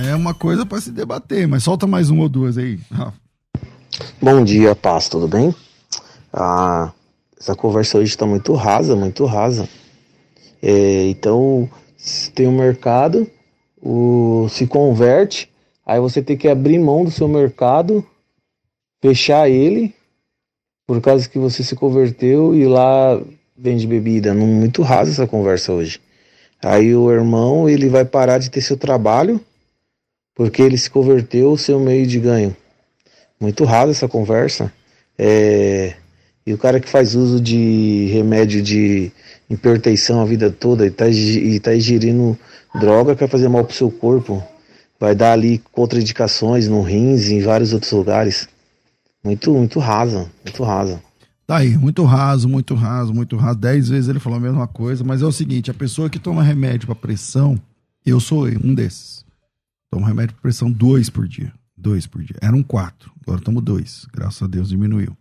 É 0.07 0.15
uma 0.15 0.35
coisa 0.35 0.67
para 0.67 0.79
se 0.79 0.91
debater, 0.91 1.47
mas 1.47 1.63
solta 1.63 1.87
mais 1.87 2.11
uma 2.11 2.23
ou 2.23 2.29
duas 2.29 2.59
aí, 2.59 2.79
Rafa. 2.91 3.19
Bom 4.21 4.43
dia, 4.43 4.75
paz, 4.75 5.09
tudo 5.09 5.27
bem? 5.27 5.53
Ah, 6.33 6.93
essa 7.39 7.55
conversa 7.55 7.97
hoje 7.97 8.09
está 8.09 8.25
muito 8.25 8.53
rasa, 8.53 8.95
muito 8.95 9.25
rasa. 9.25 9.67
É, 10.61 11.07
então, 11.07 11.69
tem 12.35 12.47
um 12.47 12.57
mercado, 12.57 13.29
o, 13.81 14.47
se 14.49 14.67
converte, 14.67 15.49
aí 15.85 15.99
você 15.99 16.21
tem 16.21 16.37
que 16.37 16.47
abrir 16.47 16.77
mão 16.79 17.03
do 17.03 17.11
seu 17.11 17.27
mercado, 17.27 18.05
fechar 19.01 19.49
ele, 19.49 19.93
por 20.85 21.01
causa 21.01 21.27
que 21.27 21.39
você 21.39 21.63
se 21.63 21.75
converteu 21.75 22.53
e 22.53 22.65
lá 22.65 23.19
vende 23.57 23.87
bebida. 23.87 24.33
Não, 24.33 24.45
muito 24.45 24.81
rasa 24.81 25.11
essa 25.11 25.27
conversa 25.27 25.71
hoje. 25.71 25.99
Aí 26.61 26.95
o 26.95 27.11
irmão 27.11 27.67
ele 27.67 27.89
vai 27.89 28.05
parar 28.05 28.37
de 28.37 28.49
ter 28.49 28.61
seu 28.61 28.77
trabalho 28.77 29.41
porque 30.35 30.61
ele 30.61 30.77
se 30.77 30.89
converteu 30.89 31.51
o 31.51 31.57
seu 31.57 31.79
meio 31.79 32.05
de 32.05 32.19
ganho. 32.19 32.55
Muito 33.39 33.63
rasa 33.63 33.91
essa 33.91 34.07
conversa. 34.07 34.71
É... 35.17 35.95
E 36.51 36.53
o 36.53 36.57
cara 36.57 36.81
que 36.81 36.89
faz 36.89 37.15
uso 37.15 37.39
de 37.39 38.07
remédio 38.11 38.61
de 38.61 39.09
hipertensão 39.49 40.21
a 40.21 40.25
vida 40.25 40.51
toda 40.51 40.83
e 40.85 40.89
está 40.89 41.07
e 41.07 41.57
tá 41.61 41.73
ingerindo 41.73 42.37
droga 42.77 43.15
quer 43.15 43.29
fazer 43.29 43.47
mal 43.47 43.63
pro 43.63 43.73
seu 43.73 43.89
corpo. 43.89 44.43
Vai 44.99 45.15
dar 45.15 45.31
ali 45.31 45.63
contraindicações 45.71 46.67
no 46.67 46.81
rins 46.81 47.29
e 47.29 47.35
em 47.35 47.41
vários 47.41 47.71
outros 47.71 47.93
lugares. 47.93 48.49
Muito, 49.23 49.53
muito 49.53 49.79
rasa, 49.79 50.29
muito 50.43 50.61
rasa. 50.61 51.01
Tá 51.47 51.59
aí, 51.59 51.77
muito 51.77 52.03
raso, 52.03 52.49
muito 52.49 52.75
raso, 52.75 53.13
muito 53.13 53.37
raso. 53.37 53.57
Dez 53.57 53.87
vezes 53.87 54.09
ele 54.09 54.19
falou 54.19 54.37
a 54.37 54.41
mesma 54.41 54.67
coisa, 54.67 55.05
mas 55.05 55.21
é 55.21 55.25
o 55.25 55.31
seguinte: 55.31 55.71
a 55.71 55.73
pessoa 55.73 56.09
que 56.09 56.19
toma 56.19 56.43
remédio 56.43 56.87
para 56.87 56.95
pressão, 56.95 57.57
eu 58.05 58.19
sou 58.19 58.45
um 58.45 58.73
desses. 58.73 59.23
Tomo 59.89 60.05
remédio 60.05 60.33
para 60.33 60.41
pressão 60.41 60.69
dois 60.69 61.09
por 61.09 61.25
dia. 61.29 61.53
Dois 61.77 62.05
por 62.05 62.21
dia. 62.21 62.35
Eram 62.41 62.61
quatro, 62.61 63.09
agora 63.25 63.39
tomo 63.39 63.61
dois. 63.61 64.05
Graças 64.13 64.41
a 64.41 64.47
Deus 64.47 64.67
diminuiu. 64.67 65.15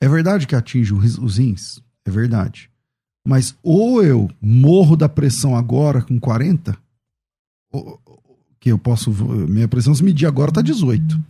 É 0.00 0.08
verdade 0.08 0.46
que 0.46 0.54
atinge 0.54 0.94
os 0.94 1.38
rins? 1.38 1.82
É 2.04 2.10
verdade. 2.10 2.70
Mas 3.26 3.56
ou 3.62 4.02
eu 4.02 4.30
morro 4.40 4.96
da 4.96 5.08
pressão 5.08 5.54
agora 5.54 6.00
com 6.00 6.18
40, 6.18 6.76
ou, 7.72 8.00
que 8.58 8.70
eu 8.70 8.78
posso. 8.78 9.10
Minha 9.10 9.68
pressão 9.68 9.94
se 9.94 10.02
medir 10.02 10.26
agora 10.26 10.52
tá 10.52 10.62
18. 10.62 11.20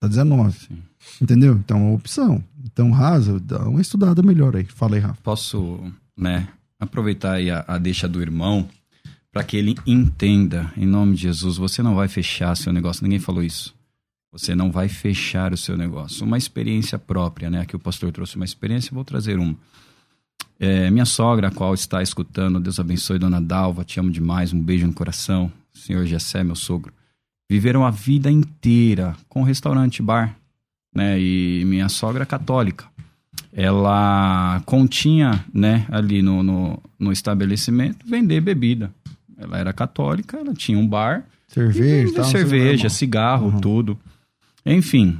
Tá 0.00 0.08
19. 0.08 0.58
Sim. 0.58 0.82
Entendeu? 1.20 1.54
Então 1.54 1.78
é 1.78 1.80
uma 1.82 1.94
opção. 1.94 2.42
Então, 2.64 2.90
Rasa, 2.90 3.38
dá 3.40 3.68
uma 3.68 3.80
estudada 3.80 4.22
melhor 4.22 4.56
aí. 4.56 4.64
Fala 4.64 4.96
aí, 4.96 5.00
Rafa. 5.00 5.20
Posso, 5.22 5.80
né, 6.16 6.48
aproveitar 6.78 7.34
aí 7.34 7.50
a, 7.50 7.64
a 7.66 7.78
deixa 7.78 8.08
do 8.08 8.20
irmão 8.20 8.68
para 9.32 9.44
que 9.44 9.56
ele 9.56 9.76
entenda, 9.86 10.72
em 10.76 10.86
nome 10.86 11.14
de 11.14 11.22
Jesus, 11.22 11.58
você 11.58 11.82
não 11.82 11.94
vai 11.94 12.08
fechar 12.08 12.56
seu 12.56 12.72
negócio. 12.72 13.02
Ninguém 13.02 13.18
falou 13.18 13.42
isso. 13.42 13.75
Você 14.36 14.54
não 14.54 14.70
vai 14.70 14.88
fechar 14.88 15.52
o 15.52 15.56
seu 15.56 15.76
negócio. 15.76 16.24
Uma 16.24 16.36
experiência 16.36 16.98
própria, 16.98 17.48
né? 17.48 17.60
Aqui 17.60 17.74
o 17.74 17.78
pastor 17.78 18.12
trouxe 18.12 18.36
uma 18.36 18.44
experiência, 18.44 18.92
vou 18.92 19.04
trazer 19.04 19.38
uma. 19.38 19.56
É, 20.60 20.90
minha 20.90 21.04
sogra, 21.06 21.48
a 21.48 21.50
qual 21.50 21.72
está 21.74 22.02
escutando, 22.02 22.60
Deus 22.60 22.78
abençoe, 22.78 23.18
dona 23.18 23.40
Dalva, 23.40 23.84
te 23.84 23.98
amo 23.98 24.10
demais, 24.10 24.52
um 24.52 24.60
beijo 24.60 24.86
no 24.86 24.92
coração. 24.92 25.50
Senhor 25.72 26.04
Gessé, 26.06 26.44
meu 26.44 26.54
sogro. 26.54 26.92
Viveram 27.48 27.84
a 27.84 27.90
vida 27.90 28.30
inteira 28.30 29.14
com 29.28 29.42
restaurante, 29.42 30.02
bar, 30.02 30.36
né? 30.94 31.18
E 31.18 31.64
minha 31.64 31.88
sogra 31.88 32.24
é 32.24 32.26
católica. 32.26 32.84
Ela 33.52 34.60
continha, 34.66 35.42
né, 35.52 35.86
ali 35.90 36.20
no, 36.20 36.42
no, 36.42 36.82
no 36.98 37.10
estabelecimento, 37.10 38.06
vender 38.06 38.42
bebida. 38.42 38.90
Ela 39.38 39.58
era 39.58 39.72
católica, 39.72 40.36
ela 40.36 40.52
tinha 40.52 40.78
um 40.78 40.86
bar. 40.86 41.24
Cerveja, 41.48 42.12
tal, 42.12 42.24
cerveja, 42.24 42.88
cigarro, 42.90 43.46
uhum. 43.48 43.60
tudo. 43.60 43.98
Enfim, 44.66 45.18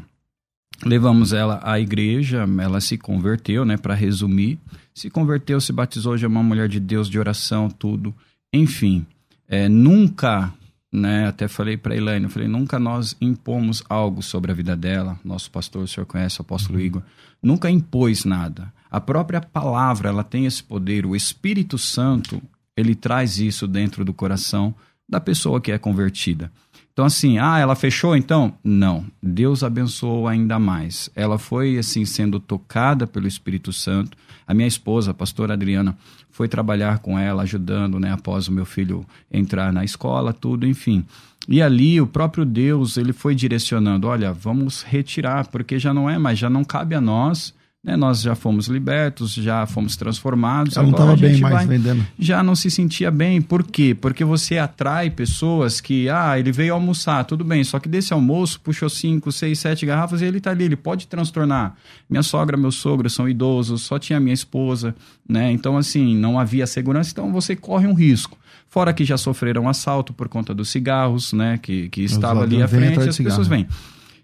levamos 0.85 1.33
ela 1.33 1.61
à 1.63 1.81
igreja, 1.81 2.45
ela 2.61 2.81
se 2.81 2.99
converteu, 2.99 3.65
né, 3.65 3.77
para 3.77 3.95
resumir 3.95 4.59
se 4.97 5.11
converteu, 5.11 5.61
se 5.61 5.75
batizou, 5.75 6.15
hoje 6.15 6.25
é 6.25 6.29
uma 6.29 6.43
mulher 6.43 6.71
de 6.71 6.81
Deus, 6.81 7.11
de 7.11 7.19
oração, 7.19 7.69
tudo. 7.69 8.15
Enfim, 8.51 9.05
é, 9.47 9.69
nunca, 9.69 10.51
né, 10.91 11.29
até 11.29 11.47
falei 11.47 11.77
para 11.77 11.95
Elaine, 11.95 12.25
eu 12.25 12.31
falei, 12.31 12.49
nunca 12.49 12.79
nós 12.79 13.15
impomos 13.21 13.85
algo 13.91 14.23
sobre 14.23 14.51
a 14.51 14.55
vida 14.55 14.75
dela. 14.75 15.21
Nosso 15.23 15.51
pastor, 15.51 15.83
o 15.83 15.87
senhor 15.87 16.07
conhece, 16.07 16.41
o 16.41 16.43
apóstolo 16.43 16.79
uhum. 16.79 16.85
Igor, 16.85 17.03
nunca 17.43 17.71
impôs 17.71 18.25
nada. 18.25 18.73
A 18.91 18.99
própria 18.99 19.43
palavra, 19.43 20.09
ela 20.09 20.25
tem 20.25 20.47
esse 20.47 20.65
poder. 20.65 21.05
O 21.05 21.15
Espírito 21.15 21.77
Santo, 21.77 22.43
ele 22.75 22.95
traz 22.95 23.39
isso 23.39 23.69
dentro 23.69 24.03
do 24.03 24.15
coração 24.15 24.75
da 25.07 25.21
pessoa 25.21 25.61
que 25.61 25.73
é 25.73 25.77
convertida. 25.77 26.51
Então, 26.97 27.05
assim, 27.05 27.37
ah, 27.37 27.59
ela 27.59 27.77
fechou 27.77 28.17
então? 28.17 28.55
Não. 28.65 29.05
Deus 29.23 29.63
abençoou 29.63 30.27
ainda 30.27 30.59
mais. 30.59 31.11
Ela 31.15 31.37
foi, 31.37 31.77
assim, 31.77 32.07
sendo 32.07 32.41
tocada 32.41 33.07
pelo 33.07 33.29
Espírito 33.29 33.71
Santo. 33.71 34.17
A 34.47 34.55
minha 34.55 34.67
esposa, 34.67 35.11
a 35.11 35.15
pastora 35.15 35.53
Adriana, 35.53 35.95
foi 36.31 36.49
trabalhar 36.49 37.01
com 37.01 37.19
ela, 37.19 37.43
ajudando, 37.43 38.01
né, 38.01 38.13
após 38.13 38.49
o 38.49 38.53
meu 38.53 38.65
filho 38.65 39.05
entrar 39.31 39.75
na 39.75 39.85
escola, 39.85 40.33
tudo, 40.33 40.67
enfim. 40.67 41.05
E 41.47 41.61
ali 41.61 42.01
o 42.01 42.07
próprio 42.07 42.47
Deus, 42.47 42.97
ele 42.97 43.13
foi 43.13 43.35
direcionando, 43.35 44.07
olha, 44.07 44.33
vamos 44.33 44.81
retirar, 44.81 45.49
porque 45.49 45.79
já 45.79 45.93
não 45.93 46.09
é 46.09 46.17
mais, 46.17 46.39
já 46.39 46.49
não 46.49 46.65
cabe 46.65 46.95
a 46.95 47.01
nós 47.01 47.53
né, 47.87 47.97
nós 47.97 48.21
já 48.21 48.35
fomos 48.35 48.67
libertos, 48.67 49.33
já 49.33 49.65
fomos 49.65 49.97
transformados. 49.97 50.77
Ela 50.77 50.87
não 50.87 50.91
estava 50.91 51.17
bem 51.17 51.39
mais 51.39 51.55
vai, 51.55 51.67
vendendo. 51.69 52.05
Já 52.19 52.43
não 52.43 52.57
se 52.57 52.69
sentia 52.69 53.13
bem. 53.13 53.41
Por 53.41 53.63
quê? 53.63 53.95
Porque 53.95 54.25
você 54.25 54.59
atrai 54.59 55.09
pessoas 55.09 55.81
que, 55.81 56.09
ah, 56.09 56.37
ele 56.37 56.51
veio 56.51 56.75
almoçar, 56.75 57.25
tudo 57.25 57.45
bem, 57.45 57.63
só 57.63 57.79
que 57.79 57.89
desse 57.89 58.13
almoço 58.13 58.61
puxou 58.61 58.91
cinco, 58.91 59.31
seis, 59.31 59.61
sete 59.61 59.87
garrafas 59.87 60.21
e 60.21 60.25
ele 60.25 60.39
está 60.39 60.51
ali, 60.51 60.65
ele 60.65 60.75
pode 60.75 61.07
transtornar. 61.07 61.77
Minha 62.11 62.25
sogra, 62.25 62.57
meu 62.57 62.73
sogro 62.73 63.09
são 63.09 63.29
idosos, 63.29 63.83
só 63.83 64.01
tinha 64.01 64.19
minha 64.19 64.35
esposa, 64.35 64.93
né? 65.29 65.53
Então, 65.53 65.77
assim, 65.77 66.17
não 66.17 66.41
havia 66.41 66.67
segurança, 66.67 67.11
então 67.13 67.33
você 67.33 67.55
corre 67.55 67.87
um 67.87 67.95
risco. 67.95 68.37
Fora 68.67 68.93
que 68.93 69.05
já 69.05 69.17
sofreram 69.17 69.69
assalto 69.69 70.13
por 70.13 70.29
conta 70.29 70.53
dos 70.53 70.71
cigarros, 70.71 71.33
né? 71.33 71.57
Que, 71.63 71.89
que 71.89 72.03
estava 72.03 72.43
ali 72.43 72.61
à 72.61 72.67
frente, 72.67 72.99
as 72.99 73.17
pessoas 73.17 73.47
vêm. 73.47 73.69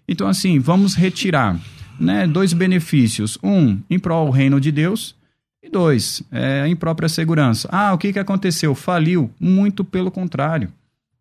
Então, 0.05 0.27
assim, 0.27 0.59
vamos 0.59 0.95
retirar 0.95 1.57
né, 1.99 2.27
dois 2.27 2.53
benefícios. 2.53 3.37
Um, 3.43 3.79
em 3.89 3.99
prol 3.99 4.27
do 4.27 4.31
reino 4.31 4.59
de 4.59 4.71
Deus. 4.71 5.15
E 5.61 5.69
dois, 5.69 6.21
é, 6.29 6.67
em 6.67 6.75
própria 6.75 7.07
segurança. 7.07 7.69
Ah, 7.71 7.93
o 7.93 7.97
que, 7.97 8.11
que 8.11 8.19
aconteceu? 8.19 8.75
Faliu? 8.75 9.31
Muito 9.39 9.83
pelo 9.85 10.11
contrário. 10.11 10.69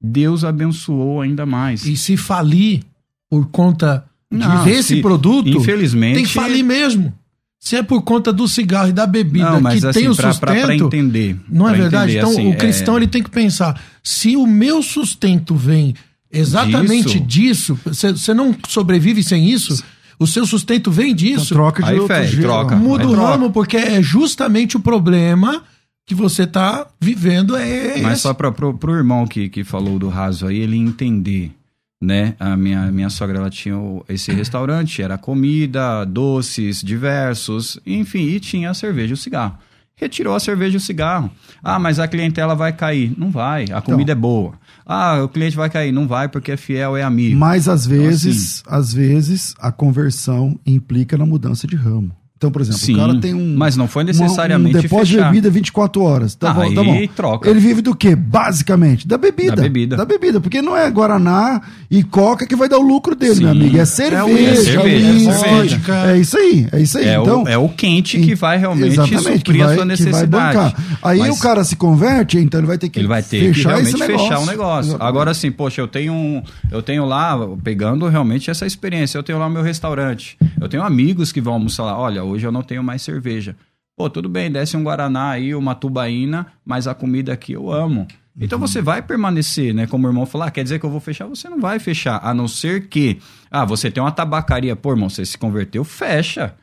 Deus 0.01 0.43
abençoou 0.43 1.21
ainda 1.21 1.47
mais. 1.47 1.87
E 1.87 1.97
se 1.97 2.17
falir 2.17 2.83
por 3.31 3.47
conta 3.47 4.05
Não, 4.29 4.65
desse 4.65 4.97
se, 4.97 5.01
produto, 5.01 5.49
infelizmente, 5.49 6.17
tem 6.17 6.25
que 6.25 6.33
falir 6.33 6.65
mesmo. 6.65 7.15
Se 7.61 7.77
é 7.77 7.83
por 7.83 8.03
conta 8.03 8.33
do 8.33 8.49
cigarro 8.49 8.89
e 8.89 8.93
da 8.93 9.07
bebida 9.07 9.53
não, 9.53 9.61
mas, 9.61 9.81
que 9.81 9.87
assim, 9.87 10.01
tem 10.01 10.09
o 10.09 10.17
pra, 10.17 10.33
sustento, 10.33 10.51
pra, 10.51 10.65
pra 10.65 10.75
entender, 10.75 11.37
não 11.49 11.69
é 11.69 11.75
verdade? 11.75 12.17
Entender, 12.17 12.19
então 12.19 12.31
assim, 12.31 12.51
o 12.53 12.59
cristão 12.59 12.95
é... 12.95 12.99
ele 12.99 13.07
tem 13.07 13.23
que 13.23 13.31
pensar: 13.31 13.81
se 14.03 14.37
o 14.37 14.45
meu 14.45 14.83
sustento 14.83 15.55
vem 15.55 15.95
exatamente 16.33 17.21
disso, 17.21 17.79
você 17.85 18.35
não 18.35 18.57
sobrevive 18.67 19.23
sem 19.23 19.49
isso. 19.49 19.81
O 20.19 20.27
seu 20.27 20.47
sustento 20.47 20.91
vem 20.91 21.15
disso. 21.15 21.47
Então, 21.47 21.57
troca 21.57 21.83
de 21.83 21.91
aí, 21.91 21.99
outro 21.99 22.17
fé, 22.17 22.27
troca. 22.41 22.77
Muda 22.77 23.07
o 23.07 23.15
ramo, 23.15 23.51
porque 23.51 23.77
é 23.77 24.03
justamente 24.03 24.77
o 24.77 24.81
problema 24.81 25.63
que 26.07 26.15
você 26.15 26.43
está 26.45 26.87
vivendo. 27.01 27.57
É 27.57 28.01
Mas 28.01 28.15
esse. 28.15 28.23
só 28.23 28.35
para 28.35 28.51
o 28.51 28.95
irmão 28.95 29.27
que, 29.27 29.49
que 29.49 29.65
falou 29.65 29.99
do 29.99 30.09
raso 30.09 30.47
aí, 30.47 30.59
ele 30.59 30.77
entender. 30.77 31.53
Né? 32.01 32.35
A 32.41 32.57
minha, 32.57 32.91
minha 32.91 33.09
sogra 33.09 33.39
ela 33.39 33.51
tinha 33.51 33.77
esse 34.09 34.31
restaurante, 34.35 35.01
era 35.01 35.17
comida, 35.17 36.05
doces 36.05 36.83
diversos, 36.83 37.79
enfim, 37.87 38.27
e 38.27 38.41
tinha 38.41 38.71
a 38.71 38.75
cerveja 38.75 39.13
e 39.13 39.15
o 39.15 39.17
cigarro 39.17 39.57
retirou 40.03 40.35
a 40.35 40.41
cerveja 40.41 40.75
e 40.75 40.79
o 40.79 40.81
cigarro. 40.81 41.31
Ah, 41.63 41.79
mas 41.79 42.01
a 42.01 42.09
clientela 42.09 42.55
vai 42.55 42.73
cair. 42.73 43.13
Não 43.17 43.31
vai, 43.31 43.67
a 43.73 43.81
comida 43.81 44.13
então, 44.13 44.19
é 44.19 44.21
boa. 44.21 44.55
Ah, 44.93 45.23
o 45.23 45.29
cliente 45.29 45.57
vai 45.57 45.71
cair. 45.71 45.91
Não 45.91 46.07
vai 46.07 46.29
porque 46.29 46.53
é 46.53 46.57
fiel, 46.57 46.97
é 46.97 47.03
amigo. 47.03 47.39
Mas 47.39 47.69
às 47.69 47.87
vezes, 47.87 48.61
então, 48.61 48.75
assim, 48.75 48.83
às 48.83 48.93
vezes, 48.95 49.55
a 49.59 49.73
conversão 49.73 50.59
implica 50.67 51.17
na 51.17 51.25
mudança 51.25 51.67
de 51.67 51.77
ramo. 51.77 52.15
Então, 52.43 52.51
por 52.51 52.61
exemplo, 52.61 52.81
Sim, 52.81 52.95
o 52.95 52.97
cara 52.97 53.21
tem 53.21 53.35
um. 53.35 53.55
Mas 53.57 53.77
não 53.77 53.87
foi 53.87 54.03
necessariamente. 54.03 54.75
Um, 54.75 54.79
um 54.81 54.83
depósito 54.83 55.07
fechar. 55.13 55.27
de 55.27 55.31
bebida 55.31 55.49
24 55.51 56.03
horas. 56.03 56.35
Tá, 56.35 56.53
bom, 56.53 56.75
tá 56.75 56.83
bom. 56.83 57.07
troca. 57.15 57.49
Ele 57.49 57.61
vive 57.61 57.81
do 57.81 57.95
quê? 57.95 58.17
Basicamente, 58.17 59.07
da 59.07 59.17
bebida. 59.17 59.55
Da 59.55 59.63
bebida. 59.63 59.97
Da 59.97 60.05
bebida. 60.05 60.41
Porque 60.41 60.61
não 60.61 60.77
é 60.77 60.91
Guaraná 60.91 61.63
e 61.89 62.03
Coca 62.03 62.45
que 62.45 62.57
vai 62.57 62.69
dar 62.69 62.79
o 62.79 62.83
lucro 62.83 63.15
dele, 63.15 63.37
Sim. 63.37 63.43
meu 63.43 63.53
amigo. 63.53 63.79
É 63.79 63.85
cerveja, 63.85 64.51
é, 64.51 64.57
cerveja, 64.57 65.31
é, 65.31 65.35
cerveja. 65.35 65.81
é 66.09 66.19
isso 66.19 66.37
aí. 66.37 66.67
É 66.73 66.81
isso 66.81 66.99
aí. 66.99 67.05
É, 67.07 67.21
então, 67.21 67.45
o, 67.45 67.49
é 67.49 67.57
o 67.57 67.69
quente 67.69 68.19
que 68.19 68.35
vai 68.35 68.59
realmente 68.59 68.97
suprir 68.97 69.63
vai, 69.63 69.73
a 69.73 69.77
sua 69.77 69.85
necessidade. 69.85 70.75
Aí 71.01 71.19
Mas, 71.21 71.39
o 71.39 71.41
cara 71.41 71.63
se 71.63 71.77
converte, 71.77 72.39
então 72.39 72.59
ele 72.59 72.67
vai 72.67 72.79
ter 72.79 72.89
que 72.89 72.99
ele 72.99 73.07
vai 73.07 73.23
ter 73.23 73.55
fechar 73.55 73.77
que 73.77 73.83
realmente 73.83 74.05
fechar 74.05 74.41
o 74.41 74.47
negócio. 74.47 74.91
Exatamente. 74.91 75.09
Agora, 75.09 75.31
assim, 75.31 75.53
poxa, 75.53 75.81
eu 75.81 75.87
tenho 75.87 76.13
um. 76.13 76.43
Eu 76.73 76.83
tenho 76.83 77.05
lá, 77.05 77.39
pegando 77.63 78.09
realmente 78.09 78.51
essa 78.51 78.67
experiência, 78.67 79.17
eu 79.17 79.23
tenho 79.23 79.39
lá 79.39 79.49
meu 79.49 79.63
restaurante. 79.63 80.37
Eu 80.61 80.69
tenho 80.69 80.83
amigos 80.83 81.31
que 81.31 81.41
vão 81.41 81.55
almoçar 81.55 81.85
lá. 81.85 81.99
Olha, 81.99 82.25
hoje 82.33 82.47
eu 82.47 82.53
não 82.53 82.63
tenho 82.63 82.83
mais 82.83 83.03
cerveja. 83.03 83.57
Pô, 83.97 84.09
tudo 84.09 84.29
bem, 84.29 84.51
desce 84.51 84.77
um 84.77 84.83
Guaraná 84.83 85.31
aí, 85.31 85.55
uma 85.55 85.75
tubaína, 85.75 86.47
mas 86.65 86.87
a 86.87 86.95
comida 86.95 87.33
aqui 87.33 87.53
eu 87.53 87.71
amo. 87.71 88.07
Então 88.39 88.59
uhum. 88.59 88.67
você 88.67 88.81
vai 88.81 89.03
permanecer, 89.03 89.75
né? 89.75 89.87
Como 89.87 90.07
o 90.07 90.11
irmão 90.11 90.25
falou, 90.25 90.47
ah, 90.47 90.51
quer 90.51 90.63
dizer 90.63 90.79
que 90.79 90.87
eu 90.87 90.91
vou 90.91 91.01
fechar? 91.01 91.27
Você 91.27 91.49
não 91.49 91.61
vai 91.61 91.79
fechar, 91.79 92.19
a 92.23 92.33
não 92.33 92.49
ser 92.49 92.89
que, 92.89 93.19
ah, 93.51 93.65
você 93.65 93.91
tem 93.91 94.03
uma 94.03 94.11
tabacaria, 94.11 94.75
pô, 94.75 94.93
irmão, 94.93 95.09
você 95.09 95.25
se 95.25 95.37
converteu, 95.37 95.85
fecha. 95.85 96.55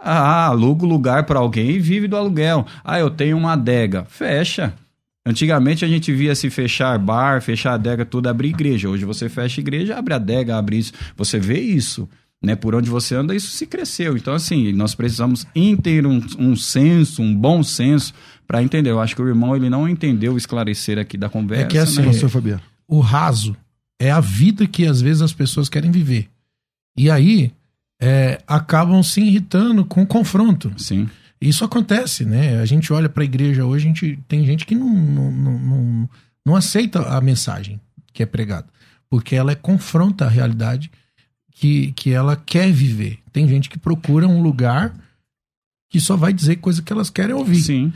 Ah, 0.00 0.46
aluga 0.46 0.84
o 0.86 0.88
lugar 0.88 1.26
para 1.26 1.40
alguém 1.40 1.72
e 1.72 1.78
vive 1.78 2.08
do 2.08 2.16
aluguel. 2.16 2.64
Ah, 2.84 2.98
eu 2.98 3.10
tenho 3.10 3.36
uma 3.36 3.52
adega, 3.52 4.04
fecha. 4.04 4.72
Antigamente 5.26 5.84
a 5.84 5.88
gente 5.88 6.12
via 6.12 6.34
se 6.34 6.48
fechar 6.48 6.98
bar, 6.98 7.42
fechar 7.42 7.74
adega, 7.74 8.06
tudo, 8.06 8.28
abrir 8.28 8.48
igreja. 8.48 8.88
Hoje 8.88 9.04
você 9.04 9.28
fecha 9.28 9.60
igreja, 9.60 9.98
abre 9.98 10.14
adega, 10.14 10.56
abre 10.56 10.78
isso. 10.78 10.92
Você 11.16 11.38
vê 11.38 11.60
isso 11.60 12.08
né, 12.42 12.56
por 12.56 12.74
onde 12.74 12.88
você 12.88 13.14
anda, 13.14 13.34
isso 13.34 13.48
se 13.48 13.66
cresceu. 13.66 14.16
Então, 14.16 14.32
assim, 14.32 14.72
nós 14.72 14.94
precisamos 14.94 15.46
ter 15.82 16.06
um, 16.06 16.20
um 16.38 16.56
senso, 16.56 17.22
um 17.22 17.34
bom 17.34 17.62
senso 17.62 18.14
para 18.46 18.62
entender. 18.62 18.90
Eu 18.90 19.00
acho 19.00 19.14
que 19.14 19.22
o 19.22 19.28
irmão 19.28 19.54
ele 19.54 19.68
não 19.68 19.88
entendeu 19.88 20.36
esclarecer 20.36 20.98
aqui 20.98 21.18
da 21.18 21.28
conversa. 21.28 21.64
É 21.64 21.68
que 21.68 21.78
assim, 21.78 22.02
né? 22.02 22.12
Fabiano, 22.12 22.62
o 22.88 23.00
raso 23.00 23.54
é 24.00 24.10
a 24.10 24.20
vida 24.20 24.66
que 24.66 24.86
às 24.86 25.00
vezes 25.00 25.20
as 25.20 25.32
pessoas 25.32 25.68
querem 25.68 25.90
viver. 25.90 26.28
E 26.96 27.10
aí 27.10 27.52
é, 28.00 28.40
acabam 28.46 29.02
se 29.02 29.20
irritando 29.20 29.84
com 29.84 30.02
o 30.02 30.06
confronto. 30.06 30.72
Sim. 30.78 31.08
Isso 31.40 31.64
acontece, 31.64 32.24
né? 32.24 32.60
A 32.60 32.64
gente 32.64 32.92
olha 32.92 33.08
para 33.08 33.22
a 33.22 33.24
igreja 33.24 33.64
hoje, 33.64 33.84
a 33.84 33.88
gente 33.88 34.18
tem 34.26 34.44
gente 34.44 34.66
que 34.66 34.74
não, 34.74 34.88
não, 34.88 35.30
não, 35.30 36.10
não 36.44 36.56
aceita 36.56 37.00
a 37.02 37.20
mensagem 37.20 37.80
que 38.12 38.22
é 38.22 38.26
pregada, 38.26 38.66
porque 39.08 39.36
ela 39.36 39.52
é, 39.52 39.54
confronta 39.54 40.26
a 40.26 40.28
realidade 40.28 40.90
que, 41.60 41.92
que 41.92 42.10
ela 42.10 42.36
quer 42.36 42.72
viver. 42.72 43.18
Tem 43.30 43.46
gente 43.46 43.68
que 43.68 43.78
procura 43.78 44.26
um 44.26 44.40
lugar 44.40 44.94
que 45.90 46.00
só 46.00 46.16
vai 46.16 46.32
dizer 46.32 46.56
coisa 46.56 46.80
que 46.80 46.90
elas 46.90 47.10
querem 47.10 47.34
ouvir. 47.34 47.60
Sim. 47.60 47.92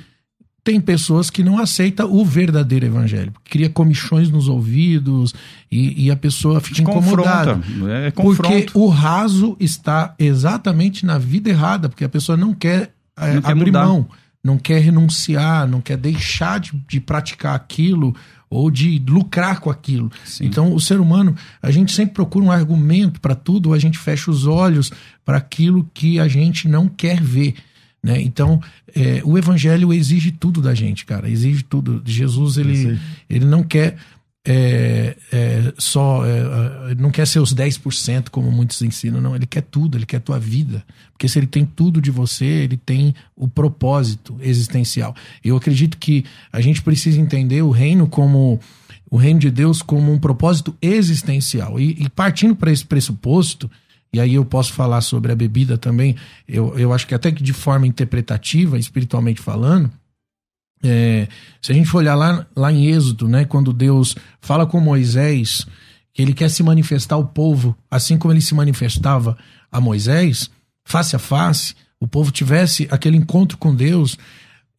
Tem 0.62 0.79
pessoas 0.79 1.31
que 1.31 1.43
não 1.43 1.59
aceitam 1.59 2.12
o 2.12 2.23
verdadeiro 2.27 2.85
evangelho, 2.85 3.33
cria 3.43 3.71
comichões 3.71 4.31
nos 4.31 4.49
ouvidos 4.49 5.35
e, 5.73 6.05
e 6.05 6.11
a 6.11 6.17
pessoa 6.17 6.61
fica 6.61 6.83
incomodada. 6.83 7.59
É 8.05 8.11
porque 8.11 8.67
o 8.75 8.89
raso 8.89 9.57
está 9.59 10.15
exatamente 10.19 11.07
na 11.07 11.17
vida 11.17 11.49
errada, 11.49 11.89
porque 11.89 12.05
a 12.05 12.09
pessoa 12.09 12.37
não 12.37 12.53
quer, 12.53 12.93
é, 13.17 13.35
não 13.35 13.51
abrir 13.51 13.73
quer 13.73 13.73
mão, 13.73 14.07
não 14.43 14.59
quer 14.59 14.79
renunciar, 14.81 15.67
não 15.67 15.81
quer 15.81 15.97
deixar 15.97 16.61
de, 16.61 16.73
de 16.87 17.01
praticar 17.01 17.55
aquilo 17.55 18.15
ou 18.55 18.71
de 18.71 19.03
lucrar 19.09 19.61
com 19.61 19.71
aquilo. 19.71 20.11
Sim. 20.25 20.47
Então, 20.47 20.75
o 20.75 20.81
ser 20.81 21.01
humano, 21.01 21.35
a 21.61 21.71
gente 21.71 21.93
sempre 21.93 22.15
procura 22.15 22.45
um 22.45 22.53
argumento 22.53 23.21
para 23.21 23.35
tudo, 23.35 23.71
ou 23.71 23.75
a 23.75 23.79
gente 23.79 23.99
fecha 23.99 24.31
os 24.31 24.47
olhos 24.47 24.93
para 25.25 25.39
aquilo 25.39 25.89
que 25.93 26.21
a 26.21 26.29
gente 26.29 26.69
não 26.69 26.89
quer 26.89 27.21
ver. 27.21 27.55
Né? 28.03 28.21
Então, 28.21 28.61
é, 28.95 29.23
o 29.25 29.37
evangelho 29.37 29.93
exige 29.93 30.31
tudo 30.31 30.61
da 30.61 30.75
gente, 30.75 31.05
cara. 31.05 31.29
Exige 31.29 31.63
tudo. 31.65 32.03
Jesus, 32.05 32.59
ele, 32.59 33.01
ele 33.29 33.45
não 33.45 33.63
quer 33.63 33.97
é, 34.47 35.17
é, 35.33 35.73
só 35.79 36.25
é, 36.27 36.91
é 36.91 36.95
não 36.97 37.11
quer 37.11 37.27
ser 37.27 37.39
os 37.39 37.55
10% 37.55 38.29
como 38.29 38.53
muitos 38.53 38.81
ensinam, 38.83 39.21
não. 39.21 39.35
Ele 39.35 39.47
quer 39.47 39.63
tudo, 39.63 39.97
ele 39.97 40.05
quer 40.05 40.21
tua 40.21 40.39
vida. 40.39 40.85
Porque 41.13 41.29
se 41.29 41.39
ele 41.39 41.47
tem 41.47 41.65
tudo 41.65 42.01
de 42.01 42.11
você, 42.11 42.45
ele 42.45 42.77
tem 42.77 43.15
o 43.35 43.49
propósito 43.49 44.37
existencial. 44.41 45.15
Eu 45.43 45.57
acredito 45.57 45.97
que 45.97 46.25
a 46.53 46.61
gente 46.61 46.83
precisa 46.83 47.19
entender 47.21 47.63
o 47.63 47.71
reino 47.71 48.07
como 48.07 48.61
o 49.11 49.17
reino 49.17 49.39
de 49.39 49.51
Deus 49.51 49.81
como 49.81 50.13
um 50.13 50.19
propósito 50.19 50.77
existencial. 50.83 51.79
E, 51.79 52.05
e 52.05 52.09
partindo 52.09 52.57
para 52.57 52.73
esse 52.73 52.85
pressuposto, 52.85 53.71
e 54.13 54.21
aí 54.21 54.35
eu 54.35 54.45
posso 54.45 54.73
falar 54.73 55.01
sobre 55.01 55.33
a 55.33 55.37
bebida 55.37 55.79
também, 55.79 56.17
eu, 56.49 56.77
eu 56.79 56.93
acho 56.93 57.07
que 57.07 57.15
até 57.15 57.31
que 57.31 57.43
de 57.43 57.53
forma 57.53 57.87
interpretativa, 57.87 58.79
espiritualmente 58.79 59.41
falando, 59.41 59.91
é, 60.85 61.28
se 61.62 61.72
a 61.72 61.74
gente 61.74 61.89
for 61.89 61.99
olhar 61.99 62.14
lá, 62.14 62.47
lá 62.55 62.70
em 62.70 62.87
Êxodo, 62.87 63.26
né, 63.26 63.45
quando 63.45 63.72
Deus 63.72 64.14
fala 64.41 64.66
com 64.66 64.78
Moisés 64.78 65.66
que 66.12 66.22
ele 66.22 66.32
quer 66.32 66.49
se 66.49 66.62
manifestar 66.62 67.16
ao 67.16 67.26
povo, 67.26 67.76
assim 67.91 68.16
como 68.16 68.32
ele 68.32 68.41
se 68.41 68.55
manifestava 68.55 69.37
a 69.72 69.80
Moisés, 69.80 70.49
face 70.85 71.16
a 71.16 71.18
face, 71.18 71.74
o 71.99 72.07
povo 72.07 72.30
tivesse 72.30 72.87
aquele 72.91 73.16
encontro 73.16 73.59
com 73.59 73.74
Deus, 73.74 74.16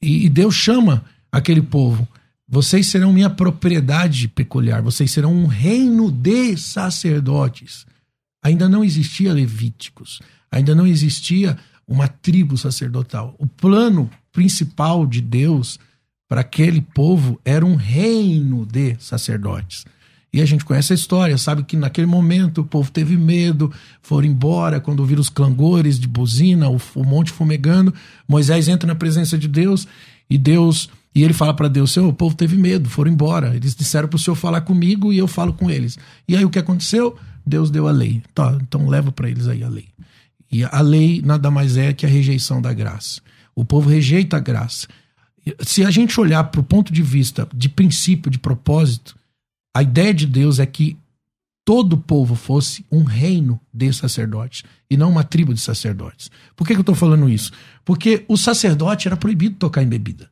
e, 0.02 0.26
e 0.26 0.30
Deus 0.30 0.56
chama 0.56 1.04
aquele 1.30 1.62
povo. 1.62 2.08
Vocês 2.48 2.88
serão 2.88 3.12
minha 3.12 3.30
propriedade 3.30 4.28
peculiar, 4.28 4.82
vocês 4.82 5.12
serão 5.12 5.34
um 5.34 5.48
reino 5.48 6.12
de 6.12 6.56
sacerdotes. 6.56 7.86
Ainda 8.44 8.70
não 8.70 8.84
existia 8.84 9.34
levíticos, 9.34 10.22
ainda 10.52 10.76
não 10.76 10.86
existia 10.86 11.58
uma 11.88 12.08
tribo 12.08 12.58
sacerdotal. 12.58 13.36
O 13.40 13.48
plano 13.48 14.10
principal 14.32 15.06
de 15.06 15.20
Deus 15.20 15.80
para 16.28 16.42
aquele 16.42 16.82
povo 16.82 17.40
era 17.46 17.66
um 17.66 17.76
reino 17.76 18.66
de 18.66 18.96
sacerdotes. 19.00 19.86
E 20.34 20.42
a 20.42 20.46
gente 20.46 20.66
conhece 20.66 20.92
a 20.92 20.96
história, 20.96 21.38
sabe 21.38 21.64
que 21.64 21.78
naquele 21.78 22.08
momento 22.08 22.60
o 22.60 22.66
povo 22.66 22.92
teve 22.92 23.16
medo, 23.16 23.72
foram 24.02 24.28
embora 24.28 24.82
quando 24.82 25.00
ouviram 25.00 25.22
os 25.22 25.30
clangores 25.30 25.98
de 25.98 26.10
buzina, 26.10 26.70
o, 26.70 26.80
o 26.94 27.06
monte 27.06 27.32
fumegando. 27.32 27.94
Moisés 28.28 28.68
entra 28.68 28.86
na 28.86 28.96
presença 28.96 29.38
de 29.38 29.48
Deus 29.48 29.88
e 30.30 30.38
Deus 30.38 30.90
e 31.16 31.24
ele 31.24 31.34
fala 31.34 31.54
para 31.54 31.70
Deus: 31.70 31.94
Senhor, 31.94 32.10
o 32.10 32.14
povo 32.14 32.36
teve 32.36 32.58
medo, 32.58 32.90
foram 32.90 33.10
embora. 33.10 33.56
Eles 33.56 33.74
disseram 33.74 34.10
para 34.10 34.18
o 34.18 34.20
Senhor 34.20 34.36
falar 34.36 34.60
comigo 34.62 35.14
e 35.14 35.18
eu 35.18 35.28
falo 35.28 35.54
com 35.54 35.72
eles. 35.72 35.98
E 36.28 36.36
aí 36.36 36.44
o 36.44 36.50
que 36.50 36.60
aconteceu? 36.60 37.18
Deus 37.46 37.72
deu 37.72 37.88
a 37.88 37.92
lei. 37.92 38.22
Tá, 38.34 38.58
então 38.62 38.90
leva 38.90 39.14
para 39.14 39.30
eles 39.30 39.48
aí 39.48 39.64
a 39.64 39.70
lei. 39.70 39.88
E 40.52 40.66
a 40.66 40.82
lei 40.82 41.22
nada 41.24 41.50
mais 41.50 41.78
é 41.78 41.94
que 41.94 42.06
a 42.06 42.10
rejeição 42.10 42.62
da 42.62 42.74
graça. 42.74 43.22
O 43.56 43.64
povo 43.64 43.90
rejeita 43.90 44.36
a 44.36 44.42
graça. 44.42 44.88
Se 45.60 45.84
a 45.84 45.92
gente 45.92 46.20
olhar 46.20 46.44
para 46.46 46.62
o 46.62 46.64
ponto 46.64 46.92
de 46.92 47.04
vista 47.04 47.48
de 47.54 47.70
princípio, 47.70 48.32
de 48.32 48.40
propósito, 48.40 49.16
a 49.74 49.84
ideia 49.84 50.14
de 50.14 50.26
Deus 50.26 50.60
é 50.60 50.66
que 50.66 50.98
todo 51.66 51.94
o 51.94 51.98
povo 51.98 52.36
fosse 52.36 52.86
um 52.92 53.04
reino 53.04 53.60
de 53.74 53.92
sacerdotes 53.92 54.64
e 54.90 54.96
não 54.96 55.10
uma 55.10 55.24
tribo 55.24 55.54
de 55.54 55.60
sacerdotes. 55.60 56.30
Por 56.56 56.66
que, 56.66 56.74
que 56.74 56.80
eu 56.80 56.82
estou 56.82 56.96
falando 56.96 57.28
isso? 57.28 57.52
Porque 57.84 58.24
o 58.28 58.38
sacerdote 58.38 59.08
era 59.08 59.18
proibido 59.18 59.56
tocar 59.56 59.82
em 59.82 59.88
bebida. 59.88 60.30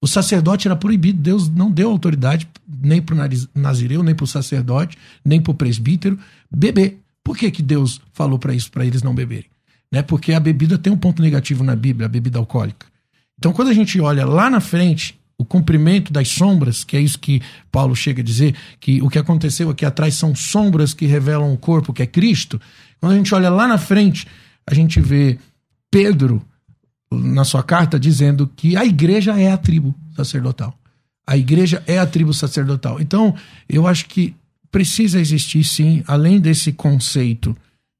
O 0.00 0.08
sacerdote 0.08 0.68
era 0.68 0.76
proibido, 0.76 1.20
Deus 1.20 1.48
não 1.48 1.70
deu 1.70 1.90
autoridade 1.90 2.48
nem 2.68 3.00
para 3.00 3.14
o 3.14 3.38
nazireu, 3.54 4.02
nem 4.02 4.14
para 4.14 4.24
o 4.24 4.28
sacerdote, 4.28 4.98
nem 5.24 5.40
para 5.40 5.52
o 5.52 5.54
presbítero 5.54 6.18
beber. 6.50 7.00
Por 7.24 7.36
que, 7.36 7.50
que 7.50 7.62
Deus 7.62 8.00
falou 8.12 8.38
para 8.38 8.54
isso, 8.54 8.70
para 8.70 8.84
eles 8.84 9.02
não 9.02 9.14
beberem? 9.14 9.50
Né? 9.90 10.02
Porque 10.02 10.32
a 10.32 10.40
bebida 10.40 10.76
tem 10.76 10.92
um 10.92 10.98
ponto 10.98 11.22
negativo 11.22 11.64
na 11.64 11.74
Bíblia, 11.74 12.06
a 12.06 12.08
bebida 12.08 12.38
alcoólica. 12.38 12.86
Então, 13.38 13.52
quando 13.52 13.68
a 13.68 13.74
gente 13.74 14.00
olha 14.00 14.24
lá 14.24 14.48
na 14.48 14.60
frente, 14.60 15.18
o 15.38 15.44
cumprimento 15.44 16.12
das 16.12 16.28
sombras, 16.28 16.82
que 16.82 16.96
é 16.96 17.00
isso 17.00 17.18
que 17.18 17.42
Paulo 17.70 17.94
chega 17.94 18.22
a 18.22 18.24
dizer, 18.24 18.54
que 18.80 19.02
o 19.02 19.08
que 19.08 19.18
aconteceu 19.18 19.68
aqui 19.68 19.84
atrás 19.84 20.14
são 20.14 20.34
sombras 20.34 20.94
que 20.94 21.06
revelam 21.06 21.52
o 21.52 21.58
corpo, 21.58 21.92
que 21.92 22.02
é 22.02 22.06
Cristo. 22.06 22.60
Quando 22.98 23.12
a 23.12 23.16
gente 23.16 23.34
olha 23.34 23.50
lá 23.50 23.68
na 23.68 23.76
frente, 23.76 24.26
a 24.66 24.74
gente 24.74 25.00
vê 25.00 25.38
Pedro 25.90 26.42
na 27.12 27.44
sua 27.44 27.62
carta 27.62 28.00
dizendo 28.00 28.50
que 28.56 28.76
a 28.76 28.84
igreja 28.84 29.38
é 29.38 29.52
a 29.52 29.56
tribo 29.56 29.94
sacerdotal. 30.16 30.76
A 31.26 31.36
igreja 31.36 31.82
é 31.86 31.98
a 31.98 32.06
tribo 32.06 32.32
sacerdotal. 32.32 33.00
Então, 33.00 33.34
eu 33.68 33.86
acho 33.86 34.06
que 34.06 34.34
precisa 34.70 35.20
existir, 35.20 35.64
sim, 35.64 36.02
além 36.06 36.40
desse 36.40 36.72
conceito 36.72 37.56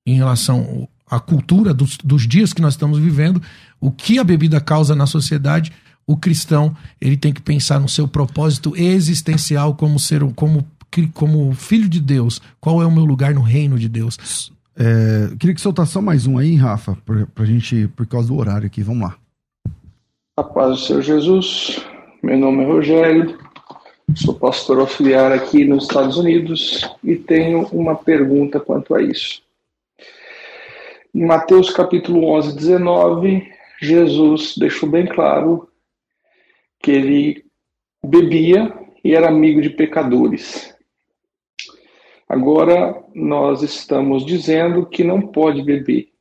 em 0.06 0.14
relação 0.14 0.88
à 1.08 1.20
cultura 1.20 1.72
dos, 1.72 1.96
dos 1.98 2.26
dias 2.26 2.52
que 2.52 2.62
nós 2.62 2.74
estamos 2.74 2.98
vivendo, 2.98 3.40
o 3.80 3.90
que 3.90 4.18
a 4.18 4.24
bebida 4.24 4.60
causa 4.60 4.94
na 4.94 5.06
sociedade, 5.06 5.72
o 6.06 6.16
cristão 6.16 6.74
ele 7.00 7.16
tem 7.16 7.32
que 7.32 7.42
pensar 7.42 7.80
no 7.80 7.88
seu 7.88 8.06
propósito 8.06 8.76
existencial 8.76 9.74
como 9.74 9.98
ser 9.98 10.22
como 10.34 10.66
como 11.12 11.52
filho 11.52 11.88
de 11.88 12.00
Deus. 12.00 12.40
Qual 12.58 12.80
é 12.80 12.86
o 12.86 12.90
meu 12.90 13.04
lugar 13.04 13.34
no 13.34 13.42
reino 13.42 13.78
de 13.78 13.88
Deus? 13.88 14.50
É, 14.78 15.34
queria 15.38 15.54
que 15.54 15.60
soltasse 15.60 15.92
só 15.92 16.00
mais 16.00 16.26
um 16.26 16.38
aí, 16.38 16.54
Rafa, 16.54 16.96
pra, 17.04 17.26
pra 17.26 17.44
gente, 17.44 17.88
por 17.88 18.06
causa 18.06 18.28
do 18.28 18.36
horário 18.36 18.66
aqui. 18.66 18.82
Vamos 18.82 19.02
lá. 19.02 19.16
A 20.38 20.42
paz 20.42 20.70
do 20.70 20.76
Senhor 20.78 21.02
Jesus. 21.02 21.82
Meu 22.22 22.38
nome 22.38 22.62
é 22.62 22.66
Rogério. 22.66 23.38
Sou 24.14 24.34
pastor 24.34 24.78
auxiliar 24.78 25.32
aqui 25.32 25.64
nos 25.64 25.84
Estados 25.84 26.16
Unidos 26.16 26.88
e 27.02 27.16
tenho 27.16 27.66
uma 27.72 27.94
pergunta 27.94 28.60
quanto 28.60 28.94
a 28.94 29.02
isso. 29.02 29.42
Em 31.16 31.24
Mateus 31.24 31.70
capítulo 31.70 32.28
11, 32.28 32.54
19, 32.54 33.50
Jesus 33.80 34.54
deixou 34.58 34.86
bem 34.86 35.06
claro 35.06 35.66
que 36.78 36.90
ele 36.90 37.46
bebia 38.04 38.70
e 39.02 39.14
era 39.14 39.28
amigo 39.28 39.62
de 39.62 39.70
pecadores. 39.70 40.76
Agora 42.28 43.02
nós 43.14 43.62
estamos 43.62 44.26
dizendo 44.26 44.84
que 44.84 45.02
não 45.02 45.22
pode 45.22 45.62
beber. 45.62 46.12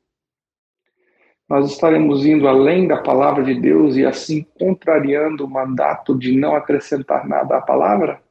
Nós 1.50 1.70
estaremos 1.70 2.26
indo 2.26 2.48
além 2.48 2.88
da 2.88 3.02
palavra 3.02 3.44
de 3.44 3.54
Deus 3.54 3.98
e 3.98 4.06
assim 4.06 4.44
contrariando 4.58 5.44
o 5.44 5.50
mandato 5.50 6.18
de 6.18 6.32
não 6.32 6.56
acrescentar 6.56 7.28
nada 7.28 7.58
à 7.58 7.62
palavra? 7.62 8.24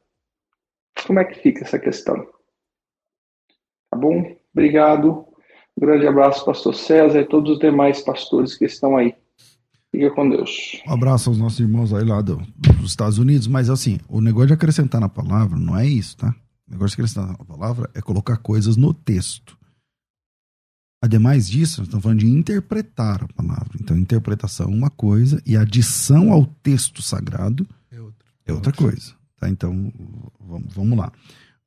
Como 1.05 1.19
é 1.19 1.25
que 1.25 1.39
fica 1.39 1.63
essa 1.63 1.77
questão? 1.77 2.27
Tá 3.91 3.97
bom? 3.99 4.35
Obrigado. 4.51 5.24
Um 5.77 5.85
grande 5.85 6.07
abraço, 6.07 6.45
pastor 6.45 6.73
César 6.73 7.19
e 7.19 7.25
todos 7.25 7.53
os 7.53 7.59
demais 7.59 8.01
pastores 8.01 8.57
que 8.57 8.65
estão 8.65 8.95
aí. 8.95 9.13
Fica 9.91 10.11
com 10.11 10.29
Deus. 10.29 10.81
Um 10.87 10.93
abraço 10.93 11.29
aos 11.29 11.37
nossos 11.37 11.59
irmãos 11.59 11.93
aí 11.93 12.03
lá 12.03 12.21
do, 12.21 12.37
dos 12.57 12.91
Estados 12.91 13.17
Unidos, 13.17 13.47
mas 13.47 13.69
assim, 13.69 13.99
o 14.09 14.19
negócio 14.19 14.47
de 14.47 14.53
acrescentar 14.53 14.99
na 14.99 15.09
palavra 15.09 15.57
não 15.57 15.77
é 15.77 15.85
isso, 15.85 16.17
tá? 16.17 16.35
O 16.67 16.71
negócio 16.71 16.99
ele 16.99 17.05
está 17.05 17.25
na 17.25 17.37
palavra 17.37 17.89
é 17.93 18.01
colocar 18.01 18.37
coisas 18.37 18.75
no 18.75 18.93
texto. 18.93 19.57
Ademais 21.01 21.47
disso, 21.47 21.81
nós 21.81 21.87
estamos 21.87 22.03
falando 22.03 22.19
de 22.19 22.27
interpretar 22.27 23.23
a 23.23 23.27
palavra. 23.27 23.77
Então, 23.79 23.95
interpretação 23.95 24.65
é 24.65 24.69
uma 24.69 24.89
coisa 24.89 25.41
e 25.45 25.55
adição 25.55 26.31
ao 26.31 26.45
texto 26.45 27.01
sagrado 27.01 27.67
é 27.91 28.01
outra, 28.01 28.25
é 28.47 28.53
outra 28.53 28.71
coisa. 28.73 29.13
Tá? 29.39 29.47
Então, 29.47 29.93
vamos, 30.39 30.73
vamos 30.73 30.97
lá. 30.97 31.11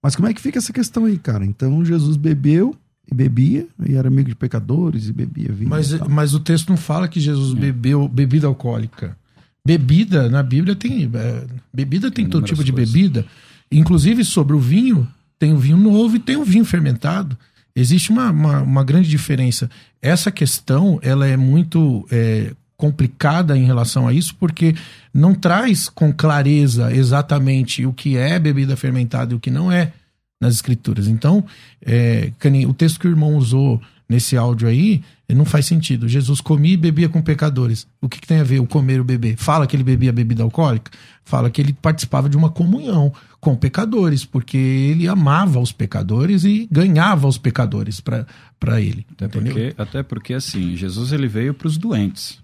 Mas 0.03 0.17
como 0.17 0.29
é 0.29 0.35
que 0.35 0.41
fica 0.41 0.59
essa 0.59 0.73
questão 0.73 1.05
aí, 1.05 1.19
cara? 1.19 1.45
Então, 1.45 1.85
Jesus 1.85 2.17
bebeu 2.17 2.75
e 3.11 3.15
bebia, 3.15 3.67
e 3.87 3.95
era 3.95 4.09
amigo 4.09 4.29
de 4.29 4.35
pecadores 4.35 5.09
e 5.09 5.13
bebia 5.13 5.51
vinho. 5.53 5.71
Mas, 5.71 5.93
mas 6.09 6.35
o 6.35 6.41
texto 6.41 6.69
não 6.69 6.77
fala 6.77 7.09
que 7.09 7.19
Jesus 7.19 7.57
é. 7.57 7.61
bebeu 7.61 8.07
bebida 8.07 8.47
alcoólica. 8.47 9.17
Bebida, 9.65 10.29
na 10.29 10.43
Bíblia 10.43 10.75
tem. 10.75 11.11
É, 11.15 11.45
bebida 11.73 12.11
tem, 12.11 12.25
tem 12.25 12.31
todo 12.31 12.45
tipo 12.45 12.63
de 12.63 12.73
coisas. 12.73 12.93
bebida. 12.93 13.27
Inclusive, 13.71 14.25
sobre 14.25 14.55
o 14.55 14.59
vinho, 14.59 15.09
tem 15.39 15.53
o 15.53 15.59
vinho 15.59 15.77
novo 15.77 16.17
e 16.17 16.19
tem 16.19 16.37
o 16.37 16.45
vinho 16.45 16.65
fermentado. 16.65 17.37
Existe 17.75 18.11
uma, 18.11 18.31
uma, 18.31 18.63
uma 18.63 18.85
grande 18.85 19.09
diferença. 19.09 19.71
Essa 20.03 20.31
questão 20.31 20.99
ela 21.03 21.27
é 21.27 21.37
muito 21.37 22.07
é, 22.11 22.53
complicada 22.77 23.57
em 23.57 23.65
relação 23.65 24.09
a 24.09 24.13
isso, 24.13 24.35
porque 24.37 24.75
não 25.13 25.35
traz 25.35 25.89
com 25.89 26.13
clareza 26.13 26.93
exatamente 26.93 27.85
o 27.87 27.93
que 27.93 28.17
é 28.17 28.39
bebida 28.39 28.77
fermentada 28.77 29.33
e 29.33 29.37
o 29.37 29.41
que 29.41 29.51
não 29.51 29.71
é 29.71 29.93
nas 30.41 30.55
escrituras. 30.55 31.07
Então, 31.07 31.45
é, 31.84 32.32
o 32.66 32.74
texto 32.74 33.01
que 33.01 33.07
o 33.07 33.11
irmão 33.11 33.36
usou 33.36 33.80
nesse 34.09 34.36
áudio 34.36 34.66
aí, 34.66 35.03
não 35.28 35.45
faz 35.45 35.66
sentido. 35.66 36.09
Jesus 36.09 36.41
comia 36.41 36.72
e 36.72 36.78
bebia 36.78 37.09
com 37.09 37.20
pecadores. 37.20 37.86
O 38.01 38.09
que, 38.09 38.18
que, 38.18 38.26
tem 38.26 38.41
a 38.41 38.45
ver 38.45 38.61
o 38.61 38.66
comer 38.66 38.97
e 38.97 39.01
o 39.01 39.05
beber? 39.05 39.36
Fala 39.36 39.66
que 39.66 39.76
ele 39.76 39.84
bebia 39.84 40.11
bebida 40.11 40.43
alcoólica? 40.43 40.91
Fala 41.22 41.51
que 41.51 41.61
ele 41.61 41.74
participava 41.74 42.28
de 42.28 42.36
uma 42.36 42.49
comunhão 42.49 43.12
com 43.39 43.55
pecadores, 43.55 44.24
porque 44.24 44.57
ele 44.57 45.07
amava 45.07 45.61
os 45.61 45.70
pecadores 45.70 46.45
e 46.45 46.66
ganhava 46.72 47.28
os 47.28 47.36
pecadores 47.36 48.01
para 48.01 48.80
ele. 48.80 49.07
Até 49.12 49.28
porque, 49.28 49.74
até 49.76 50.03
porque, 50.03 50.34
assim, 50.34 50.74
Jesus 50.74 51.12
ele 51.12 51.28
veio 51.28 51.53
para 51.53 51.68
os 51.68 51.76
doentes. 51.76 52.41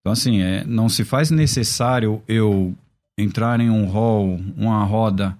Então, 0.00 0.12
assim, 0.12 0.40
é, 0.40 0.64
não 0.64 0.90
se 0.90 1.02
faz 1.02 1.30
necessário 1.30 2.22
eu 2.28 2.76
entrar 3.18 3.58
em 3.60 3.70
um 3.70 3.86
hall, 3.86 4.38
uma 4.56 4.84
roda 4.84 5.36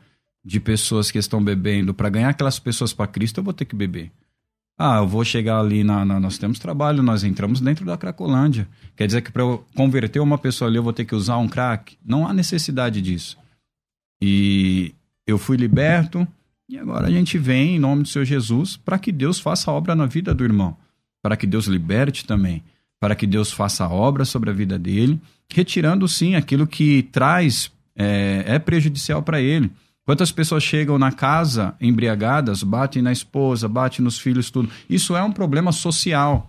de 0.47 0.61
pessoas 0.61 1.11
que 1.11 1.19
estão 1.19 1.43
bebendo. 1.43 1.93
Para 1.93 2.09
ganhar 2.09 2.29
aquelas 2.29 2.61
pessoas 2.61 2.93
para 2.93 3.09
Cristo, 3.09 3.41
eu 3.41 3.45
vou 3.45 3.53
ter 3.53 3.65
que 3.65 3.75
beber. 3.75 4.13
Ah, 4.79 4.99
eu 4.99 5.09
vou 5.09 5.25
chegar 5.25 5.59
ali 5.59 5.83
na, 5.83 6.05
na, 6.05 6.21
Nós 6.21 6.39
temos 6.39 6.61
trabalho, 6.61 7.03
nós 7.03 7.25
entramos 7.25 7.61
dentro 7.61 7.85
da 7.85 7.97
Cracolândia. 7.97 8.69
Quer 8.95 9.07
dizer 9.07 9.23
que 9.23 9.33
para 9.33 9.43
eu 9.43 9.67
converter 9.75 10.21
uma 10.21 10.39
pessoa 10.39 10.71
ali 10.71 10.77
eu 10.77 10.85
vou 10.85 10.93
ter 10.93 11.05
que 11.05 11.17
usar 11.17 11.39
um 11.39 11.49
crack? 11.49 11.99
Não 12.05 12.29
há 12.29 12.33
necessidade 12.33 13.03
disso. 13.03 13.37
E 14.23 14.95
eu 15.27 15.37
fui 15.37 15.57
liberto, 15.57 16.27
e 16.69 16.79
agora 16.79 17.09
a 17.09 17.11
gente 17.11 17.39
vem 17.39 17.75
em 17.75 17.79
nome 17.81 18.03
do 18.03 18.09
Senhor 18.09 18.25
Jesus 18.25 18.77
para 18.77 19.01
que 19.01 19.11
Deus 19.11 19.41
faça 19.41 19.71
a 19.71 19.75
obra 19.75 19.97
na 19.97 20.07
vida 20.07 20.33
do 20.33 20.45
irmão. 20.45 20.77
Para 21.23 21.37
que 21.37 21.47
Deus 21.47 21.67
liberte 21.67 22.25
também. 22.25 22.63
Para 23.01 23.17
que 23.17 23.27
Deus 23.27 23.51
faça 23.51 23.85
a 23.85 23.91
obra 23.91 24.25
sobre 24.25 24.51
a 24.51 24.53
vida 24.53 24.79
dele, 24.79 25.21
retirando 25.53 26.07
sim 26.07 26.37
aquilo 26.37 26.67
que 26.67 27.03
traz, 27.11 27.73
é, 27.97 28.45
é 28.47 28.59
prejudicial 28.61 29.23
para 29.23 29.41
ele. 29.41 29.73
Quantas 30.07 30.31
pessoas 30.31 30.63
chegam 30.63 30.97
na 30.99 31.11
casa 31.11 31.75
embriagadas, 31.81 32.63
batem 32.63 33.03
na 33.03 33.11
esposa, 33.11 33.69
batem 33.69 34.05
nos 34.05 34.19
filhos, 34.19 34.53
tudo. 34.53 34.71
Isso 34.89 35.17
é 35.17 35.23
um 35.23 35.33
problema 35.33 35.73
social. 35.73 36.49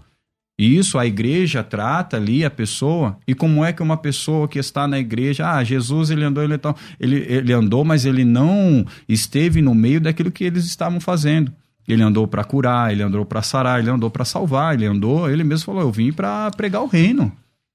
E 0.60 0.78
isso 0.78 0.98
a 1.00 1.08
igreja 1.08 1.64
trata 1.64 2.18
ali 2.18 2.46
a 2.46 2.52
pessoa. 2.52 3.18
E 3.28 3.34
como 3.34 3.66
é 3.66 3.74
que 3.74 3.82
uma 3.82 3.98
pessoa 3.98 4.48
que 4.48 4.60
está 4.60 4.88
na 4.88 5.00
igreja, 5.00 5.52
ah, 5.52 5.64
Jesus 5.64 6.12
ele 6.12 6.24
andou, 6.24 6.44
ele, 6.44 6.54
ele, 7.00 7.16
ele 7.28 7.54
andou, 7.54 7.84
mas 7.84 8.06
ele 8.06 8.24
não 8.24 8.86
esteve 9.10 9.60
no 9.60 9.74
meio 9.74 10.00
daquilo 10.00 10.32
que 10.32 10.44
eles 10.44 10.66
estavam 10.66 11.00
fazendo. 11.00 11.52
Ele 11.88 12.04
andou 12.04 12.28
para 12.28 12.44
curar, 12.44 12.92
ele 12.92 13.02
andou 13.02 13.26
para 13.26 13.42
sarar, 13.42 13.80
ele 13.80 13.90
andou 13.90 14.12
para 14.12 14.26
salvar, 14.26 14.76
ele 14.76 14.86
andou, 14.86 15.28
ele 15.30 15.44
mesmo 15.44 15.66
falou, 15.66 15.82
eu 15.82 15.92
vim 15.92 16.12
para 16.12 16.52
pregar 16.52 16.84
o 16.84 16.88
reino. 16.88 17.32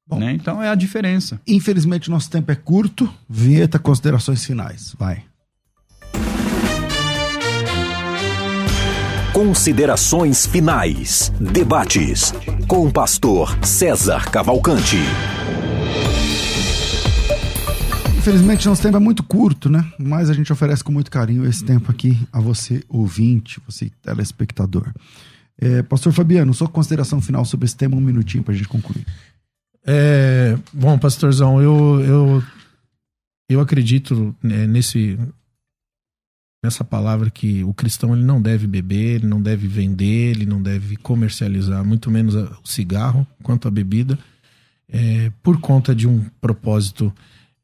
Bom, 0.07 0.19
né? 0.19 0.33
Então 0.33 0.63
é 0.63 0.69
a 0.69 0.75
diferença. 0.77 1.41
Infelizmente 1.47 2.09
nosso 2.09 2.31
tempo 2.31 2.53
é 2.53 2.55
curto. 2.55 3.13
Vinheta, 3.29 3.81
considerações 3.81 4.45
finais. 4.45 4.95
Vai. 4.97 5.25
Considerações 9.33 10.45
finais. 10.47 11.33
Debates 11.41 12.35
com 12.69 12.87
o 12.87 12.93
pastor 12.93 13.59
César 13.65 14.31
Cavalcante. 14.31 14.99
Infelizmente, 18.19 18.69
nosso 18.69 18.83
tempo 18.83 18.99
é 18.99 19.01
muito 19.01 19.23
curto, 19.23 19.71
né? 19.71 19.91
Mas 19.99 20.29
a 20.29 20.35
gente 20.35 20.53
oferece 20.53 20.85
com 20.85 20.93
muito 20.93 21.11
carinho 21.11 21.47
esse 21.47 21.65
tempo 21.65 21.91
aqui 21.91 22.19
a 22.31 22.41
você, 22.41 22.85
ouvinte, 22.91 23.59
você, 23.67 23.91
telespectador. 24.03 24.93
É, 25.59 25.83
Pastor 25.83 26.13
Fabiano, 26.13 26.53
sua 26.53 26.69
consideração 26.69 27.19
final 27.19 27.47
sobre 27.47 27.65
esse 27.65 27.77
tema, 27.77 27.97
um 27.97 28.01
minutinho 28.01 28.45
para 28.45 28.53
a 28.53 28.57
gente 28.57 28.69
concluir. 28.69 29.07
É, 29.87 30.59
bom, 30.75 30.99
pastorzão, 30.99 31.59
eu, 31.59 32.01
eu, 32.05 32.43
eu 33.49 33.61
acredito 33.61 34.37
né, 34.43 34.67
nesse, 34.67 35.19
nessa 36.63 36.85
palavra 36.85 37.31
que 37.31 37.65
o 37.65 37.75
cristão 37.75 38.15
ele 38.15 38.25
não 38.25 38.41
deve 38.41 38.67
beber, 38.67 39.17
ele 39.17 39.27
não 39.27 39.43
deve 39.43 39.67
vender, 39.67 40.31
ele 40.31 40.47
não 40.47 40.63
deve 40.63 40.97
comercializar, 40.97 41.85
muito 41.85 42.11
menos 42.11 42.35
o 42.35 42.61
cigarro 42.65 43.27
quanto 43.43 43.67
a 43.67 43.71
bebida, 43.71 44.19
é, 44.89 45.33
por 45.43 45.61
conta 45.61 45.95
de 45.95 46.07
um 46.07 46.25
propósito 46.41 47.13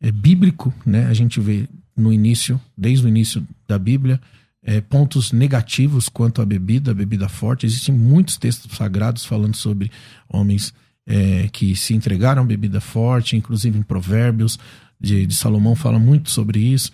é, 0.00 0.10
bíblico, 0.10 0.72
né? 0.84 1.06
A 1.06 1.14
gente 1.14 1.40
vê 1.40 1.68
no 1.96 2.12
início, 2.12 2.60
desde 2.76 3.06
o 3.06 3.08
início 3.08 3.46
da 3.66 3.78
Bíblia, 3.78 4.20
é, 4.62 4.80
pontos 4.80 5.32
negativos 5.32 6.08
quanto 6.08 6.42
à 6.42 6.46
bebida, 6.46 6.94
bebida 6.94 7.28
forte. 7.28 7.66
Existem 7.66 7.94
muitos 7.94 8.36
textos 8.36 8.76
sagrados 8.76 9.24
falando 9.24 9.56
sobre 9.56 9.90
homens 10.28 10.74
é, 11.06 11.48
que 11.52 11.74
se 11.76 11.94
entregaram 11.94 12.42
à 12.42 12.44
bebida 12.44 12.80
forte, 12.80 13.36
inclusive 13.36 13.78
em 13.78 13.82
Provérbios 13.82 14.58
de, 15.00 15.26
de 15.26 15.34
Salomão 15.34 15.74
fala 15.74 15.98
muito 15.98 16.30
sobre 16.30 16.58
isso, 16.58 16.92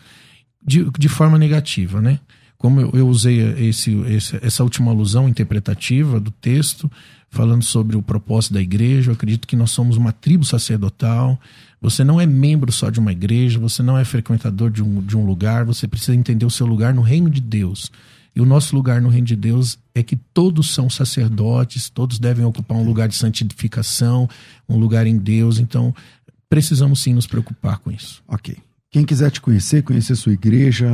de, 0.65 0.89
de 0.99 1.09
forma 1.09 1.39
negativa, 1.39 2.01
né? 2.01 2.19
Como 2.57 2.81
eu, 2.81 2.91
eu 2.95 3.09
usei 3.09 3.41
esse, 3.69 3.93
esse, 4.07 4.39
essa 4.43 4.63
última 4.63 4.91
alusão 4.91 5.29
interpretativa 5.29 6.19
do 6.19 6.31
texto, 6.31 6.91
falando 7.29 7.63
sobre 7.63 7.97
o 7.97 8.03
propósito 8.03 8.55
da 8.55 8.63
igreja, 8.63 9.11
eu 9.11 9.15
acredito 9.15 9.47
que 9.47 9.57
nós 9.57 9.71
somos 9.71 9.97
uma 9.97 10.13
tribo 10.13 10.45
sacerdotal, 10.45 11.39
você 11.81 12.03
não 12.03 12.19
é 12.19 12.25
membro 12.25 12.73
só 12.73 12.89
de 12.89 12.99
uma 12.99 13.13
igreja, 13.13 13.59
você 13.59 13.83
não 13.83 13.99
é 13.99 14.05
frequentador 14.05 14.71
de 14.71 14.83
um, 14.83 15.03
de 15.03 15.17
um 15.17 15.27
lugar, 15.27 15.65
você 15.65 15.87
precisa 15.87 16.15
entender 16.15 16.47
o 16.47 16.51
seu 16.51 16.67
lugar 16.67 16.95
no 16.95 17.03
reino 17.03 17.29
de 17.29 17.41
Deus. 17.41 17.91
E 18.35 18.41
o 18.41 18.47
nosso 18.47 18.75
lugar 18.75 19.01
no 19.01 19.09
reino 19.09 19.27
de 19.27 19.37
Deus 19.37 19.79
é 19.95 20.03
que 20.03 20.17
todos 20.17 20.71
são 20.71 20.89
sacerdotes, 20.89 21.91
todos 21.91 22.19
devem 22.19 22.45
ocupar 22.45 22.77
um 22.77 22.85
lugar 22.85 23.09
de 23.09 23.15
santificação, 23.15 24.29
um 24.69 24.77
lugar 24.77 25.07
em 25.07 25.17
Deus. 25.17 25.59
Então, 25.59 25.95
precisamos 26.49 27.01
sim 27.01 27.15
nos 27.15 27.27
preocupar 27.27 27.79
com 27.79 27.93
isso. 27.93 28.23
Ok. 28.27 28.57
Quem 28.95 29.05
quiser 29.05 29.29
te 29.29 29.41
conhecer, 29.41 29.83
conhecer 29.83 30.15
sua 30.15 30.35
igreja, 30.35 30.87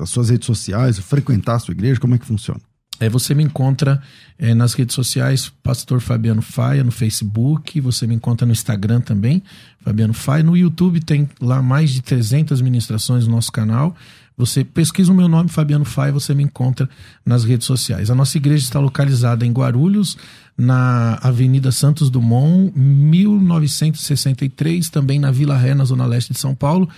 as 0.00 0.08
suas 0.08 0.30
redes 0.30 0.46
sociais, 0.46 1.00
frequentar 1.00 1.56
a 1.56 1.58
sua 1.58 1.72
igreja, 1.72 1.98
como 1.98 2.14
é 2.14 2.18
que 2.18 2.24
funciona? 2.24 2.60
É, 3.00 3.08
você 3.08 3.34
me 3.34 3.42
encontra 3.42 4.00
é, 4.38 4.54
nas 4.54 4.72
redes 4.72 4.94
sociais, 4.94 5.52
Pastor 5.60 6.00
Fabiano 6.00 6.40
Faia, 6.40 6.84
no 6.84 6.92
Facebook, 6.92 7.80
você 7.80 8.06
me 8.06 8.14
encontra 8.14 8.46
no 8.46 8.52
Instagram 8.52 9.00
também, 9.00 9.42
Fabiano 9.80 10.14
Faia. 10.14 10.44
No 10.44 10.56
YouTube 10.56 11.00
tem 11.00 11.28
lá 11.40 11.60
mais 11.60 11.90
de 11.90 12.02
300 12.02 12.60
ministrações 12.60 13.26
no 13.26 13.34
nosso 13.34 13.50
canal. 13.50 13.96
Você 14.36 14.62
pesquisa 14.62 15.10
o 15.10 15.14
meu 15.14 15.26
nome, 15.26 15.48
Fabiano 15.48 15.84
Faia, 15.84 16.12
você 16.12 16.36
me 16.36 16.44
encontra 16.44 16.88
nas 17.26 17.42
redes 17.42 17.66
sociais. 17.66 18.10
A 18.10 18.14
nossa 18.14 18.36
igreja 18.36 18.62
está 18.62 18.78
localizada 18.78 19.44
em 19.44 19.50
Guarulhos, 19.50 20.16
na 20.56 21.18
Avenida 21.20 21.72
Santos 21.72 22.10
Dumont, 22.10 22.72
1963, 22.78 24.88
também 24.88 25.18
na 25.18 25.32
Vila 25.32 25.56
Ré, 25.56 25.74
na 25.74 25.84
Zona 25.84 26.06
Leste 26.06 26.32
de 26.32 26.38
São 26.38 26.54
Paulo, 26.54 26.88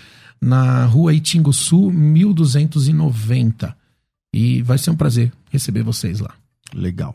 na 0.41 0.84
Rua 0.84 1.14
Itinguçu, 1.14 1.91
1290. 1.91 3.76
E 4.34 4.62
vai 4.62 4.78
ser 4.78 4.91
um 4.91 4.97
prazer 4.97 5.32
receber 5.51 5.82
vocês 5.82 6.20
lá. 6.20 6.34
Legal. 6.74 7.14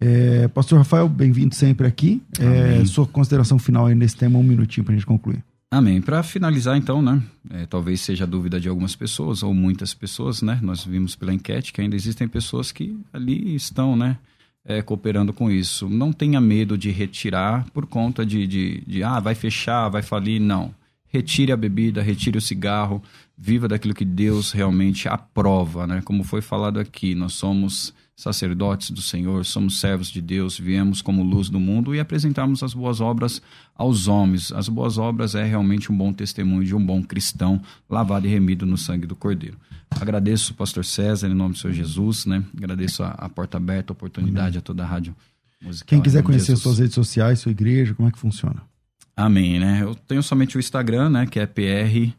É, 0.00 0.48
Pastor 0.48 0.78
Rafael, 0.78 1.08
bem-vindo 1.08 1.54
sempre 1.54 1.86
aqui. 1.86 2.22
É, 2.38 2.84
sua 2.84 3.06
consideração 3.06 3.58
final 3.58 3.86
aí 3.86 3.94
nesse 3.94 4.16
tema, 4.16 4.38
um 4.38 4.42
minutinho 4.42 4.84
para 4.84 4.92
a 4.92 4.96
gente 4.96 5.06
concluir. 5.06 5.42
Amém. 5.70 6.00
Para 6.00 6.22
finalizar, 6.22 6.76
então, 6.76 7.02
né? 7.02 7.20
É, 7.50 7.66
talvez 7.66 8.00
seja 8.00 8.26
dúvida 8.26 8.60
de 8.60 8.68
algumas 8.68 8.94
pessoas 8.94 9.42
ou 9.42 9.52
muitas 9.52 9.92
pessoas, 9.92 10.40
né? 10.40 10.58
Nós 10.62 10.84
vimos 10.84 11.16
pela 11.16 11.34
enquete 11.34 11.72
que 11.72 11.80
ainda 11.80 11.96
existem 11.96 12.28
pessoas 12.28 12.70
que 12.70 12.96
ali 13.12 13.56
estão, 13.56 13.96
né? 13.96 14.16
É, 14.64 14.80
cooperando 14.80 15.32
com 15.32 15.50
isso. 15.50 15.88
Não 15.88 16.12
tenha 16.12 16.40
medo 16.40 16.78
de 16.78 16.90
retirar 16.90 17.66
por 17.72 17.86
conta 17.86 18.24
de, 18.24 18.46
de, 18.46 18.84
de, 18.86 19.02
ah, 19.02 19.18
vai 19.18 19.34
fechar, 19.34 19.88
vai 19.88 20.02
falir. 20.02 20.40
Não. 20.40 20.72
Retire 21.14 21.52
a 21.52 21.56
bebida, 21.56 22.02
retire 22.02 22.36
o 22.36 22.40
cigarro, 22.40 23.00
viva 23.38 23.68
daquilo 23.68 23.94
que 23.94 24.04
Deus 24.04 24.50
realmente 24.50 25.08
aprova, 25.08 25.86
né? 25.86 26.02
Como 26.04 26.24
foi 26.24 26.42
falado 26.42 26.80
aqui, 26.80 27.14
nós 27.14 27.34
somos 27.34 27.94
sacerdotes 28.16 28.90
do 28.90 29.00
Senhor, 29.00 29.44
somos 29.44 29.78
servos 29.78 30.08
de 30.08 30.20
Deus, 30.20 30.58
viemos 30.58 31.00
como 31.00 31.22
luz 31.22 31.48
do 31.48 31.60
mundo 31.60 31.94
e 31.94 32.00
apresentamos 32.00 32.64
as 32.64 32.74
boas 32.74 33.00
obras 33.00 33.40
aos 33.76 34.08
homens. 34.08 34.50
As 34.50 34.68
boas 34.68 34.98
obras 34.98 35.36
é 35.36 35.44
realmente 35.44 35.92
um 35.92 35.96
bom 35.96 36.12
testemunho 36.12 36.64
de 36.64 36.74
um 36.74 36.84
bom 36.84 37.00
cristão, 37.00 37.62
lavado 37.88 38.26
e 38.26 38.30
remido 38.30 38.66
no 38.66 38.76
sangue 38.76 39.06
do 39.06 39.14
Cordeiro. 39.14 39.56
Agradeço 39.90 40.52
o 40.52 40.56
pastor 40.56 40.84
César, 40.84 41.28
em 41.28 41.34
nome 41.34 41.54
do 41.54 41.60
Senhor 41.60 41.74
Jesus, 41.74 42.26
né? 42.26 42.42
Agradeço 42.56 43.04
a, 43.04 43.10
a 43.10 43.28
porta 43.28 43.56
aberta, 43.56 43.92
a 43.92 43.94
oportunidade 43.94 44.48
Amém. 44.48 44.58
a 44.58 44.62
toda 44.62 44.82
a 44.82 44.86
rádio 44.86 45.14
musical. 45.62 45.86
Quem 45.86 46.02
quiser 46.02 46.24
conhecer 46.24 46.56
suas 46.56 46.80
redes 46.80 46.94
sociais, 46.96 47.38
sua 47.38 47.52
igreja, 47.52 47.94
como 47.94 48.08
é 48.08 48.10
que 48.10 48.18
funciona? 48.18 48.73
Amém, 49.16 49.60
né? 49.60 49.80
Eu 49.82 49.94
tenho 49.94 50.22
somente 50.22 50.56
o 50.56 50.60
Instagram, 50.60 51.10
né? 51.10 51.26
Que 51.26 51.40
é 51.40 51.46
PR 51.46 52.12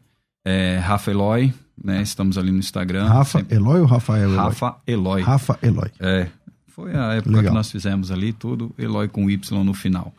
é, 0.44 0.78
Rafa 0.78 1.10
Eloy, 1.10 1.52
né? 1.82 2.00
Estamos 2.02 2.38
ali 2.38 2.50
no 2.50 2.58
Instagram. 2.58 3.06
Rafa 3.06 3.38
sempre... 3.38 3.56
Eloy 3.56 3.80
ou 3.80 3.86
Rafael 3.86 4.24
Eloy? 4.24 4.36
Rafa 4.36 4.76
Eloy. 4.86 5.22
Rafa 5.22 5.58
Eloy. 5.62 5.90
É. 6.00 6.28
Foi 6.68 6.94
a 6.94 7.14
época 7.14 7.36
Legal. 7.36 7.52
que 7.52 7.56
nós 7.56 7.70
fizemos 7.70 8.10
ali 8.10 8.32
tudo, 8.32 8.70
Eloy 8.76 9.08
com 9.08 9.30
Y 9.30 9.64
no 9.64 9.72
final. 9.72 10.12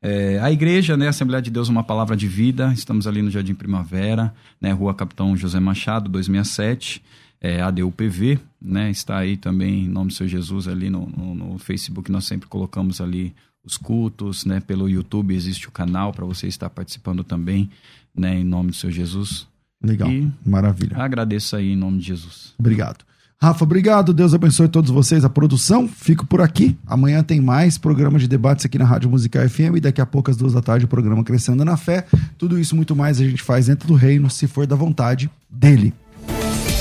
É, 0.00 0.38
a 0.40 0.52
igreja, 0.52 0.96
né, 0.96 1.08
Assembleia 1.08 1.42
de 1.42 1.50
Deus, 1.50 1.68
uma 1.68 1.82
palavra 1.82 2.16
de 2.16 2.28
vida. 2.28 2.72
Estamos 2.72 3.06
ali 3.06 3.20
no 3.20 3.30
Jardim 3.30 3.54
Primavera, 3.54 4.32
né, 4.60 4.70
Rua 4.70 4.94
Capitão 4.94 5.36
José 5.36 5.58
Machado, 5.58 6.08
267, 6.08 7.02
é, 7.40 7.60
ADUPV, 7.62 8.38
né, 8.60 8.90
está 8.90 9.18
aí 9.18 9.36
também, 9.36 9.86
em 9.86 9.88
nome 9.88 10.08
do 10.08 10.14
Senhor 10.14 10.28
Jesus, 10.28 10.68
ali 10.68 10.88
no, 10.88 11.06
no, 11.06 11.34
no 11.34 11.58
Facebook. 11.58 12.12
Nós 12.12 12.26
sempre 12.26 12.48
colocamos 12.48 13.00
ali 13.00 13.34
os 13.64 13.76
cultos, 13.76 14.44
né, 14.44 14.60
pelo 14.60 14.88
YouTube 14.88 15.34
existe 15.34 15.68
o 15.68 15.70
canal 15.70 16.12
para 16.12 16.24
você 16.24 16.46
estar 16.46 16.68
participando 16.70 17.24
também, 17.24 17.70
né, 18.14 18.38
em 18.38 18.44
nome 18.44 18.70
do 18.70 18.76
Senhor 18.76 18.92
Jesus. 18.92 19.46
Legal. 19.82 20.10
E 20.10 20.30
Maravilha. 20.44 20.96
Agradeço 20.96 21.56
aí 21.56 21.72
em 21.72 21.76
nome 21.76 21.98
de 21.98 22.06
Jesus. 22.06 22.54
Obrigado. 22.58 23.04
Rafa, 23.40 23.64
obrigado. 23.64 24.14
Deus 24.14 24.32
abençoe 24.32 24.68
todos 24.68 24.90
vocês. 24.90 25.22
A 25.22 25.28
produção, 25.28 25.86
fico 25.86 26.26
por 26.26 26.40
aqui. 26.40 26.78
Amanhã 26.86 27.22
tem 27.22 27.40
mais 27.42 27.76
programa 27.76 28.18
de 28.18 28.26
debates 28.26 28.64
aqui 28.64 28.78
na 28.78 28.86
Rádio 28.86 29.10
Musical 29.10 29.46
FM. 29.46 29.76
E 29.76 29.80
daqui 29.80 30.00
a 30.00 30.06
pouco, 30.06 30.30
às 30.30 30.36
duas 30.36 30.54
da 30.54 30.62
tarde, 30.62 30.86
o 30.86 30.88
programa 30.88 31.22
Crescendo 31.22 31.62
na 31.62 31.76
Fé. 31.76 32.06
Tudo 32.38 32.58
isso 32.58 32.74
muito 32.74 32.96
mais 32.96 33.20
a 33.20 33.24
gente 33.24 33.42
faz 33.42 33.66
dentro 33.66 33.86
do 33.86 33.94
reino, 33.94 34.30
se 34.30 34.46
for 34.46 34.66
da 34.66 34.76
vontade 34.76 35.30
dele. 35.50 35.92